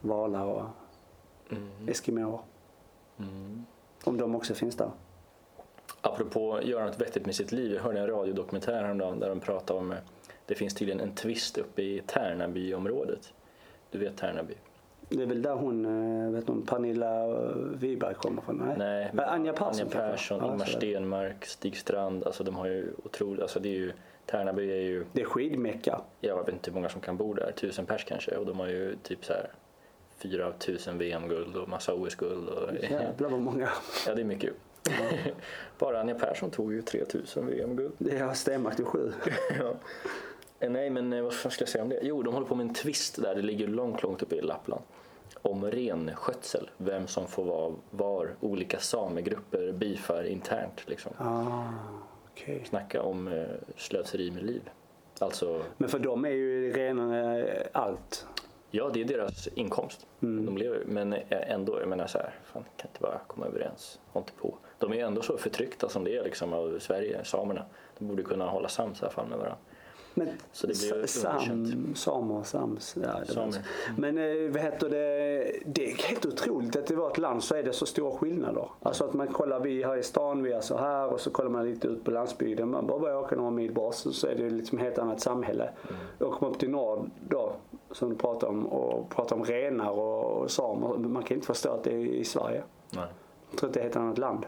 valar 0.00 0.44
och 0.44 0.64
Mm. 1.50 1.88
eskimåer. 1.88 2.40
Mm. 3.18 3.64
Om 4.04 4.16
de 4.16 4.34
också 4.34 4.54
finns 4.54 4.76
där. 4.76 4.90
Apropå 6.00 6.54
att 6.54 6.64
göra 6.64 6.84
något 6.86 7.00
vettigt 7.00 7.26
med 7.26 7.34
sitt 7.34 7.52
liv. 7.52 7.72
Jag 7.74 7.82
hörde 7.82 8.00
en 8.00 8.06
radiodokumentär 8.06 8.82
häromdagen 8.82 9.20
där 9.20 9.28
de 9.28 9.40
pratade 9.40 9.78
om 9.80 9.92
eh, 9.92 9.98
det 10.46 10.54
finns 10.54 10.74
tydligen 10.74 11.00
en 11.00 11.14
twist 11.14 11.58
uppe 11.58 11.82
i 11.82 12.02
Tärnabyområdet. 12.06 13.32
Du 13.90 13.98
vet 13.98 14.16
Tärnaby? 14.16 14.54
Det 15.08 15.22
är 15.22 15.26
väl 15.26 15.42
där 15.42 15.54
hon, 15.54 15.84
eh, 16.26 16.30
vet 16.30 16.48
hon, 16.48 16.62
Pernilla 16.66 17.26
Wiberg 17.74 18.14
kommer 18.14 18.42
från? 18.42 18.56
Nej. 18.56 18.74
Nej, 18.78 19.10
Men 19.12 19.24
Anja 19.28 19.52
Persson 19.52 19.86
Anja? 19.86 20.10
Persson, 20.10 20.44
Ingmar 20.44 20.58
det. 20.58 20.72
Stenmark, 20.72 21.44
Stig 21.46 21.76
Strand. 21.76 22.24
Alltså 22.24 22.44
de 22.44 22.54
har 22.56 22.66
ju 22.66 22.92
otroligt, 23.04 23.42
alltså 23.42 23.60
det 23.60 23.68
är 23.68 23.78
ju, 23.78 23.92
Tärnaby 24.30 24.70
är 24.72 24.82
ju, 24.82 25.04
Det 25.12 25.20
är 25.20 25.24
skidmecka. 25.24 26.00
jag 26.20 26.36
vet 26.44 26.48
inte 26.54 26.70
hur 26.70 26.74
många 26.74 26.88
som 26.88 27.00
kan 27.00 27.16
bo 27.16 27.34
där, 27.34 27.52
tusen 27.52 27.86
pers 27.86 28.04
kanske. 28.04 28.36
Och 28.36 28.46
de 28.46 28.60
har 28.60 28.66
ju 28.68 28.96
typ 29.02 29.24
så 29.24 29.32
här 29.32 29.50
fyra 30.18 30.46
av 30.46 30.52
tusen 30.52 30.98
VM-guld 30.98 31.56
och 31.56 31.68
massa 31.68 31.94
OS-guld. 31.94 32.48
Och, 32.48 32.74
Jävlar 32.90 33.28
vad 33.30 33.40
många. 33.40 33.68
ja, 34.06 34.14
det 34.14 34.20
är 34.20 34.24
mycket. 34.24 34.52
Bara 35.78 36.00
Anja 36.00 36.14
Persson 36.14 36.50
tog 36.50 36.72
ju 36.72 36.82
3000 36.82 37.46
VM-guld. 37.46 37.92
Det 37.98 38.18
har 38.18 38.34
Stenmark 38.34 38.76
till 38.76 38.84
sju. 38.84 39.12
ja. 39.58 39.74
Eh, 40.60 40.70
Nej, 40.70 40.90
men 40.90 41.12
eh, 41.12 41.22
vad 41.22 41.32
ska 41.32 41.50
jag 41.58 41.68
säga 41.68 41.82
om 41.84 41.88
det? 41.88 41.98
Jo, 42.02 42.22
de 42.22 42.34
håller 42.34 42.46
på 42.46 42.54
med 42.54 42.68
en 42.68 42.74
twist 42.74 43.22
där. 43.22 43.34
Det 43.34 43.42
ligger 43.42 43.66
långt, 43.68 44.02
långt 44.02 44.22
uppe 44.22 44.36
i 44.36 44.40
Lappland. 44.40 44.82
Om 45.42 45.64
renskötsel. 45.64 46.70
Vem 46.76 47.06
som 47.06 47.26
får 47.26 47.44
vara 47.44 47.74
var 47.90 48.34
olika 48.40 48.78
samegrupper 48.78 49.72
bifar 49.72 50.22
internt. 50.24 50.82
Liksom. 50.86 51.12
Ah, 51.18 51.62
okej. 52.42 52.62
Snacka 52.68 53.02
om 53.02 53.28
eh, 53.28 53.44
slöseri 53.76 54.30
med 54.30 54.42
liv. 54.42 54.70
Alltså, 55.18 55.62
Men 55.76 55.88
för 55.88 55.98
dem 55.98 56.24
är 56.24 56.30
ju 56.30 56.72
renarna 56.72 57.38
eh, 57.38 57.66
allt. 57.72 58.26
ja, 58.70 58.90
det 58.94 59.00
är 59.00 59.04
deras 59.04 59.48
inkomst. 59.54 60.06
Mm. 60.22 60.46
De 60.46 60.58
lever, 60.58 60.82
men 60.86 61.12
eh, 61.12 61.50
ändå, 61.50 61.80
jag 61.80 61.88
menar 61.88 62.06
så 62.06 62.18
här, 62.18 62.34
fan, 62.44 62.64
kan 62.76 62.90
inte 62.90 63.00
bara 63.00 63.18
komma 63.26 63.46
överens. 63.46 64.00
Håll 64.12 64.22
inte 64.22 64.32
på. 64.32 64.54
De 64.78 64.92
är 64.92 65.04
ändå 65.04 65.22
så 65.22 65.38
förtryckta 65.38 65.88
som 65.88 66.04
det 66.04 66.16
är 66.16 66.24
liksom, 66.24 66.52
av 66.52 66.78
Sverige, 66.78 67.24
samerna. 67.24 67.64
De 67.98 68.08
borde 68.08 68.22
kunna 68.22 68.46
hålla 68.46 68.68
sams 68.68 69.00
i 69.00 69.04
alla 69.04 69.12
fall 69.12 69.26
med 69.28 69.38
varandra. 69.38 69.58
Men 70.18 70.28
Så 70.52 70.66
det 70.66 70.78
blir. 70.78 71.06
Sam, 71.06 71.94
Samer, 71.94 72.42
Sams. 72.42 72.96
Ja, 73.02 73.18
vet 73.18 73.34
jag. 73.36 73.54
Men 73.96 74.18
eh, 74.18 74.50
vad 74.50 74.62
heter 74.62 74.88
det? 74.88 75.52
Det 75.66 75.90
är 75.90 75.96
helt 75.96 76.26
otroligt 76.26 76.76
att 76.76 76.90
i 76.90 76.94
vårt 76.94 77.18
land 77.18 77.44
så 77.44 77.54
är 77.54 77.62
det 77.62 77.72
så 77.72 77.86
stora 77.86 78.18
skillnader. 78.18 78.68
Alltså 78.82 79.04
att 79.04 79.14
man 79.14 79.28
kollar, 79.28 79.60
vi 79.60 79.84
här 79.84 79.96
i 79.96 80.02
stan, 80.02 80.42
vi 80.42 80.52
är 80.52 80.60
så 80.60 80.76
här 80.76 81.12
och 81.12 81.20
så 81.20 81.30
kollar 81.30 81.50
man 81.50 81.64
lite 81.64 81.88
ut 81.88 82.04
på 82.04 82.10
landsbygden. 82.10 82.70
Man 82.70 82.86
bara 82.86 82.98
börjar 82.98 83.16
åka 83.16 83.36
några 83.36 83.50
mil 83.50 83.72
bort 83.74 83.94
så 83.94 84.26
är 84.26 84.34
det 84.34 84.50
liksom 84.50 84.78
ett 84.78 84.84
helt 84.84 84.98
annat 84.98 85.20
samhälle. 85.20 85.70
Åker 86.20 86.38
man 86.40 86.50
upp 86.50 86.58
till 86.58 86.70
norr 86.70 87.10
då, 87.28 87.52
som 87.90 88.10
du 88.10 88.16
pratar 88.16 88.48
om, 88.48 88.66
och 88.66 89.10
pratar 89.10 89.36
om 89.36 89.44
renar 89.44 89.90
och, 89.90 90.24
och 90.24 90.50
samer. 90.50 90.98
Man 90.98 91.22
kan 91.22 91.34
inte 91.34 91.46
förstå 91.46 91.70
att 91.70 91.84
det 91.84 91.92
är 91.92 91.98
i 91.98 92.24
Sverige. 92.24 92.62
Nej. 92.90 93.08
Jag 93.50 93.58
tror 93.58 93.68
att 93.68 93.74
det 93.74 93.80
är 93.80 93.86
ett 93.86 93.94
helt 93.94 94.04
annat 94.04 94.18
land. 94.18 94.46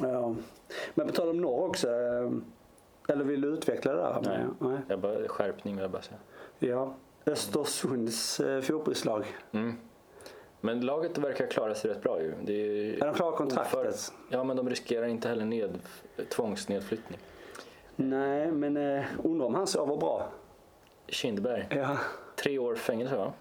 Ja. 0.00 0.34
Men 0.94 1.06
på 1.06 1.12
tal 1.12 1.28
om 1.28 1.40
norr 1.40 1.68
också. 1.68 1.88
Eller 3.12 3.24
vill 3.24 3.40
du 3.40 3.48
utveckla 3.48 3.92
det 3.92 3.98
där? 4.02 4.20
Nej. 4.24 4.46
Nej. 4.58 4.78
Jag 4.88 5.00
bara, 5.00 5.28
skärpning 5.28 5.74
vill 5.76 5.82
jag 5.82 5.90
bara 5.90 6.02
säga. 6.02 6.18
Ja. 6.58 6.94
Östersunds 7.26 8.40
eh, 8.40 8.60
fotbollslag. 8.60 9.24
Mm. 9.52 9.76
Men 10.60 10.80
laget 10.80 11.18
verkar 11.18 11.46
klara 11.46 11.74
sig 11.74 11.90
rätt 11.90 12.02
bra 12.02 12.22
ju. 12.22 12.34
Det 12.44 12.52
är 12.52 13.02
Är 13.02 13.06
de 13.06 13.14
klara 13.14 13.36
kontraktet? 13.36 13.74
oför- 13.74 13.94
Ja, 14.30 14.44
men 14.44 14.56
de 14.56 14.68
riskerar 14.70 15.06
inte 15.06 15.28
heller 15.28 15.44
ned, 15.44 15.78
tvångsnedflyttning. 16.28 17.18
Nej, 17.96 18.52
men 18.52 18.76
eh, 18.76 19.04
undrar 19.24 19.46
om 19.46 19.54
han 19.54 19.66
sover 19.66 19.96
bra. 19.96 20.28
Kindberg, 21.06 21.66
Ja. 21.70 21.96
tre 22.36 22.58
år 22.58 22.74
fängelse 22.74 23.16
va? 23.16 23.32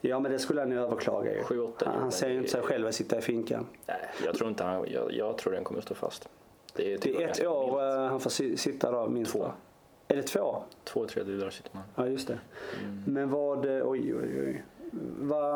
ja, 0.00 0.20
men 0.20 0.32
det 0.32 0.38
skulle 0.38 0.60
han 0.60 0.70
ju 0.70 0.80
överklaga 0.80 1.32
ju. 1.34 1.42
Han, 1.84 2.00
han 2.00 2.12
ser 2.12 2.28
ju 2.28 2.36
inte 2.38 2.50
sig 2.50 2.62
själv 2.62 2.86
att 2.86 2.94
sitta 2.94 3.18
i 3.18 3.22
finkan. 3.22 3.66
Nej, 3.86 3.96
jag 4.24 4.34
tror 4.34 4.48
inte 4.50 4.64
han, 4.64 4.86
jag, 4.90 5.12
jag 5.12 5.38
tror 5.38 5.52
den 5.52 5.64
kommer 5.64 5.78
att 5.78 5.84
stå 5.84 5.94
fast. 5.94 6.28
Det 6.76 6.92
är, 6.94 6.98
typ 6.98 7.16
Det 7.18 7.24
är 7.24 7.28
ett 7.28 7.46
år 7.46 7.66
milt. 7.66 7.98
eh, 7.98 8.06
han 8.10 8.20
får 8.20 8.30
si- 8.30 8.56
sitta 8.56 8.90
då 8.90 9.08
minst 9.08 9.32
Två. 9.32 9.52
Är 10.08 10.16
det 10.16 10.22
två? 10.22 10.62
Två 10.84 11.06
tredjedelar 11.06 11.50
sitter 11.50 11.70
man. 11.74 11.82
Ja, 11.94 12.06
just 12.06 12.28
det. 12.28 12.38
Mm. 12.84 13.02
Men 13.06 13.30
vad, 13.30 13.64
eh, 13.78 13.88
oj, 13.88 14.14
oj, 14.14 14.40
oj. 14.40 14.64
Vad, 15.20 15.54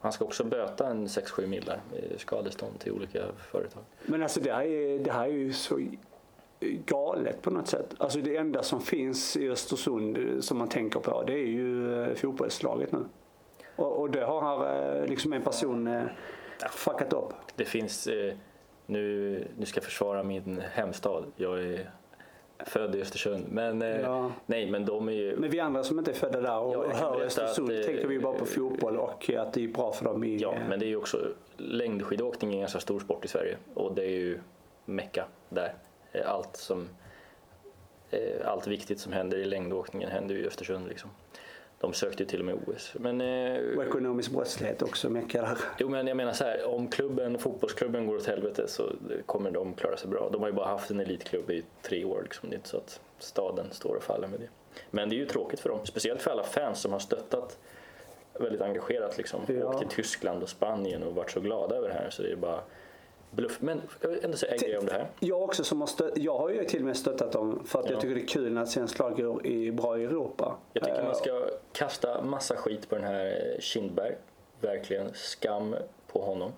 Han 0.00 0.12
ska 0.12 0.24
också 0.24 0.44
böta 0.44 0.86
en 0.88 1.06
6-7 1.08 1.46
millar 1.46 1.80
i 2.14 2.18
skadestånd 2.18 2.78
till 2.80 2.92
olika 2.92 3.22
företag. 3.52 3.82
Men 4.06 4.22
alltså 4.22 4.40
det 4.40 4.52
här, 4.52 4.62
är, 4.64 4.98
det 4.98 5.12
här 5.12 5.24
är 5.24 5.32
ju 5.32 5.52
så 5.52 5.80
galet 6.86 7.42
på 7.42 7.50
något 7.50 7.68
sätt. 7.68 7.94
Alltså 7.98 8.20
det 8.20 8.36
enda 8.36 8.62
som 8.62 8.80
finns 8.80 9.36
i 9.36 9.50
Östersund 9.50 10.16
eh, 10.18 10.40
som 10.40 10.58
man 10.58 10.68
tänker 10.68 11.00
på 11.00 11.22
det 11.22 11.32
är 11.32 11.46
ju 11.46 12.14
fotbollslaget 12.14 12.92
nu. 12.92 13.04
Och, 13.76 14.00
och 14.00 14.10
det 14.10 14.24
har 14.24 15.06
liksom 15.06 15.32
en 15.32 15.42
person 15.42 16.00
fuckat 16.70 17.12
upp. 17.12 17.32
Det 17.56 17.64
finns, 17.64 18.08
nu, 18.88 19.44
nu 19.58 19.66
ska 19.66 19.78
jag 19.78 19.84
försvara 19.84 20.22
min 20.22 20.60
hemstad. 20.72 21.24
Jag 21.36 21.62
är 21.62 21.90
född 22.58 22.94
i 22.94 23.02
Östersund. 23.02 23.44
Men, 23.50 23.82
eh, 23.82 24.00
Ja. 24.00 24.32
nej, 24.46 24.70
men 24.70 24.84
de 24.84 25.08
är 25.08 25.12
ju... 25.12 25.36
Men 25.36 25.50
vi 25.50 25.60
andra 25.60 25.84
som 25.84 25.98
inte 25.98 26.10
är 26.10 26.14
födda 26.14 26.40
där 26.40 26.58
och 26.58 26.74
Ja, 26.74 26.94
hör 26.94 27.20
Östersund 27.20 27.70
att, 27.70 27.76
eh, 27.78 27.82
tänker 27.82 28.06
vi 28.06 28.18
bara 28.18 28.38
på 28.38 28.46
fotboll 28.46 28.96
och 28.96 29.30
att 29.30 29.52
det 29.52 29.64
är 29.64 29.68
bra 29.68 29.92
för 29.92 30.04
dem 30.04 30.24
i... 30.24 30.36
Ja, 30.36 30.54
eh, 30.54 30.60
men 30.68 30.78
det 30.78 30.84
är 30.86 30.88
ju 30.88 30.96
också 30.96 31.18
längdskidåkning 31.56 32.50
är 32.50 32.54
en 32.54 32.60
ganska 32.60 32.80
stor 32.80 33.00
sport 33.00 33.24
i 33.24 33.28
Sverige 33.28 33.56
och 33.74 33.94
det 33.94 34.04
är 34.04 34.10
ju 34.18 34.38
mecka 34.84 35.24
där. 35.48 35.74
Eh, 36.12 36.30
Allt 36.32 36.56
som 36.56 36.88
eh, 38.10 38.20
allt 38.48 38.66
viktigt 38.66 39.00
som 39.00 39.12
händer 39.12 39.36
i 39.38 39.44
längdåkningen 39.44 40.10
händer 40.10 40.34
ju 40.34 40.40
i 40.42 40.46
Östersund 40.46 40.88
liksom. 40.88 41.10
De 41.80 41.92
sökte 41.92 42.24
till 42.24 42.40
och 42.40 42.46
med 42.46 42.54
OS. 42.66 42.94
Men, 42.98 43.20
eh, 43.20 43.76
Och 43.76 43.84
ekonomisk 43.84 44.30
brottslighet 44.30 44.82
också 44.82 45.10
mycket 45.10 45.42
där. 45.42 45.58
jo, 45.78 45.88
men 45.88 46.06
jag 46.06 46.16
menar 46.16 46.32
så 46.32 46.44
här, 46.44 46.64
om 46.66 46.88
klubben, 46.88 47.38
fotbollsklubben 47.38 48.06
går 48.06 48.16
åt 48.16 48.26
helvete 48.26 48.68
så 48.68 48.92
kommer 49.26 49.50
de 49.50 49.74
klara 49.74 49.96
sig 49.96 50.08
bra. 50.10 50.28
De 50.32 50.40
har 50.40 50.48
ju 50.48 50.54
bara 50.54 50.66
haft 50.66 50.90
en 50.90 51.00
elitklubb 51.00 51.50
i 51.50 51.64
tre 51.82 52.04
år. 52.04 52.20
Liksom. 52.22 52.50
Det 52.50 52.54
är 52.54 52.56
inte 52.56 52.68
så 52.68 52.76
att 52.76 53.00
staden 53.18 53.66
står 53.70 53.94
och 53.94 54.02
faller 54.02 54.28
med 54.28 54.40
det. 54.40 54.48
Men 54.90 55.08
det 55.08 55.14
är 55.14 55.18
ju 55.18 55.26
tråkigt 55.26 55.60
för 55.60 55.68
dem, 55.68 55.80
speciellt 55.86 56.22
för 56.22 56.30
alla 56.30 56.44
fans 56.44 56.80
som 56.80 56.92
har 56.92 56.98
stöttat 56.98 57.58
väldigt 58.32 58.60
engagerat. 58.60 59.18
Liksom. 59.18 59.40
Ja. 59.46 59.64
Åkt 59.66 59.78
till 59.78 59.88
Tyskland 59.88 60.42
och 60.42 60.48
Spanien 60.48 61.02
och 61.02 61.14
varit 61.14 61.30
så 61.30 61.40
glada 61.40 61.76
över 61.76 61.88
det 61.88 61.94
här. 61.94 62.10
Så 62.10 62.22
det 62.22 62.32
är 62.32 62.36
bara 62.36 62.60
bluff. 63.30 63.60
Men 63.60 63.82
jag 64.00 64.08
vill 64.08 64.24
ändå 64.24 64.36
säga 64.36 64.52
en 64.52 64.58
grej 64.58 64.78
om 64.78 64.86
det 64.86 64.92
här. 64.92 65.06
Jag 65.20 65.42
också 65.42 65.64
som 65.64 65.80
har 65.80 65.88
jag 66.14 66.38
har 66.38 66.50
ju 66.50 66.64
till 66.64 66.80
och 66.80 66.86
med 66.86 66.96
stöttat 66.96 67.32
dem 67.32 67.62
för 67.66 67.78
att 67.78 67.84
Ja. 67.84 67.92
jag 67.92 68.00
tycker 68.00 68.14
det 68.14 68.20
är 68.20 68.26
kul 68.26 68.52
när 68.52 68.62
ett 68.62 68.68
svenskt 68.68 68.98
lag 68.98 69.46
i, 69.46 69.72
bra 69.72 69.98
i 69.98 70.04
Europa. 70.04 70.56
Jag 70.72 70.84
tycker 70.84 70.98
Eh, 70.98 71.04
man 71.04 71.14
ska 71.14 71.48
kasta 71.72 72.22
massa 72.22 72.56
skit 72.56 72.88
på 72.88 72.94
den 72.94 73.04
här 73.04 73.26
eh, 73.26 73.60
Kindberg. 73.60 74.14
Verkligen 74.60 75.10
skam 75.14 75.74
på 76.12 76.20
honom. 76.22 76.52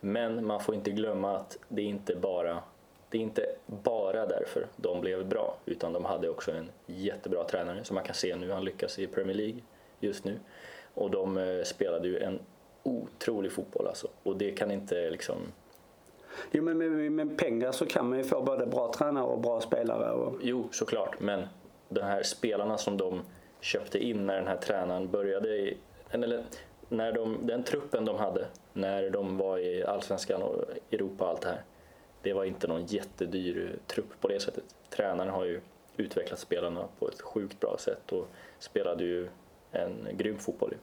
Men 0.00 0.46
man 0.46 0.60
får 0.60 0.74
inte 0.74 0.90
glömma 0.90 1.36
att 1.36 1.58
det 1.68 1.82
är 1.82 1.86
inte 1.86 2.14
bara 2.14 2.62
det 3.08 3.18
är 3.18 3.22
inte 3.22 3.46
bara 3.66 4.26
därför 4.26 4.66
de 4.76 5.00
blev 5.00 5.26
bra 5.26 5.56
utan 5.66 5.92
de 5.92 6.04
hade 6.04 6.28
också 6.28 6.52
en 6.52 6.70
jättebra 6.86 7.44
tränare 7.44 7.84
som 7.84 7.94
man 7.94 8.04
kan 8.04 8.14
se 8.14 8.36
nu. 8.36 8.50
Han 8.50 8.64
lyckas 8.64 8.98
i 8.98 9.06
Premier 9.06 9.36
League 9.36 9.60
just 10.00 10.24
nu. 10.24 10.38
Och 10.94 11.10
de 11.10 11.38
eh, 11.38 11.62
spelade 11.64 12.08
ju 12.08 12.18
en 12.18 12.38
otrolig 12.82 13.52
fotboll 13.52 13.86
alltså. 13.86 14.08
Och 14.22 14.36
det 14.36 14.50
kan 14.50 14.70
inte 14.70 15.10
liksom... 15.10 15.36
Jo 16.50 16.62
men 16.62 16.78
med, 16.78 17.12
med 17.12 17.38
pengar 17.38 17.72
så 17.72 17.86
kan 17.86 18.08
man 18.08 18.18
ju 18.18 18.24
få 18.24 18.42
både 18.42 18.66
bra 18.66 18.92
tränare 18.92 19.24
och 19.24 19.40
bra 19.40 19.60
spelare. 19.60 20.12
Och, 20.12 20.38
Jo, 20.42 20.68
såklart. 20.72 21.20
Men 21.20 21.46
de 21.88 22.00
här 22.00 22.22
spelarna 22.22 22.78
som 22.78 22.96
de 22.96 23.20
köpte 23.60 23.98
in 23.98 24.26
när 24.26 24.36
den 24.36 24.46
här 24.46 24.56
tränaren 24.56 25.10
började 25.10 25.48
i, 25.48 25.76
eller 26.10 26.44
när 26.88 27.12
de, 27.12 27.46
den 27.46 27.62
truppen 27.62 28.04
de 28.04 28.16
hade 28.16 28.46
när 28.72 29.10
de 29.10 29.36
var 29.36 29.58
i 29.58 29.84
Allsvenskan 29.84 30.42
och 30.42 30.64
Europa 30.92 31.24
och 31.24 31.30
allt 31.30 31.40
det 31.40 31.48
här. 31.48 31.62
Det 32.22 32.32
var 32.32 32.44
inte 32.44 32.66
någon 32.66 32.86
jättedyr 32.86 33.78
trupp 33.86 34.20
på 34.20 34.28
det 34.28 34.40
sättet. 34.40 34.64
Tränaren 34.90 35.30
har 35.30 35.44
ju 35.44 35.60
utvecklat 35.96 36.38
spelarna 36.38 36.88
på 36.98 37.08
ett 37.08 37.20
sjukt 37.20 37.60
bra 37.60 37.76
sätt 37.78 38.12
och 38.12 38.28
spelade 38.58 39.04
ju 39.04 39.28
en 39.72 40.08
grym 40.12 40.38
fotboll. 40.38 40.74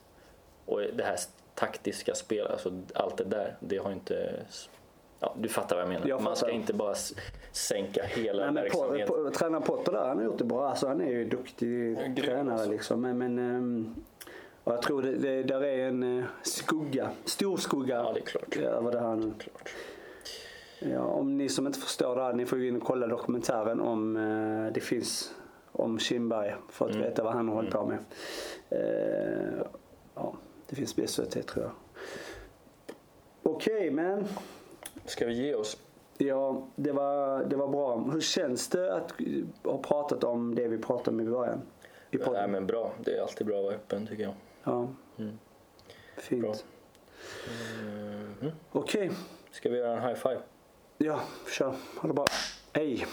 Och 0.65 0.81
det 0.93 1.03
här 1.03 1.17
taktiska 1.55 2.15
spelet, 2.15 2.51
alltså 2.51 2.81
allt 2.93 3.17
det 3.17 3.23
där, 3.23 3.55
det 3.59 3.77
har 3.77 3.91
inte... 3.91 4.45
Ja, 5.23 5.35
du 5.39 5.49
fattar 5.49 5.75
vad 5.75 5.83
jag 5.83 5.89
menar. 5.89 6.07
Jag 6.07 6.21
Man 6.21 6.35
ska 6.35 6.49
inte 6.49 6.73
bara 6.73 6.95
sänka 7.51 8.03
hela 8.03 8.43
Nej, 8.43 8.51
men 8.53 8.71
på, 8.71 8.79
verksamheten. 8.81 9.23
på, 9.23 9.29
tränare 9.31 9.61
Potter 9.61 9.91
där, 9.91 10.07
han 10.07 10.17
har 10.17 10.23
gjort 10.25 10.37
det 10.37 10.43
bra. 10.43 10.69
Alltså, 10.69 10.87
han 10.87 11.01
är 11.01 11.09
ju 11.11 11.25
duktig 11.25 11.97
tränare 12.17 12.53
alltså. 12.53 12.71
liksom. 12.71 13.01
Men, 13.01 13.17
men 13.17 13.95
och 14.63 14.73
jag 14.73 14.81
tror 14.81 15.01
det, 15.01 15.11
det 15.15 15.43
där 15.43 15.61
är 15.63 15.87
en 15.87 16.19
eh, 16.19 16.25
skugga, 16.43 17.09
stor 17.25 17.57
skugga 17.57 17.95
Ja, 17.95 18.11
det 18.13 18.19
är 18.19 18.23
klart. 18.25 18.57
över 18.57 18.91
det 18.91 18.99
här 18.99 19.15
nu. 19.15 19.31
Klart. 19.39 19.69
Ja, 20.79 20.99
om 21.01 21.37
ni 21.37 21.49
som 21.49 21.67
inte 21.67 21.79
förstår 21.79 22.15
det 22.15 22.21
här, 22.23 22.33
ni 22.33 22.45
får 22.45 22.57
gå 22.57 22.63
in 22.63 22.75
och 22.75 22.83
kolla 22.87 23.07
dokumentären 23.07 23.79
om 23.81 24.17
eh, 24.17 24.73
det 24.73 24.79
finns 24.79 25.33
om 25.71 25.99
Kindberg 25.99 26.55
för 26.69 26.85
att 26.85 26.91
Mm. 26.95 27.03
veta 27.03 27.23
vad 27.23 27.33
han 27.33 27.47
har 27.47 27.55
hållit 27.55 27.71
på 27.71 27.85
med. 27.85 27.97
Eh, 28.69 29.65
ja, 30.15 30.33
det 30.69 30.75
finns 30.75 30.93
på 30.93 31.07
SVT 31.07 31.47
tror 31.47 31.65
jag. 31.65 31.71
Okej, 33.43 33.91
men 33.91 34.27
Ska 35.05 35.25
vi 35.25 35.33
ge 35.33 35.55
oss? 35.55 35.77
ja, 36.17 36.67
det 36.75 36.91
var, 36.91 37.43
det 37.43 37.55
var 37.55 37.67
bra. 37.67 37.97
Hur 38.13 38.21
känns 38.21 38.67
det 38.67 38.93
att 38.95 39.11
ha 39.63 39.77
pratat 39.77 40.23
om 40.23 40.55
det 40.55 40.67
vi 40.67 40.77
pratade 40.77 41.09
om 41.09 41.19
i 41.21 41.29
början? 41.29 41.61
I 42.11 42.17
Nej, 42.17 42.47
men 42.47 42.67
bra. 42.67 42.91
Det 43.03 43.17
är 43.17 43.21
alltid 43.21 43.47
bra 43.47 43.57
att 43.57 43.63
vara 43.63 43.75
öppen 43.75 44.07
tycker 44.07 44.23
jag. 44.23 44.33
Ja, 44.63 44.87
Mm. 45.17 45.39
fint. 46.17 46.41
Bra. 46.41 46.53
Mhm. 48.41 48.51
Okej, 48.71 49.11
Ska 49.51 49.69
vi 49.69 49.77
göra 49.77 49.97
en 50.01 50.07
high 50.07 50.15
five? 50.19 50.39
ja, 50.97 51.19
kör. 51.57 51.75
Ha 52.01 52.07
det 52.07 52.13
bra. 52.13 52.25
Hej! 52.73 53.05